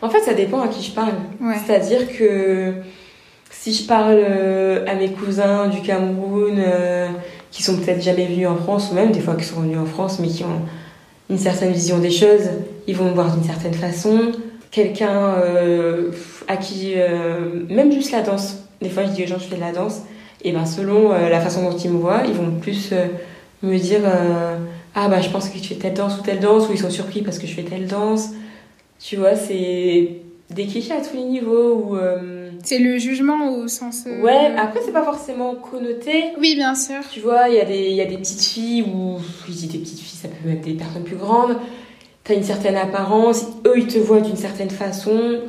En 0.00 0.08
fait, 0.08 0.20
ça 0.20 0.32
dépend 0.32 0.60
à 0.60 0.68
qui 0.68 0.82
je 0.82 0.92
parle. 0.92 1.12
Ouais. 1.40 1.56
C'est-à-dire 1.66 2.08
que 2.16 2.72
si 3.50 3.74
je 3.74 3.86
parle 3.86 4.18
euh, 4.18 4.86
à 4.86 4.94
mes 4.94 5.10
cousins 5.10 5.68
du 5.68 5.82
Cameroun 5.82 6.54
euh, 6.58 7.08
qui 7.50 7.62
sont 7.62 7.76
peut-être 7.76 8.00
jamais 8.00 8.26
venus 8.26 8.48
en 8.48 8.56
France, 8.56 8.90
ou 8.90 8.94
même 8.94 9.10
des 9.10 9.20
fois 9.20 9.34
qui 9.34 9.44
sont 9.44 9.60
venus 9.60 9.78
en 9.78 9.86
France 9.86 10.20
mais 10.20 10.28
qui 10.28 10.44
ont 10.44 10.62
une 11.28 11.38
certaine 11.38 11.72
vision 11.72 11.98
des 11.98 12.10
choses, 12.10 12.48
ils 12.86 12.96
vont 12.96 13.06
me 13.06 13.14
voir 13.14 13.34
d'une 13.34 13.44
certaine 13.44 13.74
façon. 13.74 14.32
Quelqu'un 14.70 15.34
euh, 15.42 16.10
à 16.46 16.56
qui, 16.56 16.94
euh, 16.96 17.64
même 17.68 17.92
juste 17.92 18.12
la 18.12 18.22
danse, 18.22 18.64
des 18.80 18.88
fois 18.88 19.04
je 19.04 19.10
dis 19.10 19.24
aux 19.24 19.26
gens 19.26 19.38
je 19.38 19.44
fais 19.44 19.56
de 19.56 19.60
la 19.60 19.72
danse, 19.72 20.02
et 20.44 20.52
ben 20.52 20.66
selon 20.66 21.12
euh, 21.12 21.28
la 21.28 21.40
façon 21.40 21.68
dont 21.68 21.76
ils 21.76 21.90
me 21.90 21.98
voient, 21.98 22.22
ils 22.26 22.34
vont 22.34 22.50
plus 22.60 22.90
euh, 22.92 23.06
me 23.62 23.76
dire 23.78 24.00
euh, 24.04 24.56
ah 24.94 25.08
bah 25.08 25.20
je 25.20 25.28
pense 25.30 25.48
que 25.48 25.58
tu 25.58 25.68
fais 25.68 25.74
telle 25.76 25.94
danse 25.94 26.18
ou 26.18 26.22
telle 26.22 26.40
danse, 26.40 26.68
ou 26.68 26.72
ils 26.72 26.78
sont 26.78 26.90
surpris 26.90 27.22
parce 27.22 27.38
que 27.38 27.46
je 27.46 27.54
fais 27.54 27.62
telle 27.62 27.86
danse. 27.86 28.30
Tu 29.00 29.16
vois, 29.16 29.36
c'est 29.36 30.10
des 30.50 30.66
clichés 30.66 30.92
à 30.92 31.00
tous 31.00 31.16
les 31.16 31.22
niveaux. 31.24 31.74
Ou, 31.74 31.96
euh, 31.96 32.50
C'est 32.64 32.78
le 32.80 32.98
jugement 32.98 33.52
au 33.56 33.68
sens. 33.68 34.04
euh, 34.08 34.22
Ouais, 34.22 34.50
après, 34.56 34.80
c'est 34.84 34.92
pas 34.92 35.04
forcément 35.04 35.54
connoté. 35.54 36.24
Oui, 36.40 36.56
bien 36.56 36.74
sûr. 36.74 36.96
Tu 37.12 37.20
vois, 37.20 37.48
il 37.48 37.54
y, 37.54 37.60
a 37.60 37.64
des- 37.64 37.86
il 37.90 37.94
y 37.94 38.00
a 38.00 38.06
des 38.06 38.16
petites 38.18 38.42
filles, 38.42 38.82
ou 38.82 39.18
je 39.46 39.52
dis 39.52 39.66
des 39.68 39.78
petites 39.78 40.00
filles, 40.00 40.18
ça 40.20 40.28
peut 40.28 40.50
être 40.50 40.62
des 40.62 40.72
personnes 40.74 41.04
plus 41.04 41.14
grandes. 41.16 41.56
T'as 42.24 42.34
une 42.34 42.42
certaine 42.42 42.76
apparence, 42.76 43.46
eux 43.66 43.74
ils 43.78 43.86
te 43.86 43.98
voient 43.98 44.20
d'une 44.20 44.36
certaine 44.36 44.70
façon. 44.70 45.40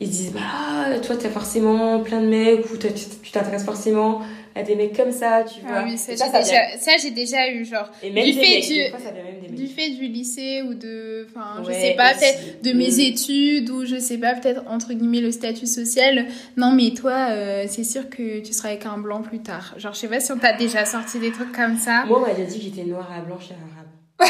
Ils 0.00 0.06
se 0.06 0.12
disent, 0.12 0.32
bah, 0.32 0.98
toi 1.00 1.16
t'as 1.16 1.28
forcément 1.28 2.00
plein 2.00 2.20
de 2.20 2.26
mecs, 2.28 2.70
ou 2.72 2.76
tu 2.76 2.88
t'intéresses 3.32 3.64
forcément 3.64 4.20
à 4.54 4.62
des 4.62 4.74
mecs 4.76 4.96
comme 4.96 5.12
ça, 5.12 5.44
tu 5.44 5.60
vois. 5.66 5.78
Ah 5.80 5.84
oui, 5.84 5.98
ça, 5.98 6.14
j'ai 6.14 7.10
déjà, 7.10 7.48
eu, 7.50 7.64
genre, 7.64 7.90
Et 8.02 8.10
même 8.10 8.24
du 8.24 8.32
des 8.32 8.40
fait 8.40 8.54
mecs, 8.56 8.66
du- 8.66 8.74
des 8.74 8.88
fois, 8.90 8.98
ça 9.00 9.10
vient 9.12 9.22
même 9.24 9.40
des 9.40 9.48
du 9.48 9.62
mecs. 9.64 9.72
fait 9.72 9.90
du 9.90 10.06
lycée 10.06 10.62
ou 10.62 10.74
de. 10.74 11.26
Enfin, 11.28 11.62
je 11.66 11.72
sais 11.72 11.94
pas, 11.96 12.14
peut-être 12.14 12.38
de 12.62 12.72
mes 12.72 12.90
Mm. 12.96 13.00
études 13.00 13.70
ou 13.70 13.84
je 13.84 13.98
sais 13.98 14.18
pas, 14.18 14.34
peut-être 14.34 14.62
entre 14.68 14.92
guillemets 14.94 15.20
le 15.20 15.30
statut 15.32 15.66
social. 15.66 16.26
Non, 16.56 16.72
mais 16.72 16.90
toi, 16.92 17.28
euh, 17.30 17.66
c'est 17.68 17.84
sûr 17.84 18.08
que 18.08 18.40
tu 18.40 18.52
seras 18.52 18.68
avec 18.70 18.86
un 18.86 18.98
blanc 18.98 19.22
plus 19.22 19.40
tard. 19.40 19.74
Genre, 19.78 19.94
je 19.94 19.98
sais 19.98 20.08
pas 20.08 20.20
si 20.20 20.30
on 20.32 20.38
t'a 20.38 20.52
déjà 20.52 20.84
sorti 20.84 21.18
des 21.18 21.32
trucs 21.32 21.52
comme 21.52 21.76
ça. 21.76 22.04
Moi, 22.06 22.18
on 22.18 22.20
m'a 22.26 22.34
déjà 22.34 22.46
dit 22.48 22.58
que 22.58 22.64
j'étais 22.64 22.84
noire 22.84 23.10
à 23.12 23.20
blanche 23.20 23.50
et 23.50 23.54
arabe. 23.54 23.87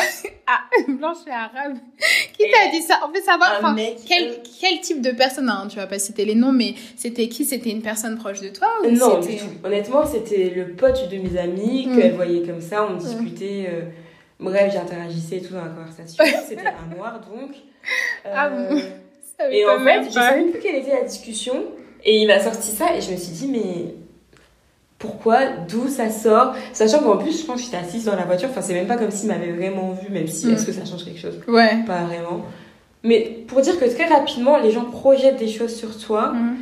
Ah, 0.51 0.61
blanche 0.89 1.19
et 1.27 1.31
arabe. 1.31 1.77
Qui 2.33 2.45
t'a 2.51 2.71
dit 2.71 2.81
ça? 2.81 3.01
On 3.07 3.13
veut 3.13 3.21
savoir, 3.21 3.53
Un 3.57 3.59
enfin, 3.59 3.75
mec. 3.75 3.99
quel, 4.09 4.39
quel 4.59 4.81
type 4.81 5.03
de 5.03 5.11
personne, 5.11 5.51
hein, 5.51 5.67
tu 5.69 5.77
vas 5.77 5.87
pas 5.87 5.99
citer 5.99 6.25
les 6.25 6.35
noms, 6.35 6.53
mais 6.53 6.75
c'était 6.97 7.29
qui? 7.29 7.45
C'était 7.45 7.69
une 7.69 7.83
personne 7.83 8.17
proche 8.17 8.41
de 8.41 8.49
toi 8.49 8.67
ou 8.83 8.91
Non, 8.91 9.21
du 9.21 9.37
tout. 9.37 9.45
Honnêtement, 9.63 10.07
c'était 10.07 10.51
le 10.57 10.73
pote 10.73 11.11
de 11.11 11.19
mes 11.19 11.39
amis 11.39 11.87
Mm. 11.87 11.97
qu'elle 11.99 12.13
voyait 12.15 12.47
comme 12.47 12.63
ça, 12.63 12.87
on 12.91 12.97
discutait. 12.97 13.67
euh, 13.69 13.83
bref, 14.41 14.73
j'interagissais 14.73 15.41
tout 15.41 15.53
dans 15.53 15.65
la 15.65 15.71
conversation. 15.71 16.25
C'était 16.49 16.63
un 16.67 16.97
noir 16.97 17.21
donc. 17.21 17.51
Euh, 18.25 18.33
Ah 18.35 18.49
bon 18.49 18.81
Ça 19.39 19.51
Et 19.53 19.67
en 19.67 19.79
fait, 19.85 20.05
je 20.05 20.11
savais 20.11 20.45
plus 20.45 20.61
quelle 20.61 20.77
était 20.77 20.95
la 20.95 21.03
discussion. 21.05 21.63
Et 22.05 22.17
il 22.23 22.27
m'a 22.27 22.41
sorti 22.41 22.71
ça 22.71 22.97
et 22.97 23.03
je 23.03 23.11
me 23.11 23.17
suis 23.19 23.33
dit, 23.33 23.49
mais 23.49 23.95
pourquoi 24.99 25.39
D'où 25.69 25.89
ça 25.89 26.11
sort 26.11 26.55
Sachant 26.73 26.99
qu'en 27.01 27.17
plus, 27.19 27.41
je 27.41 27.47
pense 27.47 27.57
que 27.61 27.65
j'étais 27.67 27.77
assise 27.77 28.05
dans 28.05 28.17
la 28.17 28.25
voiture. 28.25 28.49
Enfin, 28.51 28.63
c'est 28.63 28.75
même 28.75 28.87
pas 28.89 28.97
comme 28.97 29.11
s'il 29.11 29.29
m'avait 29.29 29.53
vraiment 29.53 29.93
vu, 29.93 30.13
même 30.13 30.27
si 30.27 30.47
Mm. 30.47 30.55
est-ce 30.55 30.67
que 30.67 30.73
ça 30.73 30.85
change 30.85 31.05
quelque 31.05 31.21
chose? 31.21 31.39
Ouais. 31.47 31.83
Pas 31.87 32.03
vraiment. 32.05 32.43
Mais 33.05 33.45
pour 33.47 33.61
dire 33.61 33.79
que 33.79 33.85
très 33.85 34.07
rapidement, 34.07 34.59
les 34.59 34.71
gens 34.73 34.85
projettent 34.85 35.39
des 35.39 35.49
choses 35.49 35.75
sur 35.75 35.97
toi 35.99 36.33
Mm. 36.33 36.57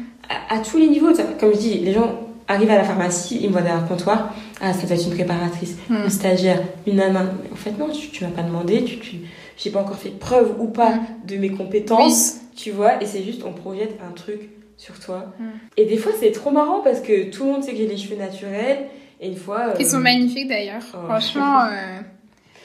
à, 0.50 0.56
à 0.56 0.58
tous 0.58 0.76
les 0.78 0.88
niveaux. 0.88 1.12
Comme 1.40 1.52
je 1.54 1.58
dis, 1.58 1.74
les 1.78 1.92
gens 1.92 2.20
arrivent 2.48 2.70
à 2.70 2.76
la 2.76 2.84
pharmacie, 2.84 3.38
ils 3.40 3.48
me 3.48 3.52
voient 3.52 3.62
derrière 3.62 3.80
le 3.82 3.88
comptoir. 3.88 4.32
Ah, 4.60 4.72
ça 4.72 4.86
doit 4.86 4.96
être 4.96 5.06
une 5.06 5.14
préparatrice, 5.14 5.76
Mm. 5.88 5.94
une 6.04 6.10
stagiaire, 6.10 6.62
une. 6.86 6.96
Mais 6.96 7.06
en 7.52 7.56
fait, 7.56 7.72
non, 7.78 7.88
tu, 7.88 8.10
tu 8.10 8.22
m'as 8.24 8.30
pas 8.30 8.42
demandé. 8.42 8.84
Tu, 8.84 8.98
tu, 8.98 9.16
j'ai 9.56 9.70
pas 9.70 9.80
encore 9.80 9.96
fait 9.96 10.10
preuve 10.10 10.54
ou 10.60 10.66
pas 10.66 10.90
Mm. 10.90 11.06
de 11.26 11.36
mes 11.36 11.50
compétences. 11.50 12.36
Tu 12.54 12.70
vois, 12.70 13.02
et 13.02 13.06
c'est 13.06 13.22
juste, 13.22 13.42
on 13.46 13.52
projette 13.52 13.98
un 14.06 14.12
truc 14.12 14.50
sur 14.76 14.98
toi. 15.00 15.32
Mm. 15.38 15.44
Et 15.76 15.84
des 15.86 15.96
fois, 15.96 16.12
c'est 16.18 16.32
trop 16.32 16.50
marrant 16.50 16.80
parce 16.80 17.00
que 17.00 17.30
tout 17.30 17.44
le 17.44 17.52
monde 17.52 17.62
sait 17.64 17.72
que 17.72 17.78
j'ai 17.78 17.86
les 17.86 17.96
cheveux 17.96 18.16
naturels. 18.16 18.86
Et 19.20 19.28
une 19.28 19.36
fois. 19.36 19.74
Ils 19.78 19.86
euh, 19.86 19.88
sont 19.88 20.00
magnifiques 20.00 20.48
d'ailleurs. 20.48 20.82
Oh. 20.94 20.98
Franchement, 21.06 21.64
euh, 21.64 22.00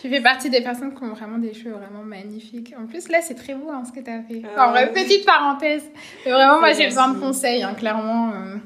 tu 0.02 0.10
fais 0.10 0.22
partie 0.22 0.50
des 0.50 0.62
personnes 0.62 0.94
qui 0.94 1.04
ont 1.04 1.14
vraiment 1.14 1.38
des 1.38 1.54
cheveux 1.54 1.72
vraiment 1.72 2.04
magnifiques. 2.04 2.74
En 2.78 2.88
plus, 2.88 3.08
là, 3.10 3.20
c'est 3.22 3.36
très 3.36 3.54
beau 3.54 3.70
hein, 3.72 3.84
ce 3.86 3.92
que 3.98 4.04
tu 4.04 4.12
as 4.12 4.22
fait. 4.24 4.42
Ah. 4.58 4.68
en 4.68 4.72
vrai, 4.72 4.92
petite 4.92 5.26
parenthèse. 5.26 5.84
Mais 6.26 6.32
vraiment, 6.32 6.60
moi, 6.60 6.74
j'ai 6.74 6.86
besoin 6.88 7.14
de 7.14 7.20
conseils, 7.20 7.64
hein, 7.64 7.74
clairement. 7.74 8.32
euh. 8.32 8.58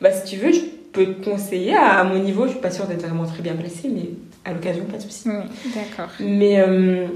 Bah, 0.00 0.10
si 0.10 0.24
tu 0.30 0.36
veux, 0.36 0.52
je 0.52 0.60
peux 0.92 1.06
te 1.06 1.24
conseiller. 1.24 1.76
À 1.76 2.02
mon 2.04 2.18
niveau, 2.18 2.46
je 2.46 2.52
suis 2.52 2.60
pas 2.60 2.70
sûre 2.70 2.86
d'être 2.86 3.02
vraiment 3.02 3.24
très 3.24 3.42
bien 3.42 3.54
placée, 3.54 3.88
mais 3.88 4.10
à 4.44 4.52
l'occasion, 4.52 4.84
pas 4.84 4.96
de 4.96 5.02
soucis. 5.02 5.28
Oui, 5.28 5.72
d'accord. 5.74 6.10
Mais 6.18 6.60
euh, 6.60 7.06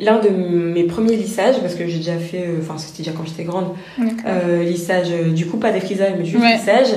l'un 0.00 0.20
de 0.20 0.28
mes 0.28 0.84
premiers 0.84 1.16
lissages, 1.16 1.60
parce 1.60 1.74
que 1.74 1.86
j'ai 1.88 1.98
déjà 1.98 2.18
fait, 2.18 2.46
euh, 2.46 2.58
enfin 2.60 2.78
c'était 2.78 2.98
déjà 3.02 3.12
quand 3.16 3.24
j'étais 3.26 3.44
grande, 3.44 3.74
euh, 4.26 4.62
lissage, 4.62 5.08
euh, 5.10 5.30
du 5.32 5.46
coup 5.46 5.56
pas 5.58 5.72
défrisage 5.72 6.14
mais 6.18 6.24
juste 6.24 6.42
Ouais. 6.42 6.54
lissage, 6.56 6.88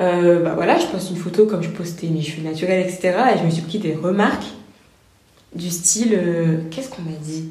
euh, 0.00 0.42
bah 0.42 0.52
voilà, 0.56 0.76
je 0.78 0.86
poste 0.86 1.10
une 1.10 1.16
photo 1.16 1.46
comme 1.46 1.62
je 1.62 1.70
postais 1.70 2.08
mes 2.08 2.22
cheveux 2.22 2.42
naturels, 2.42 2.80
etc. 2.86 3.14
Et 3.34 3.38
je 3.38 3.44
me 3.44 3.50
suis 3.50 3.62
pris 3.62 3.78
des 3.78 3.94
remarques 3.94 4.46
du 5.54 5.70
style, 5.70 6.14
euh, 6.14 6.56
qu'est-ce 6.70 6.90
qu'on 6.90 7.02
m'a 7.02 7.16
dit 7.22 7.48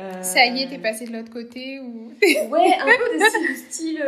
Euh, 0.00 0.22
Ça 0.22 0.46
y 0.46 0.62
est, 0.62 0.68
t'es 0.68 0.78
passé 0.78 1.06
de 1.06 1.12
l'autre 1.12 1.30
côté 1.30 1.80
ou 1.80 2.12
Ouais, 2.22 2.70
un 2.80 2.86
peu 2.86 3.18
de 3.18 3.24
style, 3.24 3.46
du 3.48 3.56
style 3.56 4.02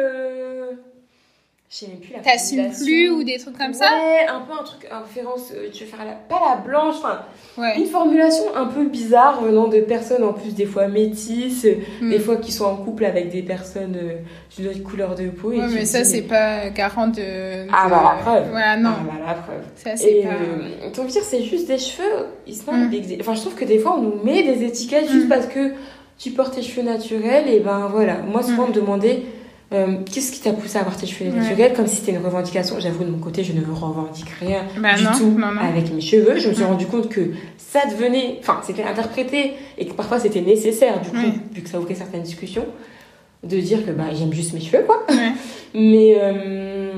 je 1.72 1.78
sais 1.78 1.86
plus 1.86 2.12
la 2.12 2.18
t'assumes 2.18 2.70
plus 2.84 3.08
ou 3.08 3.24
des 3.24 3.38
trucs 3.38 3.56
comme 3.56 3.72
ça 3.72 3.86
Ouais, 3.86 4.26
un 4.28 4.40
peu 4.40 4.52
un 4.52 4.62
truc, 4.62 4.86
en 4.92 5.00
référence, 5.02 5.52
euh, 5.56 5.68
tu 5.72 5.84
veux 5.84 5.90
faire 5.90 6.04
la, 6.04 6.12
pas 6.12 6.38
la 6.50 6.56
blanche, 6.60 6.96
enfin, 6.98 7.20
Ouais. 7.56 7.78
une 7.78 7.86
formulation 7.86 8.44
un 8.54 8.66
peu 8.66 8.84
bizarre 8.84 9.40
venant 9.42 9.68
de 9.68 9.80
personnes 9.80 10.22
en 10.22 10.34
plus 10.34 10.54
des 10.54 10.66
fois 10.66 10.88
métisses, 10.88 11.66
Mm. 12.02 12.10
des 12.10 12.18
fois 12.18 12.36
qui 12.36 12.52
sont 12.52 12.66
en 12.66 12.76
couple 12.76 13.06
avec 13.06 13.30
des 13.30 13.40
personnes 13.42 13.96
euh, 13.96 14.16
d'une 14.54 14.68
autre 14.68 14.82
couleur 14.82 15.14
de 15.14 15.28
peau. 15.28 15.50
et 15.52 15.60
Ouais, 15.60 15.66
mais 15.72 15.84
ça, 15.86 16.04
c'est 16.04 16.22
pas 16.22 16.68
garant 16.70 17.08
de. 17.08 17.66
Ah 17.72 17.86
de- 17.86 17.90
bah 17.90 18.14
la 18.16 18.22
preuve. 18.22 18.50
Voilà, 18.50 18.76
non. 18.76 18.90
Ah 18.92 19.04
bah 19.06 19.24
la 19.28 19.34
preuve. 19.34 19.62
Ça, 19.76 19.96
c'est 19.96 20.10
Et 20.12 20.22
pas. 20.24 20.28
euh, 20.34 20.90
donc 20.94 21.06
dire 21.06 21.22
c'est 21.22 21.42
juste 21.42 21.68
des 21.68 21.78
cheveux, 21.78 22.26
ils 22.46 22.54
sont 22.54 22.72
Mm. 22.72 22.90
des- 22.90 23.18
Enfin 23.20 23.34
je 23.34 23.40
trouve 23.40 23.54
que 23.54 23.64
des 23.64 23.78
fois 23.78 23.96
on 23.98 24.02
nous 24.02 24.22
met 24.22 24.42
des 24.42 24.62
étiquettes 24.64 25.08
juste 25.10 25.26
Mm. 25.26 25.28
parce 25.30 25.46
que 25.46 25.72
tu 26.18 26.32
portes 26.32 26.54
tes 26.54 26.62
cheveux 26.62 26.82
naturels 26.86 27.48
et 27.48 27.60
ben 27.60 27.88
voilà. 27.90 28.18
Moi 28.18 28.42
souvent 28.42 28.64
on 28.64 28.68
me 28.68 28.74
demandait 28.74 29.22
Euh, 29.72 29.98
Qu'est-ce 30.12 30.32
qui 30.32 30.40
t'a 30.40 30.52
poussé 30.52 30.76
à 30.76 30.80
avoir 30.80 30.96
tes 30.96 31.06
cheveux 31.06 31.30
Ouais. 31.30 31.36
naturels 31.36 31.72
Comme 31.74 31.86
si 31.86 31.96
c'était 31.96 32.12
une 32.12 32.24
revendication. 32.24 32.76
J'avoue, 32.78 33.04
de 33.04 33.10
mon 33.10 33.18
côté, 33.18 33.42
je 33.44 33.52
ne 33.52 33.60
revendique 33.64 34.28
rien 34.40 34.62
Bah 34.78 34.94
du 34.96 35.04
non, 35.04 35.10
tout 35.16 35.30
non, 35.38 35.52
non. 35.52 35.60
avec 35.60 35.92
mes 35.92 36.00
cheveux. 36.00 36.38
Je 36.38 36.48
me 36.48 36.54
suis 36.54 36.64
rendu 36.64 36.86
compte 36.86 37.08
que 37.08 37.30
ça 37.56 37.80
devenait. 37.90 38.36
Enfin, 38.40 38.60
c'était 38.66 38.82
interprété 38.84 39.52
et 39.78 39.86
que 39.86 39.94
parfois 39.94 40.18
c'était 40.18 40.40
nécessaire, 40.42 41.00
du 41.00 41.08
coup, 41.10 41.16
vu 41.54 41.62
que 41.62 41.68
ça 41.68 41.78
ouvrait 41.80 41.94
certaines 41.94 42.22
discussions, 42.22 42.66
de 43.44 43.56
dire 43.58 43.84
que 43.84 43.90
bah, 43.90 44.04
j'aime 44.12 44.32
juste 44.32 44.52
mes 44.52 44.60
cheveux, 44.60 44.84
quoi. 44.86 45.04
Ouais. 45.08 45.32
Mais 45.74 46.16
euh, 46.20 46.92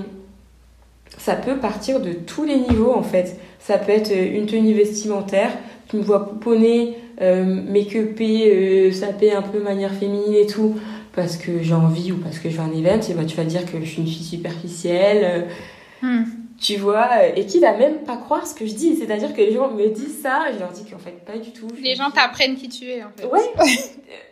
ça 1.18 1.34
peut 1.36 1.56
partir 1.56 2.00
de 2.00 2.10
tous 2.12 2.44
les 2.44 2.56
niveaux 2.56 2.92
en 2.94 3.02
fait. 3.02 3.38
Ça 3.60 3.78
peut 3.78 3.92
être 3.92 4.10
euh, 4.10 4.36
une 4.36 4.46
tenue 4.46 4.74
vestimentaire, 4.74 5.50
tu 5.88 5.96
me 5.96 6.02
vois 6.02 6.28
pouponner, 6.28 6.96
euh, 7.22 7.44
make-upée, 7.44 8.90
saper 8.92 9.32
un 9.32 9.42
peu 9.42 9.60
manière 9.60 9.92
féminine 9.94 10.34
et 10.34 10.46
tout, 10.46 10.74
parce 11.14 11.36
que 11.36 11.62
j'ai 11.62 11.74
envie 11.74 12.12
ou 12.12 12.16
parce 12.18 12.38
que 12.38 12.50
je 12.50 12.58
à 12.60 12.62
un 12.64 12.72
event, 12.72 13.00
et 13.08 13.14
bah, 13.14 13.24
tu 13.24 13.36
vas 13.36 13.44
dire 13.44 13.64
que 13.64 13.80
je 13.80 13.84
suis 13.84 14.02
une 14.02 14.08
fille 14.08 14.24
superficielle, 14.24 15.24
euh, 15.24 15.52
Hmm. 16.02 16.24
tu 16.60 16.76
vois, 16.76 17.08
et 17.34 17.46
qui 17.46 17.60
va 17.60 17.72
même 17.78 17.98
pas 18.04 18.16
croire 18.18 18.46
ce 18.46 18.54
que 18.54 18.66
je 18.66 18.74
dis. 18.74 18.94
C'est-à-dire 18.96 19.32
que 19.32 19.40
les 19.40 19.52
gens 19.54 19.70
me 19.70 19.88
disent 19.88 20.20
ça, 20.20 20.46
et 20.50 20.54
je 20.54 20.58
leur 20.58 20.70
dis 20.70 20.84
qu'en 20.84 20.98
fait 20.98 21.24
pas 21.24 21.38
du 21.38 21.50
tout. 21.50 21.66
Les 21.82 21.94
gens 21.94 22.10
t'apprennent 22.10 22.56
qui 22.56 22.68
tu 22.68 22.84
es, 22.84 23.02
en 23.02 23.10
fait. 23.16 23.24
Ouais, 23.26 23.40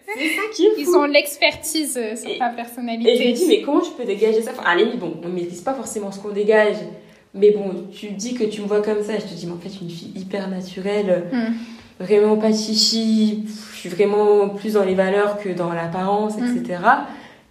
c'est 0.06 0.28
ça 0.28 0.42
qui 0.54 0.66
est 0.66 0.72
Ils 0.78 0.84
fou. 0.84 0.96
ont 0.96 1.04
l'expertise 1.04 1.98
sur 2.20 2.30
Et- 2.30 2.38
ta 2.38 2.50
personnalité. 2.50 3.10
Et 3.12 3.16
je 3.16 3.28
me 3.30 3.34
dis, 3.34 3.46
mais 3.48 3.62
comment 3.62 3.82
je 3.82 3.90
peux 3.90 4.04
dégager 4.04 4.42
ça? 4.42 4.50
Enfin, 4.58 4.74
limite, 4.74 4.98
bon, 4.98 5.14
on 5.24 5.28
ne 5.28 5.32
maîtrise 5.34 5.62
pas 5.62 5.72
forcément 5.74 6.12
ce 6.12 6.18
qu'on 6.20 6.30
dégage. 6.32 6.76
Mais 7.34 7.52
bon, 7.52 7.86
tu 7.90 8.08
dis 8.10 8.34
que 8.34 8.44
tu 8.44 8.60
me 8.60 8.66
vois 8.66 8.82
comme 8.82 9.02
ça, 9.02 9.14
je 9.18 9.22
te 9.24 9.32
dis, 9.34 9.46
mais 9.46 9.52
en 9.52 9.58
fait, 9.58 9.70
une 9.80 9.88
fille 9.88 10.12
hyper 10.14 10.48
naturelle, 10.48 11.28
Hmm. 11.32 11.54
Vraiment 12.00 12.36
pas 12.36 12.52
chichi, 12.52 13.44
je 13.74 13.78
suis 13.78 13.88
vraiment 13.88 14.48
plus 14.48 14.74
dans 14.74 14.84
les 14.84 14.94
valeurs 14.94 15.38
que 15.38 15.48
dans 15.50 15.72
l'apparence, 15.72 16.36
Mm. 16.38 16.56
etc. 16.58 16.78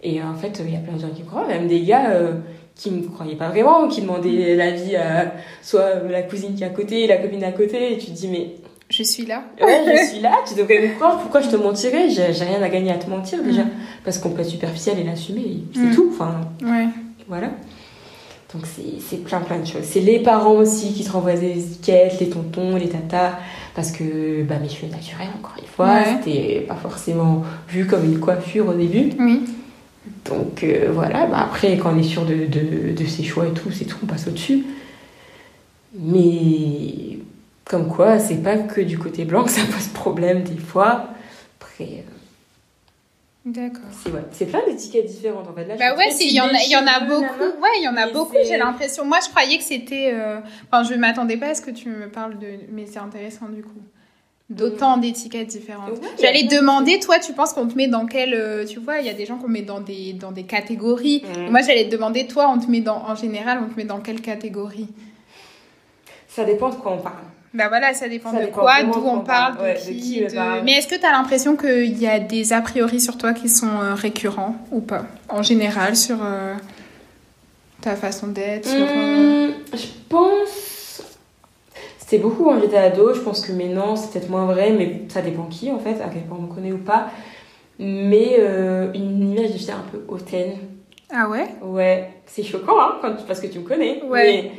Et 0.02 0.20
en 0.22 0.34
fait, 0.34 0.60
il 0.66 0.72
y 0.72 0.76
a 0.76 0.80
plein 0.80 0.94
de 0.96 1.00
gens 1.00 1.10
qui 1.14 1.22
me 1.22 1.26
croient, 1.28 1.46
même 1.46 1.68
des 1.68 1.82
gars 1.82 2.10
euh, 2.10 2.32
qui 2.74 2.90
me 2.90 3.02
croyaient 3.08 3.36
pas 3.36 3.48
vraiment, 3.50 3.86
qui 3.88 4.00
demandaient 4.00 4.56
l'avis 4.56 4.96
à 4.96 5.32
soit 5.62 5.94
la 6.10 6.22
cousine 6.22 6.54
qui 6.54 6.62
est 6.64 6.66
à 6.66 6.70
côté, 6.70 7.06
la 7.06 7.18
copine 7.18 7.44
à 7.44 7.52
côté, 7.52 7.92
et 7.92 7.98
tu 7.98 8.06
te 8.06 8.10
dis, 8.12 8.28
mais 8.28 8.54
Je 8.90 9.02
suis 9.04 9.24
là. 9.26 9.44
ouais, 9.60 9.84
je 9.86 10.04
suis 10.12 10.20
là, 10.20 10.32
tu 10.46 10.54
devrais 10.54 10.80
me 10.88 10.94
croire, 10.96 11.18
pourquoi 11.18 11.40
je 11.40 11.48
te 11.48 11.56
mentirais? 11.56 12.10
J'ai 12.10 12.32
j'ai 12.32 12.44
rien 12.44 12.60
à 12.62 12.68
gagner 12.68 12.90
à 12.90 12.96
te 12.98 13.08
mentir 13.08 13.42
déjà, 13.42 13.62
Mm. 13.62 13.70
parce 14.04 14.18
qu'on 14.18 14.30
peut 14.30 14.40
être 14.42 14.48
superficiel 14.50 14.98
et 14.98 15.04
l'assumer, 15.04 15.58
c'est 15.74 15.80
Mm. 15.80 15.94
tout, 15.94 16.08
enfin. 16.12 16.40
Ouais. 16.62 16.86
Voilà. 17.28 17.50
Donc 18.54 18.64
c'est 19.08 19.16
plein 19.24 19.40
plein 19.40 19.58
de 19.60 19.64
choses. 19.66 19.82
C'est 19.84 20.00
les 20.00 20.18
parents 20.18 20.52
aussi 20.56 20.92
qui 20.92 21.04
te 21.04 21.10
renvoient 21.12 21.32
des 21.34 21.58
étiquettes, 21.58 22.20
les 22.20 22.28
tontons, 22.28 22.76
les 22.76 22.88
tatas, 22.90 23.38
parce 23.74 23.90
que 23.92 24.42
bah, 24.42 24.56
mes 24.60 24.68
cheveux 24.68 24.92
naturels, 24.92 25.28
encore 25.38 25.54
une 25.58 25.66
fois, 25.66 25.86
Ouais. 25.86 26.04
c'était 26.22 26.60
pas 26.68 26.74
forcément 26.74 27.44
vu 27.68 27.86
comme 27.86 28.04
une 28.04 28.18
coiffure 28.20 28.68
au 28.68 28.74
début. 28.74 29.10
Oui. 29.18 29.40
Donc 30.28 30.64
euh, 30.64 30.90
voilà, 30.92 31.26
bah, 31.26 31.38
après 31.44 31.78
quand 31.78 31.94
on 31.94 31.98
est 31.98 32.02
sûr 32.02 32.26
de, 32.26 32.34
de, 32.46 32.92
de 32.92 33.06
ses 33.06 33.22
choix 33.22 33.46
et 33.46 33.52
tout, 33.52 33.70
c'est 33.70 33.86
tout, 33.86 33.96
on 34.02 34.06
passe 34.06 34.26
au-dessus. 34.28 34.64
Mais 35.98 37.18
comme 37.64 37.88
quoi, 37.88 38.18
c'est 38.18 38.42
pas 38.42 38.56
que 38.58 38.80
du 38.80 38.98
côté 38.98 39.24
blanc 39.24 39.44
que 39.44 39.50
ça 39.50 39.62
pose 39.64 39.86
problème 39.88 40.42
des 40.42 40.56
fois. 40.58 41.06
Après, 41.60 41.84
euh, 41.84 42.11
D'accord. 43.44 43.82
c'est 43.90 44.10
ouais, 44.12 44.22
c'est 44.30 44.46
plein 44.46 44.64
d'étiquettes 44.66 45.06
différentes 45.06 45.48
en 45.48 45.52
fait. 45.52 45.64
Là, 45.64 45.74
je 45.74 45.78
Bah 45.80 45.96
suis 46.10 46.26
ouais, 46.26 46.30
il 46.30 46.34
y 46.36 46.40
en 46.40 46.46
a, 46.46 46.62
il 46.64 46.70
y 46.70 46.76
en 46.76 46.86
a 46.86 47.00
beaucoup. 47.00 47.22
nana. 47.22 47.54
Ouais, 47.60 47.68
il 47.78 47.82
y 47.84 47.88
en 47.88 47.96
a 47.96 48.06
Mais 48.06 48.12
beaucoup. 48.12 48.36
J'ai 48.46 48.56
l'impression. 48.56 49.04
Moi, 49.04 49.18
je 49.24 49.30
croyais 49.30 49.58
que 49.58 49.64
c'était. 49.64 50.10
euh, 50.12 50.38
Enfin, 50.70 50.84
je 50.88 50.94
m'attendais 50.94 51.36
pas 51.36 51.48
à 51.48 51.54
ce 51.56 51.60
que 51.60 51.72
tu 51.72 51.88
me 51.88 52.08
parles 52.08 52.38
de. 52.38 52.46
Mais 52.70 52.86
c'est 52.86 53.00
intéressant 53.00 53.48
du 53.48 53.62
coup. 53.62 53.82
D'autant 54.48 54.96
d'étiquettes 54.98 55.48
différentes. 55.48 55.90
Ouais, 55.92 56.08
J'allais 56.20 56.44
demander, 56.44 57.00
toi, 57.00 57.18
tu 57.18 57.32
penses 57.32 57.52
qu'on 57.54 57.66
te 57.66 57.74
met 57.74 57.88
dans 57.88 58.06
quelle. 58.06 58.34
euh, 58.34 58.64
Tu 58.66 58.78
vois, 58.78 58.98
il 58.98 59.06
y 59.06 59.10
a 59.10 59.14
des 59.14 59.24
gens 59.26 59.38
qu'on 59.38 59.48
met 59.48 59.62
dans 59.62 59.80
des 59.80 60.12
dans 60.12 60.30
des 60.30 60.44
catégories. 60.44 61.24
Mm. 61.36 61.50
Moi, 61.50 61.62
j'allais 61.62 61.86
te 61.86 61.90
demander, 61.90 62.26
toi, 62.28 62.48
on 62.54 62.60
te 62.60 62.70
met 62.70 62.80
dans. 62.80 62.98
En 63.08 63.16
général, 63.16 63.58
on 63.64 63.68
te 63.72 63.76
met 63.76 63.84
dans 63.84 63.98
quelle 64.00 64.20
catégorie? 64.20 64.88
Ça 66.28 66.44
dépend 66.44 66.68
de 66.70 66.76
quoi 66.76 66.92
on 66.92 66.98
parle. 66.98 67.24
Bah 67.54 67.68
voilà, 67.68 67.92
ça 67.92 68.08
dépend 68.08 68.30
Ça 68.30 68.40
de 68.40 68.46
dépend 68.46 68.60
quoi, 68.60 68.82
d'où 68.82 69.04
on 69.06 69.20
parle. 69.20 69.58
Ouais, 69.60 69.74
de 69.74 69.92
de 69.92 69.98
qui. 70.00 70.24
de- 70.24 70.34
parle. 70.34 70.62
Mais 70.64 70.72
est-ce 70.72 70.88
que 70.88 70.94
tu 70.98 71.04
as 71.04 71.12
l'impression 71.12 71.54
qu'il 71.56 71.98
y 71.98 72.06
a 72.06 72.18
des 72.18 72.52
a 72.54 72.60
priori 72.62 72.98
sur 73.00 73.18
toi 73.18 73.34
qui 73.34 73.48
sont 73.50 73.68
euh, 73.68 73.94
récurrents 73.94 74.56
ou 74.70 74.80
pas 74.80 75.04
En 75.28 75.42
général, 75.42 75.94
sur 75.94 76.16
euh, 76.24 76.54
ta 77.82 77.94
façon 77.96 78.28
d'être 78.28 78.66
sur, 78.66 78.86
euh, 78.96 79.48
Hum, 79.48 79.54
je 79.74 79.86
pense. 80.08 81.02
C'était 81.98 82.18
beaucoup 82.18 82.44
quand 82.44 82.60
j'étais 82.60 82.76
ado. 82.78 83.12
Je 83.14 83.20
pense 83.20 83.40
que 83.46 83.52
maintenant, 83.52 83.96
c'est 83.96 84.12
peut-être 84.12 84.30
moins 84.30 84.46
vrai, 84.46 84.70
mais 84.72 85.02
ça 85.08 85.20
dépend 85.22 85.44
qui 85.44 85.70
en 85.70 85.78
fait, 85.78 86.00
à 86.00 86.08
quel 86.12 86.22
point 86.22 86.38
on 86.38 86.42
me 86.42 86.54
connaît 86.54 86.72
ou 86.72 86.78
pas. 86.78 87.10
Mais 87.78 88.36
euh, 88.38 88.92
une 88.94 89.30
image 89.32 89.50
de 89.52 89.70
un 89.72 89.84
peu 89.90 90.02
hautaine. 90.08 90.52
Ah 91.14 91.28
ouais? 91.28 91.46
Ouais, 91.62 92.10
c'est 92.26 92.42
choquant 92.42 92.80
hein, 92.80 92.98
quand 93.02 93.14
tu- 93.16 93.24
parce 93.26 93.40
que 93.40 93.46
tu 93.46 93.58
me 93.58 93.64
connais. 93.64 94.02
Ouais. 94.04 94.22
Mais 94.44 94.52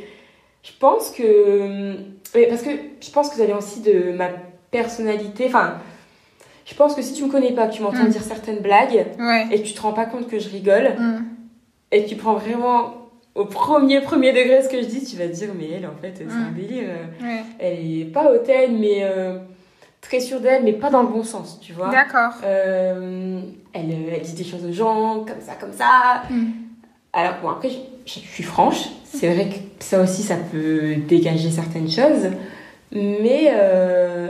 je 0.62 0.70
pense 0.78 1.10
que. 1.10 1.94
Ouais, 2.34 2.46
parce 2.46 2.62
que 2.62 2.70
je 3.00 3.10
pense 3.10 3.30
que 3.30 3.36
ça 3.36 3.46
vient 3.46 3.58
aussi 3.58 3.80
de 3.80 4.12
ma 4.12 4.28
personnalité. 4.70 5.44
Enfin, 5.46 5.74
je 6.66 6.74
pense 6.74 6.94
que 6.94 7.02
si 7.02 7.12
tu 7.14 7.24
me 7.24 7.30
connais 7.30 7.52
pas, 7.52 7.66
que 7.68 7.74
tu 7.74 7.82
m'entends 7.82 8.04
Mm. 8.04 8.08
dire 8.08 8.22
certaines 8.22 8.60
blagues 8.60 9.06
Ouais. 9.18 9.46
et 9.50 9.60
que 9.62 9.66
tu 9.66 9.74
te 9.74 9.80
rends 9.82 9.92
pas 9.92 10.06
compte 10.06 10.28
que 10.28 10.38
je 10.38 10.48
rigole 10.48 10.92
Hum. 10.98 11.24
et 11.92 12.04
que 12.04 12.08
tu 12.08 12.16
prends 12.16 12.34
vraiment 12.34 12.94
au 13.34 13.44
premier 13.46 14.00
premier 14.00 14.32
degré 14.32 14.62
ce 14.62 14.68
que 14.68 14.80
je 14.80 14.86
dis, 14.86 15.04
tu 15.04 15.16
vas 15.16 15.26
te 15.26 15.32
dire 15.32 15.50
mais 15.58 15.68
elle 15.72 15.86
en 15.86 15.96
fait 16.00 16.14
c'est 16.16 16.24
un 16.24 16.50
Mm. 16.50 16.54
délire. 16.54 16.84
euh, 16.88 17.24
Ouais. 17.24 17.42
Elle 17.58 18.00
est 18.00 18.04
pas 18.06 18.30
hautaine 18.32 18.78
mais 18.78 19.00
euh, 19.02 19.38
très 20.00 20.20
sûre 20.20 20.40
d'elle 20.40 20.62
mais 20.64 20.72
pas 20.72 20.90
dans 20.90 21.02
le 21.02 21.08
bon 21.08 21.22
sens, 21.24 21.58
tu 21.60 21.72
vois. 21.72 21.90
D'accord. 21.90 22.32
Euh, 22.44 23.40
elle, 23.72 23.90
elle 24.12 24.20
dit 24.22 24.34
des 24.34 24.44
choses 24.44 24.64
aux 24.64 24.72
gens 24.72 25.24
comme 25.26 25.40
ça 25.40 25.54
comme 25.58 25.72
ça. 25.72 26.22
Alors 27.12 27.34
bon 27.42 27.48
après 27.50 27.70
je, 27.70 27.76
je 28.06 28.18
suis 28.20 28.42
franche, 28.42 28.88
c'est 29.18 29.32
vrai 29.34 29.48
que 29.48 29.54
ça 29.84 30.00
aussi 30.02 30.22
ça 30.22 30.36
peut 30.36 30.96
dégager 31.08 31.50
certaines 31.50 31.90
choses, 31.90 32.30
mais 32.92 33.48
euh, 33.52 34.28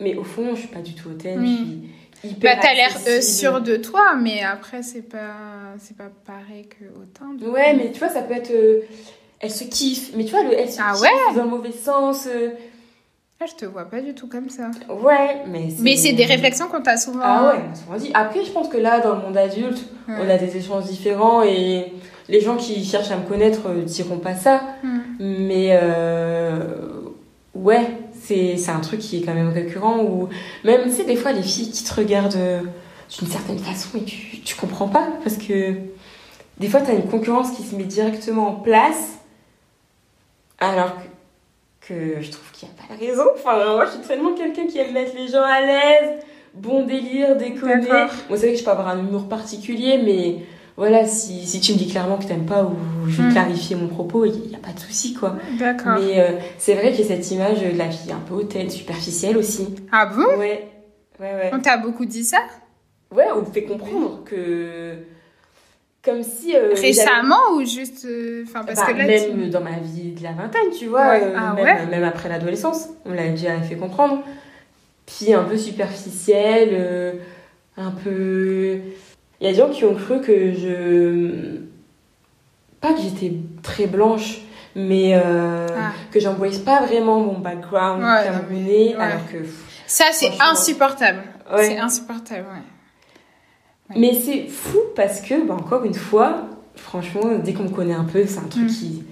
mais 0.00 0.14
au 0.16 0.24
fond 0.24 0.54
je 0.54 0.60
suis 0.60 0.68
pas 0.68 0.80
du 0.80 0.94
tout 0.94 1.08
hautaine, 1.10 1.40
Oui. 1.40 1.80
je 2.14 2.18
suis 2.28 2.36
hyper 2.36 2.54
Bah 2.56 2.60
t'as 2.62 2.74
l'air 2.74 2.90
euh, 2.92 2.96
accessible. 3.16 3.22
sûr 3.52 3.60
de 3.60 3.76
toi, 3.76 4.14
mais 4.20 4.42
après 4.42 4.82
c'est 4.82 5.02
pas 5.08 5.74
c'est 5.78 5.96
pas 5.96 6.10
pareil 6.26 6.66
que 6.68 6.84
autant. 7.00 7.50
Ouais, 7.50 7.74
mais 7.74 7.90
tu 7.92 7.98
vois, 7.98 8.08
ça 8.08 8.22
peut 8.22 8.34
être. 8.34 8.50
euh, 8.50 8.80
elle 9.40 9.50
se 9.50 9.64
kiffe, 9.64 10.12
mais 10.16 10.24
tu 10.24 10.30
vois, 10.30 10.42
le, 10.42 10.58
elle 10.58 10.70
se 10.70 10.80
Ah 10.80 10.94
kiffe 10.94 11.36
dans 11.36 11.44
le 11.44 11.50
mauvais 11.50 11.72
sens. 11.72 12.26
euh, 12.26 12.50
Ah, 13.40 13.46
je 13.46 13.54
te 13.56 13.64
vois 13.66 13.84
pas 13.84 14.00
du 14.00 14.14
tout 14.14 14.26
comme 14.28 14.48
ça. 14.48 14.70
ouais, 14.88 15.42
mais 15.48 15.68
c'est. 15.68 15.82
Mais 15.82 15.96
c'est 15.96 16.12
des 16.12 16.24
réflexions 16.24 16.66
qu'on 16.68 16.80
t'a 16.80 16.96
souvent. 16.96 17.20
Ah 17.22 17.52
ouais, 17.52 17.60
on 17.70 17.92
s'en 17.98 18.02
dit. 18.02 18.10
Après, 18.14 18.42
je 18.44 18.50
pense 18.52 18.68
que 18.68 18.78
là, 18.78 19.00
dans 19.00 19.16
le 19.16 19.20
monde 19.22 19.36
adulte, 19.36 19.78
Ouais. 20.08 20.14
on 20.20 20.30
a 20.30 20.38
des 20.38 20.56
échanges 20.56 20.84
différents 20.84 21.42
et 21.42 21.92
les 22.28 22.40
gens 22.40 22.56
qui 22.56 22.84
cherchent 22.84 23.10
à 23.10 23.16
me 23.16 23.26
connaître 23.26 23.68
euh, 23.68 23.82
diront 23.82 24.18
pas 24.18 24.34
ça. 24.34 24.62
Hum. 24.82 25.02
Mais 25.18 25.78
euh, 25.80 26.58
ouais, 27.54 27.86
c'est 28.20 28.68
un 28.68 28.80
truc 28.80 29.00
qui 29.00 29.18
est 29.18 29.22
quand 29.22 29.34
même 29.34 29.52
récurrent. 29.52 30.02
Ou 30.02 30.28
même, 30.64 30.84
tu 30.84 30.90
sais, 30.90 31.04
des 31.04 31.16
fois, 31.16 31.32
les 31.32 31.42
filles 31.42 31.70
qui 31.70 31.84
te 31.84 31.94
regardent 31.94 32.36
euh, 32.36 32.60
d'une 33.18 33.28
certaine 33.28 33.58
façon 33.58 33.98
et 33.98 34.04
tu, 34.04 34.40
tu 34.40 34.56
comprends 34.56 34.88
pas. 34.88 35.06
Parce 35.22 35.36
que 35.36 35.74
des 36.58 36.68
fois, 36.68 36.80
tu 36.80 36.90
as 36.90 36.94
une 36.94 37.08
concurrence 37.08 37.50
qui 37.50 37.62
se 37.62 37.74
met 37.74 37.84
directement 37.84 38.48
en 38.48 38.54
place. 38.54 39.18
Alors 40.58 40.96
que, 41.80 41.88
que 41.88 42.22
je 42.22 42.30
trouve 42.30 42.50
qu'il 42.52 42.68
n'y 42.68 42.74
a 42.74 42.82
pas 42.82 42.94
de 42.94 43.10
raison. 43.10 43.24
Enfin, 43.34 43.74
moi, 43.74 43.84
je 43.86 43.92
suis 43.92 44.08
tellement 44.08 44.32
quelqu'un 44.34 44.66
qui 44.66 44.78
aime 44.78 44.92
mettre 44.92 45.14
les 45.14 45.28
gens 45.28 45.42
à 45.42 45.60
l'aise. 45.60 46.20
Bon 46.54 46.86
délire, 46.86 47.36
déconner. 47.36 47.88
Bon, 48.28 48.36
c'est 48.36 48.46
vrai 48.46 48.52
que 48.52 48.58
je 48.58 48.64
peux 48.64 48.70
avoir 48.70 48.88
un 48.88 49.00
humour 49.00 49.28
particulier, 49.28 49.98
mais 49.98 50.46
voilà, 50.76 51.06
si, 51.06 51.46
si 51.46 51.60
tu 51.60 51.72
me 51.72 51.78
dis 51.78 51.88
clairement 51.88 52.16
que 52.18 52.24
t'aimes 52.24 52.46
pas 52.46 52.64
ou 52.64 52.74
je 53.08 53.22
vais 53.22 53.28
Mm. 53.28 53.32
clarifier 53.32 53.76
mon 53.76 53.86
propos, 53.88 54.24
il 54.24 54.32
n'y 54.48 54.54
a 54.54 54.58
pas 54.58 54.72
de 54.72 54.80
souci, 54.80 55.14
quoi. 55.14 55.36
D'accord. 55.58 55.98
Mais 56.00 56.20
euh, 56.20 56.32
c'est 56.58 56.74
vrai 56.74 56.90
que 56.90 56.96
j'ai 56.96 57.04
cette 57.04 57.30
image 57.30 57.60
de 57.62 57.76
la 57.78 57.90
fille 57.90 58.12
un 58.12 58.18
peu 58.26 58.34
hautaine, 58.34 58.68
superficielle 58.70 59.36
aussi. 59.38 59.68
Ah 59.92 60.06
bon? 60.06 60.22
Ouais, 60.38 60.68
ouais, 61.20 61.34
ouais. 61.34 61.50
On 61.52 61.60
t'a 61.60 61.76
beaucoup 61.76 62.04
dit 62.04 62.24
ça? 62.24 62.38
Ouais, 63.14 63.26
on 63.36 63.40
me 63.40 63.44
fait 63.46 63.62
comprendre 63.64 64.22
que. 64.24 64.94
Comme 66.04 66.22
si. 66.22 66.54
euh, 66.56 66.74
Récemment 66.74 67.52
ou 67.56 67.64
juste. 67.64 68.04
euh, 68.04 68.44
Enfin, 68.46 68.62
parce 68.64 68.80
que 68.80 68.92
Bah, 68.92 68.98
là. 68.98 69.06
même 69.06 69.42
tu- 69.44 69.50
dans 69.50 69.60
ma 69.62 69.78
vie 69.78 70.12
de 70.12 70.22
la 70.22 70.32
vingtaine, 70.32 70.70
tu 70.76 70.86
vois. 70.86 71.08
Ouais. 71.08 71.32
Ah 71.36 71.54
même, 71.54 71.64
ouais? 71.64 71.86
même 71.86 72.04
après 72.04 72.28
l'adolescence, 72.28 72.88
on 73.06 73.10
me 73.10 73.14
l'a 73.16 73.28
déjà 73.28 73.58
fait 73.60 73.76
comprendre. 73.76 74.22
Puis 75.06 75.32
un 75.32 75.44
peu 75.44 75.56
superficielle, 75.56 77.20
un 77.76 77.90
peu. 77.90 78.80
Il 79.40 79.46
y 79.46 79.50
a 79.50 79.52
des 79.52 79.58
gens 79.58 79.68
qui 79.70 79.84
ont 79.84 79.94
cru 79.94 80.20
que 80.20 80.52
je. 80.52 81.60
Pas 82.80 82.92
que 82.92 83.00
j'étais 83.00 83.32
très 83.62 83.86
blanche, 83.86 84.38
mais 84.76 85.12
euh, 85.14 85.66
Ah. 85.76 85.92
que 86.10 86.20
j'embrasse 86.20 86.58
pas 86.58 86.82
vraiment 86.84 87.20
mon 87.20 87.38
background 87.38 88.02
Ouais, 88.02 88.24
camerounais, 88.24 88.94
ouais. 88.94 89.00
alors 89.02 89.26
que. 89.30 89.38
Ça, 89.86 90.04
c'est 90.12 90.32
insupportable. 90.40 91.22
Ouais. 91.52 91.66
C'est 91.68 91.78
insupportable. 91.78 92.46
Ouais. 93.90 93.96
Mais 93.96 94.14
c'est 94.14 94.48
fou 94.48 94.78
parce 94.96 95.20
que, 95.20 95.46
bah, 95.46 95.54
encore 95.54 95.84
une 95.84 95.94
fois, 95.94 96.42
franchement, 96.76 97.22
dès 97.42 97.52
qu'on 97.52 97.64
me 97.64 97.68
connaît 97.68 97.94
un 97.94 98.04
peu, 98.04 98.24
c'est 98.26 98.38
un 98.38 98.48
truc 98.48 98.64
Mm. 98.64 98.68
qui. 98.68 99.04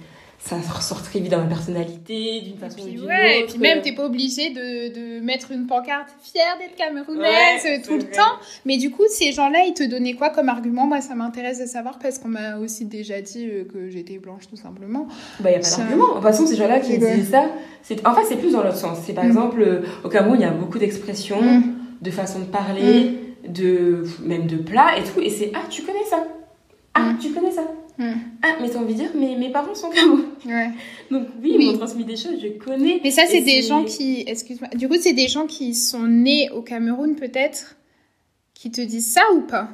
Ça 0.45 0.57
ressort 0.57 1.01
très 1.01 1.19
vite 1.19 1.31
dans 1.31 1.39
ma 1.39 1.45
personnalité, 1.47 2.41
d'une 2.41 2.57
façon 2.57 2.81
ou 2.81 2.89
d'une 2.89 3.05
ouais, 3.05 3.39
et 3.39 3.43
autre. 3.43 3.53
puis 3.53 3.61
même, 3.61 3.81
t'es 3.81 3.93
pas 3.93 4.05
obligé 4.05 4.49
de, 4.49 4.93
de 4.93 5.19
mettre 5.21 5.51
une 5.51 5.67
pancarte 5.67 6.09
fière 6.21 6.57
d'être 6.59 6.75
camerounaise 6.75 7.63
Ouais, 7.63 7.79
euh, 7.79 7.81
tout 7.85 7.93
le 7.93 7.99
vrai. 8.01 8.11
temps. 8.11 8.33
Mais 8.65 8.75
du 8.77 8.91
coup, 8.91 9.03
ces 9.09 9.31
gens-là, 9.31 9.59
ils 9.65 9.73
te 9.73 9.83
donnaient 9.83 10.13
quoi 10.15 10.29
comme 10.31 10.49
argument? 10.49 10.85
Moi, 10.85 10.99
ça 10.99 11.15
m'intéresse 11.15 11.59
de 11.61 11.65
savoir 11.65 11.97
parce 11.97 12.19
qu'on 12.19 12.27
m'a 12.27 12.57
aussi 12.57 12.83
déjà 12.85 13.21
dit 13.21 13.47
euh, 13.49 13.63
que 13.63 13.89
j'étais 13.89 14.17
blanche, 14.19 14.43
tout 14.49 14.57
simplement. 14.57 15.07
Bah, 15.39 15.51
y 15.51 15.55
a 15.55 15.59
pas 15.59 15.69
d'argument. 15.77 16.07
De 16.09 16.13
toute 16.15 16.23
façon, 16.23 16.45
ces 16.45 16.55
gens-là 16.57 16.79
qui 16.81 16.91
C'est 16.91 16.97
vrai. 16.97 17.15
disent 17.15 17.29
ça, 17.31 17.45
c'est, 17.81 18.05
en 18.05 18.13
fait, 18.13 18.25
c'est 18.27 18.35
plus 18.37 18.51
dans 18.51 18.63
l'autre 18.63 18.75
sens. 18.77 18.97
C'est 19.05 19.13
par 19.13 19.23
Mm. 19.23 19.27
exemple, 19.27 19.61
euh, 19.61 19.81
au 20.03 20.09
Cameroun, 20.09 20.37
il 20.39 20.43
y 20.43 20.45
a 20.45 20.51
beaucoup 20.51 20.77
d'expressions, 20.77 21.41
Mm. 21.41 21.63
de 22.01 22.11
façons 22.11 22.39
de 22.39 22.45
parler, 22.45 23.13
de, 23.47 24.03
même 24.21 24.47
de 24.47 24.57
plats 24.57 24.97
et 24.97 25.03
tout. 25.03 25.21
Et 25.21 25.29
c'est, 25.29 25.51
ah, 25.55 25.61
tu 25.69 25.83
connais 25.83 26.03
ça. 26.09 26.25
Ah, 26.95 27.11
Mm. 27.13 27.17
tu 27.19 27.31
connais 27.31 27.51
ça. 27.51 27.63
Mm. 27.97 28.13
Ah, 28.41 28.55
mais 28.61 28.69
t'as 28.69 28.79
envie 28.79 28.93
de 28.93 28.99
dire, 28.99 29.11
mais 29.15 29.35
mes 29.35 29.49
parents 29.49 29.75
sont. 29.75 29.89
Ouais. 30.45 30.69
Donc 31.11 31.27
oui, 31.43 31.53
Oui. 31.55 31.57
ils 31.59 31.71
m'ont 31.71 31.77
transmis 31.77 32.03
des 32.05 32.15
choses, 32.15 32.37
je 32.41 32.47
connais. 32.63 32.99
Mais 33.03 33.11
ça, 33.11 33.23
c'est 33.27 33.41
des 33.41 33.61
gens 33.61 33.83
qui. 33.83 34.23
Excuse-moi. 34.27 34.69
Du 34.75 34.87
coup, 34.87 34.95
c'est 34.99 35.13
des 35.13 35.27
gens 35.27 35.45
qui 35.45 35.75
sont 35.75 36.07
nés 36.07 36.49
au 36.51 36.61
Cameroun, 36.61 37.15
peut-être, 37.15 37.75
qui 38.55 38.71
te 38.71 38.81
disent 38.81 39.11
ça 39.13 39.21
ou 39.35 39.41
pas? 39.41 39.69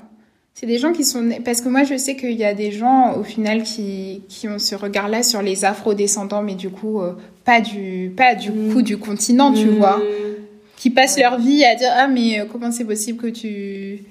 C'est 0.53 0.65
des 0.65 0.77
gens 0.77 0.91
qui 0.91 1.05
sont 1.05 1.21
nés. 1.21 1.39
Parce 1.39 1.61
que 1.61 1.69
moi, 1.69 1.83
je 1.85 1.95
sais 1.95 2.17
qu'il 2.17 2.33
y 2.33 2.43
a 2.43 2.53
des 2.53 2.71
gens, 2.71 3.15
au 3.17 3.23
final, 3.23 3.63
qui, 3.63 4.23
qui 4.27 4.49
ont 4.49 4.59
ce 4.59 4.75
regard-là 4.75 5.23
sur 5.23 5.41
les 5.41 5.63
afro-descendants, 5.63 6.41
mais 6.41 6.55
du 6.55 6.69
coup, 6.69 6.99
euh, 6.99 7.13
pas 7.45 7.61
du, 7.61 8.11
pas 8.17 8.35
du 8.35 8.51
Mm. 8.51 8.73
coup 8.73 8.81
du 8.81 8.97
continent, 8.97 9.53
tu 9.53 9.67
vois. 9.69 10.01
Qui 10.75 10.89
passent 10.89 11.15
Ouais. 11.15 11.21
leur 11.23 11.39
vie 11.39 11.63
à 11.63 11.75
dire 11.75 11.89
Ah, 11.93 12.07
mais 12.09 12.41
euh, 12.41 12.45
comment 12.51 12.71
c'est 12.71 12.83
possible 12.83 13.17
que 13.21 13.27
tu. 13.27 14.03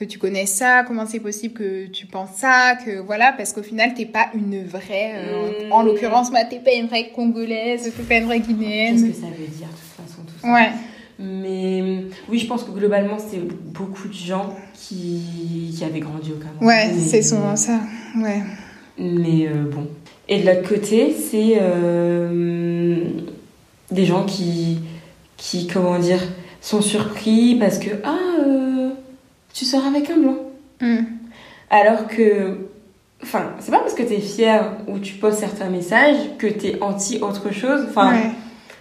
Que 0.00 0.06
tu 0.06 0.18
connais 0.18 0.46
ça, 0.46 0.82
comment 0.88 1.04
c'est 1.04 1.20
possible 1.20 1.52
que 1.52 1.86
tu 1.88 2.06
penses 2.06 2.30
ça, 2.36 2.74
que 2.82 3.00
voilà, 3.00 3.34
parce 3.36 3.52
qu'au 3.52 3.62
final, 3.62 3.92
t'es 3.92 4.06
pas 4.06 4.28
une 4.34 4.64
vraie. 4.64 5.12
euh. 5.14 5.68
En 5.70 5.82
l'occurrence, 5.82 6.30
moi, 6.30 6.40
t'es 6.48 6.58
pas 6.58 6.72
une 6.72 6.86
vraie 6.86 7.10
congolaise, 7.14 7.82
t'es 7.94 8.02
pas 8.04 8.16
une 8.16 8.24
vraie 8.24 8.40
guinéenne. 8.40 8.94
Qu'est-ce 8.94 9.20
que 9.20 9.26
ça 9.26 9.26
veut 9.26 9.46
dire, 9.46 9.68
de 9.68 9.72
toute 9.74 10.08
façon, 10.08 10.22
tout 10.26 10.32
ça 10.40 10.50
Ouais. 10.54 10.70
Mais 11.18 12.04
oui, 12.30 12.38
je 12.38 12.46
pense 12.46 12.64
que 12.64 12.70
globalement, 12.70 13.18
c'est 13.18 13.40
beaucoup 13.40 14.08
de 14.08 14.14
gens 14.14 14.56
qui, 14.72 15.74
qui 15.76 15.84
avaient 15.84 16.00
grandi 16.00 16.32
au 16.32 16.36
Cameroun. 16.36 16.66
Ouais, 16.66 16.90
c'est 16.98 17.20
souvent 17.20 17.54
ça. 17.56 17.80
Ouais. 18.16 18.40
Mais 18.98 19.48
euh, 19.48 19.64
bon. 19.70 19.86
Et 20.30 20.40
de 20.40 20.46
l'autre 20.46 20.66
côté, 20.66 21.12
c'est 21.14 21.58
euh, 21.60 23.04
des 23.90 24.06
gens 24.06 24.24
qui, 24.24 24.78
qui, 25.36 25.66
comment 25.66 25.98
dire, 25.98 26.22
sont 26.62 26.80
surpris 26.80 27.56
parce 27.56 27.78
que, 27.78 27.90
ah, 28.02 28.16
euh, 28.46 28.89
tu 29.52 29.64
sors 29.64 29.84
avec 29.86 30.08
un 30.10 30.16
blanc. 30.18 30.36
Mm. 30.80 30.96
Alors 31.70 32.06
que, 32.08 32.68
enfin, 33.22 33.52
c'est 33.60 33.70
pas 33.70 33.78
parce 33.80 33.94
que 33.94 34.02
t'es 34.02 34.18
fier 34.20 34.72
ou 34.88 34.98
tu 34.98 35.14
poses 35.14 35.34
certains 35.34 35.68
messages 35.70 36.16
que 36.38 36.46
t'es 36.46 36.78
anti 36.80 37.18
autre 37.20 37.52
chose. 37.52 37.86
Enfin, 37.88 38.12
ouais. 38.12 38.30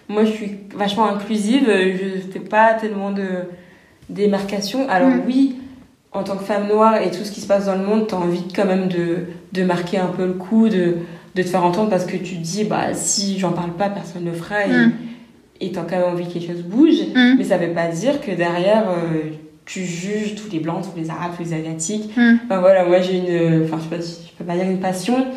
moi, 0.07 0.23
je 0.25 0.31
suis 0.31 0.51
vachement 0.75 1.05
inclusive, 1.07 1.65
je 1.67 2.31
fais 2.31 2.39
pas 2.39 2.73
tellement 2.73 3.11
de 3.11 3.27
démarcation. 4.09 4.87
Alors 4.89 5.09
Mm. 5.09 5.21
oui, 5.27 5.55
en 6.11 6.23
tant 6.23 6.35
que 6.37 6.43
femme 6.43 6.67
noire 6.67 6.97
et 7.01 7.11
tout 7.11 7.23
ce 7.23 7.31
qui 7.31 7.41
se 7.41 7.47
passe 7.47 7.65
dans 7.65 7.75
le 7.75 7.83
monde, 7.85 8.07
t'as 8.07 8.17
envie 8.17 8.43
quand 8.55 8.65
même 8.65 8.87
de, 8.87 9.17
de 9.53 9.63
marquer 9.63 9.97
un 9.97 10.07
peu 10.07 10.25
le 10.25 10.33
coup, 10.33 10.67
de, 10.69 10.95
de 11.35 11.43
te 11.43 11.47
faire 11.47 11.63
entendre 11.63 11.89
parce 11.89 12.05
que 12.05 12.17
tu 12.17 12.35
te 12.37 12.41
dis, 12.41 12.63
bah 12.63 12.93
si 12.93 13.37
j'en 13.37 13.51
parle 13.51 13.73
pas, 13.73 13.89
personne 13.89 14.23
ne 14.23 14.31
le 14.31 14.35
fera 14.37 14.65
et 14.65 14.69
Mm. 14.69 14.93
et 15.61 15.71
t'as 15.71 15.81
quand 15.83 15.97
même 15.97 16.13
envie 16.13 16.27
que 16.27 16.39
les 16.39 16.47
choses 16.47 16.63
bougent. 16.63 17.09
Mm. 17.13 17.35
Mais 17.37 17.43
ça 17.43 17.57
veut 17.57 17.73
pas 17.73 17.87
dire 17.89 18.21
que 18.21 18.31
derrière, 18.31 18.89
euh, 18.89 19.29
tu 19.71 19.85
juges 19.85 20.33
tous 20.35 20.49
les 20.51 20.59
blancs, 20.59 20.83
tous 20.83 20.99
les 20.99 21.09
arabes, 21.11 21.33
tous 21.37 21.43
les 21.43 21.53
asiatiques. 21.53 22.09
Mm. 22.17 22.37
Enfin 22.45 22.59
voilà, 22.59 22.85
moi 22.85 23.01
j'ai 23.01 23.17
une. 23.17 23.63
Enfin, 23.65 23.77
je 23.77 23.83
sais 23.83 23.95
pas 23.95 24.01
si 24.01 24.27
je 24.27 24.33
peux 24.37 24.43
pas 24.43 24.55
dire 24.55 24.69
une 24.69 24.79
passion, 24.79 25.27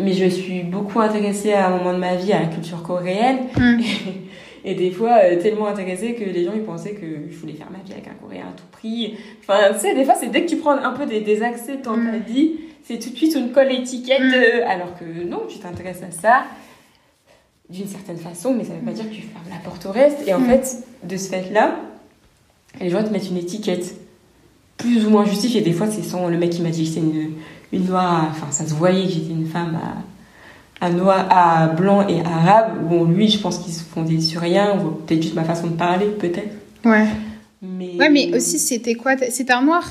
mais 0.00 0.12
je 0.12 0.26
suis 0.26 0.62
beaucoup 0.64 1.00
intéressée 1.00 1.52
à 1.52 1.68
un 1.68 1.76
moment 1.78 1.92
de 1.94 1.98
ma 1.98 2.16
vie 2.16 2.32
à 2.32 2.40
la 2.40 2.46
culture 2.46 2.82
coréenne. 2.82 3.38
Mm. 3.56 3.80
Et 4.64 4.74
des 4.74 4.90
fois, 4.90 5.20
euh, 5.22 5.40
tellement 5.40 5.68
intéressée 5.68 6.14
que 6.14 6.24
les 6.24 6.44
gens 6.44 6.50
ils 6.54 6.64
pensaient 6.64 6.94
que 6.94 7.06
je 7.30 7.36
voulais 7.38 7.52
faire 7.52 7.70
ma 7.70 7.78
vie 7.86 7.92
avec 7.92 8.08
un 8.08 8.14
coréen 8.20 8.46
à 8.48 8.52
tout 8.56 8.64
prix. 8.72 9.14
Enfin, 9.40 9.72
tu 9.74 9.78
sais, 9.80 9.94
des 9.94 10.04
fois, 10.04 10.14
c'est 10.20 10.26
dès 10.30 10.42
que 10.44 10.48
tu 10.50 10.56
prends 10.56 10.72
un 10.76 10.90
peu 10.92 11.06
des, 11.06 11.20
des 11.20 11.42
accès 11.44 11.76
dans 11.76 11.94
ta 11.94 12.00
Mm. 12.00 12.22
vie, 12.26 12.50
c'est 12.82 12.98
tout 12.98 13.10
de 13.10 13.16
suite 13.16 13.36
une 13.36 13.52
colle 13.52 13.70
étiquette. 13.72 14.20
Mm. 14.20 14.34
euh, 14.34 14.68
alors 14.68 14.98
que 14.98 15.04
non, 15.24 15.42
tu 15.48 15.58
t'intéresses 15.58 16.02
à 16.02 16.10
ça 16.10 16.42
d'une 17.70 17.86
certaine 17.86 18.16
façon, 18.16 18.54
mais 18.54 18.64
ça 18.64 18.72
veut 18.72 18.84
pas 18.84 18.92
dire 18.92 19.08
que 19.08 19.14
tu 19.14 19.22
fermes 19.22 19.44
la 19.50 19.56
porte 19.62 19.86
au 19.86 19.92
reste. 19.92 20.26
Et 20.26 20.34
en 20.34 20.40
Mm. 20.40 20.46
fait, 20.48 20.76
de 21.04 21.16
ce 21.16 21.28
fait-là, 21.30 21.76
les 22.80 22.90
gens 22.90 23.02
te 23.02 23.10
mettent 23.10 23.28
une 23.30 23.36
étiquette 23.36 23.94
plus 24.76 25.06
ou 25.06 25.10
moins 25.10 25.24
justifiée. 25.24 25.60
Des 25.60 25.72
fois, 25.72 25.88
c'est 25.90 26.02
sans 26.02 26.28
le 26.28 26.38
mec 26.38 26.50
qui 26.50 26.62
m'a 26.62 26.70
dit 26.70 26.84
que 26.84 26.88
c'était 26.88 27.00
une, 27.00 27.32
une 27.72 27.86
noire, 27.86 28.28
enfin, 28.30 28.46
ça 28.50 28.66
se 28.66 28.74
voyait 28.74 29.06
que 29.06 29.12
j'étais 29.12 29.32
une 29.32 29.46
femme 29.46 29.76
à, 30.80 30.86
à 30.86 30.90
noir, 30.90 31.26
à 31.30 31.66
blanc 31.66 32.06
et 32.06 32.20
arabe. 32.20 32.88
Bon, 32.88 33.04
lui, 33.04 33.28
je 33.28 33.38
pense 33.38 33.58
qu'ils 33.58 33.74
se 33.74 33.82
fondaient 33.82 34.20
sur 34.20 34.40
rien, 34.40 34.78
ou 34.78 34.90
peut-être 34.90 35.22
juste 35.22 35.34
ma 35.34 35.44
façon 35.44 35.66
de 35.66 35.76
parler, 35.76 36.06
peut-être. 36.06 36.54
Ouais. 36.84 37.06
Mais... 37.60 37.96
Ouais, 37.98 38.08
mais 38.08 38.34
aussi, 38.36 38.58
c'était 38.58 38.94
quoi? 38.94 39.16
C'était 39.30 39.52
un 39.52 39.62
noir? 39.62 39.84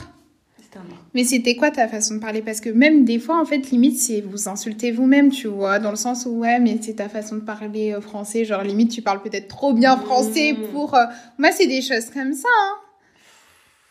Mais 1.13 1.23
c'était 1.23 1.55
quoi 1.55 1.71
ta 1.71 1.87
façon 1.87 2.15
de 2.15 2.19
parler? 2.19 2.41
Parce 2.41 2.59
que 2.61 2.69
même 2.69 3.05
des 3.05 3.19
fois, 3.19 3.39
en 3.41 3.45
fait, 3.45 3.69
limite, 3.71 3.97
c'est 3.99 4.21
vous 4.21 4.47
insultez 4.49 4.91
vous-même, 4.91 5.29
tu 5.31 5.47
vois, 5.47 5.79
dans 5.79 5.89
le 5.91 5.95
sens 5.95 6.25
où, 6.25 6.39
ouais, 6.39 6.59
mais 6.59 6.77
c'est 6.81 6.95
ta 6.95 7.09
façon 7.09 7.35
de 7.35 7.41
parler 7.41 7.93
euh, 7.93 8.01
français, 8.01 8.45
genre 8.45 8.63
limite, 8.63 8.91
tu 8.91 9.01
parles 9.01 9.21
peut-être 9.21 9.47
trop 9.47 9.73
bien 9.73 9.97
français 9.97 10.53
Mm. 10.53 10.67
pour... 10.73 10.95
euh, 10.95 11.05
Moi, 11.37 11.51
c'est 11.51 11.67
des 11.67 11.81
choses 11.81 12.05
comme 12.13 12.33
ça, 12.33 12.47
hein. 12.61 12.73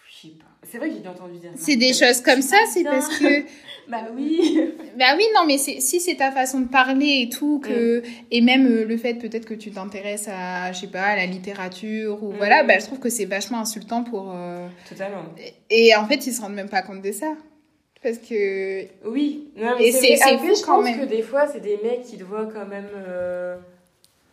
Je 0.09 0.29
sais 0.29 0.35
pas. 0.35 0.45
C'est 0.71 0.79
vrai 0.79 0.91
que 0.91 0.97
j'ai 1.03 1.09
entendu 1.09 1.39
dire 1.39 1.51
ça. 1.55 1.59
C'est 1.65 1.77
des 1.77 1.93
choses 1.93 2.21
comme 2.21 2.43
ça, 2.43 2.57
c'est 2.73 2.85
parce 2.85 3.09
que... 3.19 3.43
Bah 3.89 4.03
oui. 4.17 4.61
Bah 4.99 5.13
oui, 5.17 5.25
non, 5.35 5.43
mais 5.47 5.59
si 5.59 6.01
c'est 6.01 6.15
ta 6.17 6.33
façon 6.33 6.61
de 6.61 6.69
parler 6.69 7.21
et 7.25 7.29
tout, 7.29 7.59
que, 7.63 8.03
et 8.31 8.41
même 8.41 8.67
euh, 8.67 8.85
le 8.87 8.97
fait 8.97 9.13
peut-être 9.15 9.45
que 9.45 9.53
tu 9.53 9.71
t'intéresses 9.71 10.27
à, 10.27 10.73
je 10.73 10.81
sais 10.81 10.87
pas, 10.87 11.03
à 11.03 11.17
la 11.17 11.27
littérature, 11.27 12.23
ou 12.25 12.33
Mm. 12.33 12.37
voilà, 12.39 12.63
bah, 12.65 12.79
je 12.79 12.87
trouve 12.87 12.99
que 12.99 13.11
c'est 13.11 13.27
vachement 13.27 13.61
insultant 13.61 14.03
pour... 14.05 14.33
euh, 14.35 14.67
Totalement. 14.89 15.25
Et 15.69 15.95
en 15.95 16.07
fait, 16.07 16.27
ils 16.27 16.33
se 16.33 16.41
rendent 16.41 16.55
même 16.55 16.71
pas 16.71 16.81
compte 16.83 17.03
de 17.03 17.13
ça. 17.13 17.27
Parce 18.03 18.17
que... 18.19 18.85
Oui, 19.05 19.49
non, 19.57 19.77
Et 19.79 19.85
mais 19.87 19.93
c'est- 19.93 20.01
c'est 20.01 20.17
c'est 20.17 20.35
Après, 20.35 20.49
fou 20.49 20.55
je 20.59 20.63
quand 20.65 20.77
pense 20.77 20.85
même. 20.85 21.01
que 21.01 21.05
des 21.05 21.23
fois, 21.23 21.47
c'est 21.47 21.61
des 21.61 21.79
mecs 21.83 22.03
qui 22.03 22.17
te 22.17 22.25
voient 22.25 22.49
quand 22.51 22.67
même 22.67 22.89
euh, 23.07 23.57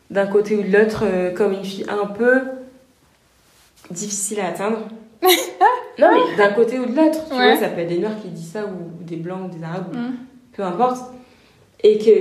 d'un 0.09 0.27
côté 0.27 0.55
ou 0.55 0.63
de 0.63 0.71
l'autre 0.77 1.03
euh, 1.05 1.31
comme 1.31 1.51
une 1.53 1.65
fille 1.65 1.85
un 1.89 2.05
peu 2.07 2.39
difficile 3.91 4.39
à 4.39 4.47
atteindre. 4.47 4.87
non, 5.99 6.07
mais 6.11 6.37
d'un 6.37 6.51
côté 6.53 6.79
ou 6.79 6.85
de 6.85 6.95
l'autre, 6.95 7.19
tu 7.29 7.35
Ouais. 7.35 7.51
vois, 7.55 7.57
ça 7.61 7.69
peut 7.69 7.81
être 7.81 7.89
des 7.89 7.99
noirs 7.99 8.19
qui 8.21 8.27
disent 8.29 8.51
ça 8.51 8.65
ou 8.65 9.03
des 9.03 9.15
blancs 9.17 9.49
ou 9.51 9.57
des 9.57 9.63
arabes, 9.63 9.87
ou 9.93 9.97
Mm. 9.97 10.15
peu 10.53 10.63
importe. 10.63 11.11
Et 11.83 11.97
que 11.97 12.11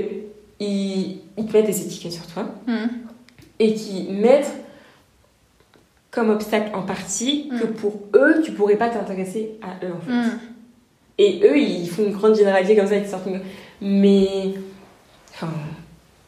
ils, 0.61 1.18
ils 1.36 1.46
te 1.46 1.53
mettent 1.53 1.66
des 1.66 1.80
étiquettes 1.82 2.12
sur 2.12 2.26
toi 2.26 2.44
Mm. 2.66 2.86
et 3.59 3.74
qui 3.74 4.09
mettent 4.11 4.53
comme 6.11 6.30
obstacle 6.30 6.70
en 6.74 6.82
partie 6.82 7.48
que 7.48 7.66
Mm. 7.66 7.72
pour 7.74 7.94
eux, 8.14 8.42
tu 8.44 8.53
pourrais 8.53 8.76
pas 8.76 8.88
t'intéresser 8.88 9.53
à 9.62 9.84
eux 9.84 9.92
en 9.96 10.00
fait. 10.00 10.36
Et 11.18 11.40
eux, 11.44 11.57
ils 11.59 11.88
font 11.88 12.05
une 12.05 12.12
grande 12.12 12.34
généralité 12.34 12.76
comme 12.76 12.86
ça, 12.86 12.96
ils 12.96 13.05
te 13.05 13.09
sortent 13.09 13.26
une- 13.26 13.40
Mais. 13.80 14.55
Enfin. 15.34 15.48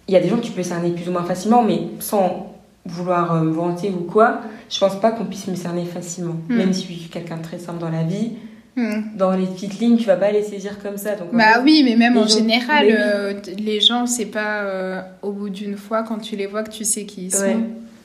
Il 0.07 0.13
y 0.13 0.17
a 0.19 0.21
des 0.21 0.29
gens 0.29 0.37
que 0.37 0.43
tu 0.45 0.53
peux 0.53 0.63
cerner 0.63 0.91
plus 0.91 1.09
ou 1.09 1.13
moins 1.13 1.25
facilement, 1.25 1.63
mais 1.63 1.81
sans 1.99 2.54
vouloir 2.87 3.35
euh, 3.35 3.41
me 3.41 3.51
vanter 3.53 3.91
ou 3.91 4.05
quoi, 4.05 4.41
je 4.71 4.79
pense 4.79 5.01
pas 5.01 5.11
qu'on 5.11 5.25
puisse 5.25 5.47
me 5.49 5.55
cerner 5.57 5.85
facilement. 5.85 6.37
Hmm. 6.49 6.57
Même 6.57 6.73
si 6.73 6.83
je 6.83 6.99
suis 7.01 7.09
quelqu'un 7.11 7.37
de 7.39 7.43
très 7.43 7.59
simple 7.59 7.79
dans 7.79 7.91
la 7.91 8.03
vie, 8.03 8.33
Mm. 8.77 9.17
dans 9.17 9.31
les 9.31 9.47
petites 9.47 9.79
lignes, 9.79 9.97
tu 9.97 10.05
vas 10.07 10.17
pas 10.17 10.33
les 10.33 10.43
saisir 10.43 10.81
comme 10.83 10.97
ça. 10.97 11.15
Donc, 11.15 11.29
Bah 11.33 11.45
fait, 11.55 11.61
oui, 11.63 11.83
mais 11.85 11.95
même 11.95 12.17
en 12.19 12.23
gens- 12.27 12.39
général, 12.39 12.87
euh, 12.91 13.35
les 13.57 13.79
gens, 13.81 14.05
c'est 14.05 14.27
pas 14.27 14.63
euh, 14.63 15.01
au 15.23 15.31
bout 15.31 15.49
d'une 15.49 15.77
fois, 15.77 16.03
quand 16.03 16.19
tu 16.19 16.35
les 16.35 16.49
vois, 16.49 16.65
que 16.65 16.73
tu 16.73 16.83
sais 16.83 17.05
qui 17.05 17.27
ils 17.27 17.31
sont. 17.33 17.61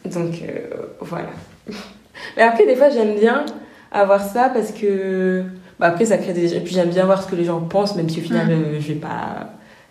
Donc 0.06 0.36
euh, 0.44 0.68
voilà. 1.02 1.30
Mais 2.38 2.44
après, 2.44 2.68
des 2.68 2.76
fois, 2.76 2.92
j'aime 2.92 3.16
bien 3.20 3.46
avoir 3.92 4.22
ça 4.24 4.50
parce 4.54 4.72
que. 4.72 5.42
Bah, 5.80 5.88
après, 5.88 6.06
ça 6.06 6.20
crée 6.20 6.34
des. 6.34 6.54
Et 6.54 6.60
puis 6.60 6.76
j'aime 6.76 6.90
bien 6.90 7.06
voir 7.06 7.24
ce 7.24 7.28
que 7.28 7.36
les 7.36 7.46
gens 7.46 7.62
pensent, 7.62 7.96
même 7.96 8.08
si 8.08 8.20
au 8.20 8.24
final, 8.24 8.46
Mm. 8.46 8.52
euh, 8.52 8.80
je 8.80 8.88
vais 8.90 9.00
pas. 9.00 9.50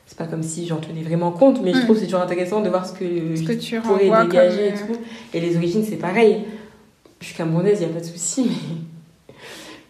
C'est 0.08 0.16
pas 0.18 0.24
comme 0.26 0.42
si 0.42 0.66
j'en 0.66 0.78
tenais 0.78 1.02
vraiment 1.02 1.30
compte, 1.30 1.60
mais 1.62 1.72
je 1.72 1.78
Mm. 1.78 1.82
trouve 1.84 1.94
que 1.96 2.00
c'est 2.00 2.06
toujours 2.06 2.22
intéressant 2.22 2.60
de 2.62 2.68
voir 2.70 2.84
ce 2.86 2.92
que, 2.94 3.36
Ce 3.36 3.42
que 3.42 3.52
tu 3.52 3.78
pourrais 3.80 4.04
dégager 4.26 4.70
comme, 4.72 4.90
et 4.92 4.94
tout. 4.94 5.00
Et 5.34 5.40
les 5.40 5.56
origines, 5.56 5.84
c'est 5.88 5.96
pareil. 5.96 6.38
Je 7.20 7.26
suis 7.26 7.36
camerounaise, 7.36 7.78
il 7.80 7.86
n'y 7.86 7.92
a 7.92 7.94
pas 7.94 8.00
de 8.00 8.06
souci, 8.06 8.46
mais. 8.48 9.34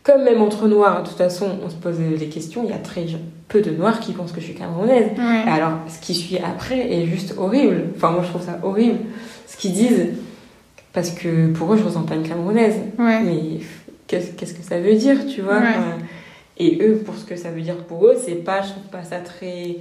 Comme 0.02 0.24
même 0.24 0.40
entre 0.40 0.66
noirs, 0.68 1.02
de 1.02 1.08
toute 1.08 1.18
façon, 1.18 1.58
on 1.64 1.68
se 1.68 1.74
pose 1.76 1.98
des 1.98 2.26
questions, 2.28 2.62
il 2.64 2.70
y 2.70 2.72
a 2.72 2.78
très 2.78 3.04
peu 3.48 3.60
de 3.60 3.70
noirs 3.70 4.00
qui 4.00 4.12
pensent 4.12 4.32
que 4.32 4.40
je 4.40 4.46
suis 4.46 4.54
camerounaise. 4.54 5.08
Ouais. 5.18 5.42
Alors, 5.50 5.72
ce 5.86 6.00
qui 6.00 6.14
suit 6.14 6.38
après 6.38 6.78
est 6.92 7.04
juste 7.06 7.34
horrible. 7.36 7.84
Enfin, 7.94 8.10
moi, 8.12 8.22
je 8.24 8.28
trouve 8.30 8.42
ça 8.42 8.58
horrible. 8.62 9.00
Ce 9.46 9.56
qu'ils 9.58 9.72
disent, 9.74 10.06
parce 10.94 11.10
que 11.10 11.52
pour 11.52 11.72
eux, 11.74 11.76
je 11.76 11.82
ressens 11.84 12.02
pas 12.04 12.14
une 12.14 12.26
camerounaise. 12.26 12.76
Ouais. 12.98 13.20
Mais 13.20 13.38
qu'est-ce 14.06 14.54
que 14.54 14.62
ça 14.62 14.80
veut 14.80 14.94
dire, 14.94 15.26
tu 15.26 15.42
vois? 15.42 15.58
Ouais. 15.58 15.74
Et 16.56 16.78
eux, 16.82 17.02
pour 17.04 17.14
ce 17.14 17.24
que 17.26 17.36
ça 17.36 17.50
veut 17.50 17.60
dire 17.60 17.76
pour 17.84 18.06
eux, 18.06 18.16
c'est 18.24 18.36
pas, 18.36 18.62
je 18.62 18.70
trouve 18.70 18.84
pas 18.90 19.04
ça 19.04 19.18
très. 19.18 19.76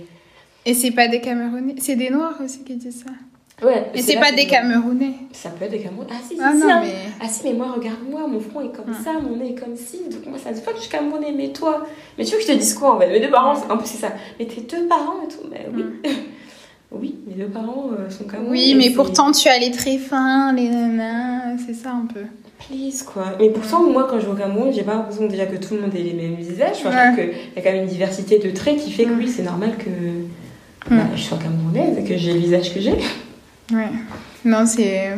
Et 0.68 0.74
c'est 0.74 0.91
pas 0.91 1.07
des 1.07 1.22
Camerounais, 1.22 1.76
c'est 1.80 1.95
des 1.95 2.09
Noirs 2.09 2.38
aussi 2.43 2.59
qui 2.63 2.76
disent 2.76 3.03
ça. 3.05 3.65
Ouais. 3.65 3.86
Et 3.95 4.01
c'est 4.03 4.18
pas 4.18 4.32
des 4.32 4.45
Camerounais. 4.45 5.13
Ça 5.32 5.49
peut 5.49 5.65
être 5.65 5.72
des 5.72 5.80
camerounais. 5.80 6.09
Ah, 6.11 6.22
si, 6.28 6.36
si, 6.36 6.41
Ah 6.43 6.51
si, 6.53 6.59
non, 6.59 6.70
hein. 6.70 6.82
mais. 6.84 6.93
Ah 7.20 7.28
si, 7.28 7.41
mais 7.45 7.53
moi, 7.53 7.72
regarde-moi, 7.76 8.28
mon 8.28 8.39
front 8.39 8.61
est 8.61 8.72
comme 8.76 8.93
ça, 8.93 9.13
mon 9.13 9.36
nez 9.38 9.51
est 9.51 9.59
comme 9.59 9.76
ci, 9.76 9.97
donc 10.11 10.28
moi, 10.28 10.38
ça 10.38 10.53
se 10.53 10.61
voit 10.63 10.74
que 10.74 10.78
je 10.78 10.84
suis 10.84 10.91
camerounais, 10.91 11.34
mais 11.36 11.49
toi? 11.49 11.84
Mais 12.18 12.24
tu 12.24 12.34
veux 12.34 12.38
que 12.38 12.43
je 12.43 12.51
te 12.51 12.57
dise 12.57 12.76
quoi 12.76 12.95
en 12.95 12.99
fait? 12.99 13.07
Mes 13.09 13.20
deux 13.20 13.32
parents, 13.32 13.55
en 13.70 13.78
plus, 13.78 13.88
c'est 13.88 13.97
ça. 13.97 14.11
Mais 14.38 14.45
tes 14.45 14.61
deux 14.61 14.88
parents 14.88 15.15
et 15.26 15.28
tout, 15.28 15.47
mais 15.49 15.65
oui. 15.74 15.84
oui, 16.91 17.15
deux 17.36 17.47
parents 17.47 17.89
euh, 17.97 18.09
sont 18.11 18.26
comme 18.26 18.47
Oui, 18.49 18.76
mais 18.78 18.91
pourtant, 18.91 19.32
tu 19.32 19.47
as 19.47 19.57
les 19.57 19.72
très 19.72 19.97
fins, 19.97 20.53
les 20.53 20.70
nanas, 20.70 21.57
c'est 21.65 21.74
ça 21.74 21.93
un 21.93 22.05
peu. 22.05 22.22
Please, 22.68 23.03
quoi. 23.11 23.26
Mais 23.39 23.49
pourtant, 23.49 23.84
moi, 23.89 24.05
quand 24.09 24.20
je 24.20 24.26
vais 24.28 24.32
au 24.34 24.36
Cameroun, 24.36 24.72
j'ai 24.74 24.84
pas 24.84 24.93
l'impression 24.95 25.26
déjà 25.28 25.45
que 25.47 25.55
tout 25.57 25.74
le 25.76 25.82
monde 25.82 25.95
ait 25.95 26.03
les 26.03 26.13
mêmes 26.13 26.36
visages. 26.36 26.78
Je 26.84 27.15
qu'il 27.15 27.30
y 27.55 27.59
a 27.59 27.61
quand 27.63 27.72
même 27.72 27.84
une 27.84 27.89
diversité 27.89 28.38
de 28.39 28.51
traits 28.51 28.78
qui 28.78 28.91
fait 28.91 29.05
que 29.05 29.11
Mm. 29.13 29.18
oui, 29.20 29.28
c'est 29.28 29.43
normal 29.43 29.72
que 29.78 29.89
Mm. 29.89 30.28
Bah, 30.89 31.03
je 31.15 31.21
sois 31.21 31.38
camerounaise 31.38 31.97
et 31.97 32.03
que 32.03 32.17
j'ai 32.17 32.33
le 32.33 32.39
visage 32.39 32.73
que 32.73 32.79
j'ai. 32.79 32.97
Ouais. 33.73 33.89
Non, 34.45 34.65
c'est. 34.65 35.17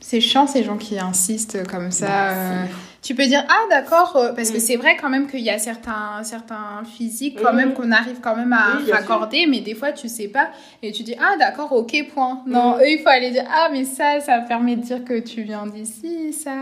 C'est 0.00 0.20
chiant 0.20 0.46
ces 0.46 0.62
gens 0.62 0.76
qui 0.76 0.98
insistent 0.98 1.66
comme 1.66 1.90
ça. 1.90 2.06
Bah, 2.06 2.30
euh, 2.30 2.64
Tu 3.02 3.14
peux 3.16 3.26
dire, 3.26 3.44
ah 3.48 3.62
d'accord, 3.68 4.14
euh, 4.16 4.32
parce 4.32 4.50
que 4.50 4.58
Mm. 4.58 4.60
c'est 4.60 4.76
vrai 4.76 4.96
quand 5.00 5.08
même 5.10 5.26
qu'il 5.28 5.40
y 5.40 5.50
a 5.50 5.58
certains, 5.58 6.22
certains 6.22 6.82
physiques 6.96 7.38
quand 7.42 7.52
Mm. 7.52 7.56
même 7.56 7.72
qu'on 7.74 7.90
arrive 7.90 8.18
quand 8.22 8.36
même 8.36 8.52
à 8.52 8.78
Oui, 8.84 8.90
raccorder, 8.92 9.46
mais 9.48 9.60
des 9.60 9.74
fois 9.74 9.90
tu 9.92 10.08
sais 10.08 10.28
pas 10.28 10.50
et 10.82 10.92
tu 10.92 11.02
dis, 11.02 11.14
ah 11.20 11.36
d'accord, 11.38 11.72
ok, 11.72 11.96
point. 12.14 12.42
Non, 12.46 12.76
eux 12.78 12.88
il 12.88 13.00
faut 13.00 13.08
aller 13.08 13.30
dire, 13.32 13.44
ah 13.52 13.68
mais 13.72 13.84
ça, 13.84 14.20
ça 14.20 14.38
permet 14.40 14.76
de 14.76 14.82
dire 14.82 15.04
que 15.04 15.18
tu 15.20 15.42
viens 15.42 15.66
d'ici, 15.66 16.32
ça. 16.32 16.54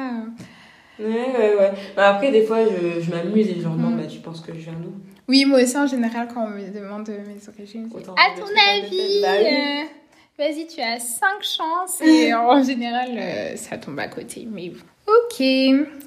Ouais, 0.99 1.05
ouais, 1.07 1.57
ouais. 1.59 1.72
Bah, 1.94 2.09
après, 2.14 2.32
des 2.32 2.42
fois, 2.42 2.59
je, 2.64 3.01
je 3.03 3.11
m'amuse 3.11 3.49
et 3.49 3.57
je 3.59 3.62
leur 3.64 3.72
demande, 3.72 3.97
bah, 3.99 4.07
tu 4.09 4.18
penses 4.20 4.40
que 4.40 4.53
je 4.55 4.61
viens 4.61 4.72
d'où? 4.82 4.92
Oui, 5.29 5.45
moi 5.45 5.62
aussi 5.62 5.77
en 5.77 5.87
général, 5.87 6.29
quand 6.33 6.45
on 6.45 6.51
me 6.51 6.68
demande 6.70 7.09
mes 7.09 7.49
origines, 7.49 7.89
Autant 7.93 8.14
à 8.14 8.39
ton 8.39 8.47
avis, 8.47 9.22
euh, 9.24 9.83
vas-y, 10.39 10.66
tu 10.66 10.81
as 10.81 11.01
5 11.01 11.27
chances 11.43 12.01
et 12.01 12.33
en 12.35 12.62
général, 12.62 13.11
euh, 13.16 13.57
ça 13.57 13.77
tombe 13.77 13.99
à 13.99 14.09
côté. 14.09 14.47
Mais. 14.51 14.72
Ok, 15.07 15.41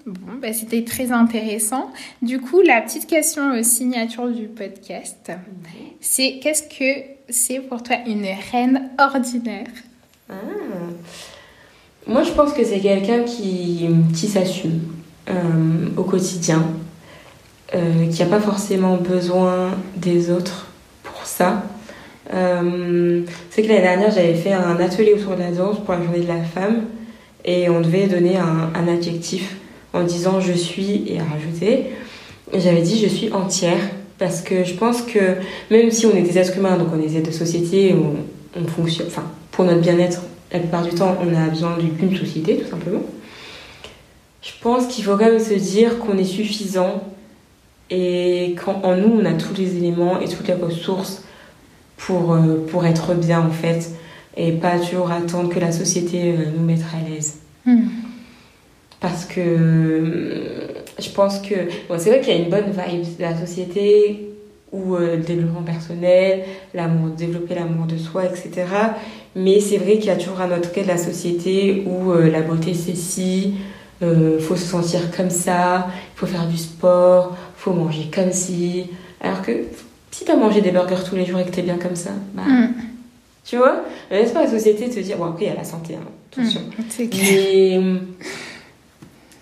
bon, 0.05 0.33
bah, 0.41 0.51
c'était 0.51 0.83
très 0.83 1.13
intéressant. 1.13 1.89
Du 2.21 2.41
coup, 2.41 2.61
la 2.61 2.81
petite 2.81 3.07
question 3.07 3.53
euh, 3.53 3.63
signature 3.63 4.27
du 4.27 4.47
podcast, 4.47 5.31
c'est 6.01 6.39
qu'est-ce 6.41 6.63
que 6.63 7.05
c'est 7.29 7.59
pour 7.59 7.81
toi 7.81 7.95
une 8.05 8.27
reine 8.51 8.89
ordinaire? 8.97 9.67
Ah. 10.29 10.33
Moi, 12.07 12.23
je 12.23 12.31
pense 12.31 12.53
que 12.53 12.63
c'est 12.65 12.79
quelqu'un 12.79 13.23
qui, 13.23 13.87
qui 14.13 14.27
s'assume 14.27 14.81
euh, 15.29 15.89
au 15.95 16.03
quotidien, 16.03 16.65
euh, 17.75 18.07
qui 18.11 18.23
n'a 18.23 18.29
pas 18.29 18.39
forcément 18.39 18.97
besoin 18.97 19.71
des 19.95 20.31
autres 20.31 20.67
pour 21.03 21.25
ça. 21.25 21.63
Euh, 22.33 23.21
c'est 23.49 23.61
que 23.63 23.67
l'année 23.67 23.81
dernière, 23.81 24.11
j'avais 24.11 24.33
fait 24.33 24.53
un 24.53 24.77
atelier 24.77 25.13
autour 25.13 25.35
de 25.35 25.41
la 25.41 25.51
danse 25.51 25.77
pour 25.79 25.93
la 25.93 26.01
journée 26.01 26.21
de 26.21 26.27
la 26.27 26.41
femme 26.41 26.85
et 27.45 27.69
on 27.69 27.81
devait 27.81 28.07
donner 28.07 28.37
un, 28.37 28.87
adjectif 28.87 29.55
en 29.93 30.03
disant 30.03 30.39
je 30.39 30.53
suis 30.53 31.03
et 31.07 31.19
à 31.19 31.23
rajouter. 31.23 31.91
J'avais 32.53 32.81
dit 32.81 32.99
je 32.99 33.07
suis 33.07 33.31
entière 33.31 33.79
parce 34.17 34.41
que 34.41 34.63
je 34.63 34.73
pense 34.73 35.01
que 35.01 35.35
même 35.71 35.91
si 35.91 36.05
on 36.05 36.15
est 36.15 36.21
des 36.21 36.37
êtres 36.37 36.57
humains, 36.57 36.77
donc 36.77 36.87
on 36.93 36.99
est 36.99 37.07
des 37.07 37.17
êtres 37.17 37.29
de 37.29 37.35
société, 37.35 37.95
on 38.55 38.67
fonctionne, 38.67 39.07
enfin 39.07 39.25
pour 39.51 39.65
notre 39.65 39.81
bien-être, 39.81 40.21
la 40.51 40.59
plupart 40.59 40.83
du 40.83 40.91
temps, 40.91 41.15
on 41.21 41.35
a 41.35 41.47
besoin 41.47 41.77
d'une 41.77 42.17
société 42.17 42.57
tout 42.57 42.69
simplement. 42.69 43.03
Je 44.41 44.51
pense 44.61 44.87
qu'il 44.87 45.03
faut 45.03 45.17
quand 45.17 45.25
même 45.25 45.39
se 45.39 45.53
dire 45.53 45.99
qu'on 45.99 46.17
est 46.17 46.23
suffisant 46.23 47.03
et 47.89 48.55
qu'en 48.63 48.95
nous, 48.95 49.19
on 49.21 49.25
a 49.25 49.33
tous 49.33 49.55
les 49.55 49.77
éléments 49.77 50.19
et 50.19 50.27
toutes 50.27 50.47
les 50.47 50.53
ressources 50.53 51.23
pour, 51.97 52.33
euh, 52.33 52.65
pour 52.69 52.85
être 52.85 53.13
bien 53.13 53.41
en 53.41 53.51
fait 53.51 53.91
et 54.39 54.53
pas 54.53 54.79
toujours 54.79 55.11
attendre 55.11 55.49
que 55.49 55.59
la 55.59 55.71
société 55.71 56.31
euh, 56.31 56.45
nous 56.55 56.65
mette 56.65 56.83
à 56.93 57.07
l'aise. 57.07 57.39
Parce 58.99 59.25
que 59.25 59.39
euh, 59.39 60.67
je 60.97 61.09
pense 61.09 61.39
que 61.39 61.55
bon, 61.87 61.97
c'est 61.97 62.09
vrai 62.09 62.21
qu'il 62.21 62.33
y 62.33 62.37
a 62.37 62.39
une 62.39 62.49
bonne 62.49 62.71
vibe 62.71 63.17
de 63.17 63.21
la 63.21 63.37
société 63.37 64.29
où 64.71 64.95
euh, 64.95 65.17
le 65.17 65.23
développement 65.23 65.61
personnel, 65.61 66.43
l'amour, 66.73 67.09
développer 67.09 67.55
l'amour 67.55 67.85
de 67.85 67.97
soi, 67.97 68.25
etc. 68.25 68.65
Mais 69.35 69.59
c'est 69.59 69.77
vrai 69.77 69.97
qu'il 69.97 70.05
y 70.05 70.09
a 70.09 70.15
toujours 70.15 70.41
un 70.41 70.57
autre 70.57 70.71
cas 70.71 70.81
de 70.81 70.87
la 70.87 70.97
société 70.97 71.83
où 71.85 72.13
la 72.13 72.41
beauté 72.41 72.73
c'est 72.73 72.95
si, 72.95 73.55
faut 74.01 74.55
se 74.55 74.65
sentir 74.65 75.11
comme 75.15 75.29
ça, 75.29 75.87
il 76.15 76.19
faut 76.19 76.25
faire 76.25 76.47
du 76.47 76.57
sport, 76.57 77.37
faut 77.59 77.73
manger 77.73 78.09
comme 78.13 78.31
si. 78.31 78.85
Alors 79.21 79.41
que 79.41 79.51
si 80.11 80.25
t'as 80.25 80.35
mangé 80.35 80.61
des 80.61 80.71
burgers 80.71 81.03
tous 81.07 81.15
les 81.15 81.25
jours 81.25 81.39
et 81.39 81.45
que 81.45 81.51
t'es 81.51 81.61
bien 81.61 81.77
comme 81.77 81.95
ça, 81.95 82.11
bah, 82.33 82.43
Mm. 82.47 82.73
tu 83.45 83.57
vois, 83.57 83.83
laisse 84.11 84.31
pas 84.31 84.43
la 84.43 84.49
société 84.49 84.89
te 84.89 84.99
dire, 84.99 85.17
bon 85.17 85.25
après 85.25 85.45
il 85.45 85.47
y 85.49 85.51
a 85.51 85.55
la 85.55 85.63
santé, 85.63 85.95
hein, 85.95 86.07
attention. 86.31 86.61
Mm. 86.61 86.83
Mais 86.99 87.79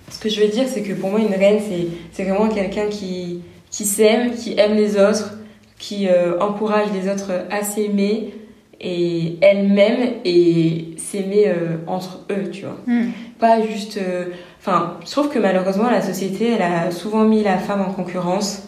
ce 0.09 0.20
que 0.20 0.30
je 0.30 0.41
veux 0.41 0.47
dire, 0.47 0.65
c'est 0.72 0.82
que 0.82 0.93
pour 0.93 1.09
moi, 1.09 1.20
une 1.20 1.34
reine, 1.34 1.59
c'est, 1.68 1.88
c'est 2.11 2.24
vraiment 2.24 2.49
quelqu'un 2.49 2.88
qui, 2.88 3.41
qui 3.70 3.86
s'aime, 3.86 4.34
qui 4.34 4.57
aime 4.57 4.76
les 4.76 4.95
autres, 4.97 5.34
qui 5.78 6.07
euh, 6.07 6.39
encourage 6.39 6.88
les 6.93 7.09
autres 7.11 7.32
à 7.51 7.63
s'aimer 7.63 8.34
et 8.82 9.38
elle-même 9.41 10.13
et 10.26 10.89
s'aimer 11.12 11.45
euh, 11.47 11.78
entre 11.88 12.22
eux, 12.32 12.49
tu 12.51 12.66
vois. 12.66 12.78
Mm. 12.88 13.10
Pas 13.39 13.62
juste. 13.66 13.97
euh, 13.97 14.26
Enfin, 14.60 14.95
je 15.05 15.12
trouve 15.12 15.30
que 15.30 15.39
malheureusement, 15.39 15.89
la 15.89 16.01
société, 16.01 16.51
elle 16.55 16.62
a 16.62 16.91
souvent 16.91 17.24
mis 17.24 17.41
la 17.43 17.58
femme 17.58 17.82
en 17.82 17.91
concurrence. 17.93 18.64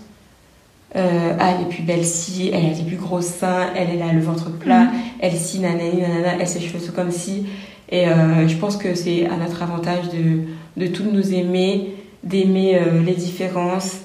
Euh, 0.96 1.34
ah, 1.40 1.52
elle 1.56 1.66
est 1.66 1.70
plus 1.70 1.84
belle 1.84 2.06
si, 2.06 2.50
elle 2.54 2.66
a 2.66 2.70
les 2.74 2.84
plus 2.84 2.96
gros 2.96 3.22
seins, 3.22 3.68
elle, 3.76 3.90
elle 3.94 4.02
a 4.02 4.12
le 4.14 4.22
ventre 4.22 4.50
plat, 4.50 4.86
Mm. 4.86 4.92
elle 5.20 5.34
si, 5.36 5.60
nanani, 5.60 6.02
nanana, 6.02 6.38
elle 6.40 6.48
ses 6.48 6.60
cheveux 6.62 6.80
comme 6.96 7.12
si. 7.12 7.46
Et 7.90 8.08
euh, 8.08 8.48
je 8.48 8.56
pense 8.56 8.78
que 8.78 8.96
c'est 8.96 9.26
à 9.28 9.36
notre 9.36 9.62
avantage 9.62 10.06
de, 10.10 10.82
de 10.82 10.88
toutes 10.88 11.12
nous 11.12 11.34
aimer, 11.34 11.96
d'aimer 12.24 12.76
euh, 12.76 13.02
les 13.06 13.14
différences 13.16 13.98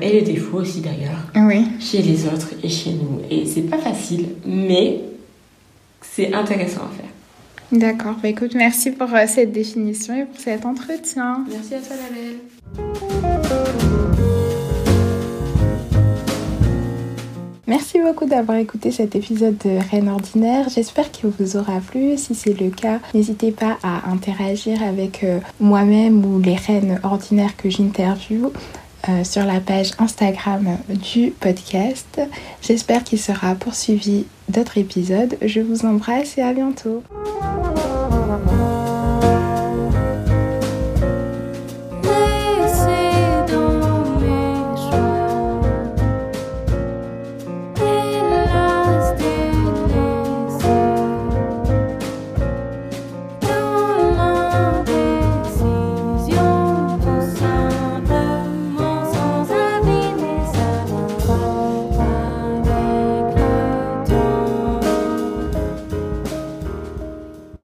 et 0.00 0.08
les 0.12 0.22
défauts 0.22 0.58
aussi 0.58 0.80
d'ailleurs, 0.80 1.20
Oui. 1.36 1.66
chez 1.78 2.00
les 2.02 2.26
autres 2.26 2.48
et 2.64 2.68
chez 2.68 2.90
nous. 2.92 3.20
Et 3.30 3.44
c'est 3.46 3.62
pas 3.62 3.76
facile, 3.78 4.26
mais 4.46 5.00
c'est 6.00 6.32
intéressant 6.32 6.80
à 6.90 6.96
faire. 6.96 7.11
D'accord. 7.72 8.16
Bah, 8.22 8.28
écoute, 8.28 8.54
merci 8.54 8.90
pour 8.90 9.14
euh, 9.14 9.24
cette 9.26 9.50
définition 9.50 10.14
et 10.14 10.24
pour 10.26 10.38
cet 10.38 10.66
entretien. 10.66 11.44
Merci 11.50 11.74
à 11.74 11.78
toi, 11.78 11.96
la 11.96 12.14
belle. 12.14 13.42
Merci 17.66 17.98
beaucoup 18.00 18.26
d'avoir 18.26 18.58
écouté 18.58 18.90
cet 18.90 19.16
épisode 19.16 19.56
de 19.64 19.78
Reine 19.90 20.10
Ordinaire. 20.10 20.68
J'espère 20.68 21.10
qu'il 21.10 21.30
vous 21.30 21.56
aura 21.56 21.80
plu. 21.80 22.18
Si 22.18 22.34
c'est 22.34 22.52
le 22.60 22.68
cas, 22.68 23.00
n'hésitez 23.14 23.52
pas 23.52 23.78
à 23.82 24.10
interagir 24.10 24.82
avec 24.82 25.24
euh, 25.24 25.38
moi-même 25.58 26.22
ou 26.26 26.40
les 26.40 26.56
reines 26.56 27.00
ordinaires 27.02 27.56
que 27.56 27.70
j'interviewe 27.70 28.52
euh, 29.08 29.24
sur 29.24 29.46
la 29.46 29.60
page 29.60 29.92
Instagram 29.98 30.76
du 30.90 31.30
podcast. 31.30 32.20
J'espère 32.60 33.02
qu'il 33.02 33.18
sera 33.18 33.54
poursuivi 33.54 34.26
d'autres 34.50 34.76
épisodes. 34.76 35.38
Je 35.40 35.60
vous 35.60 35.86
embrasse 35.86 36.36
et 36.36 36.42
à 36.42 36.52
bientôt. 36.52 37.02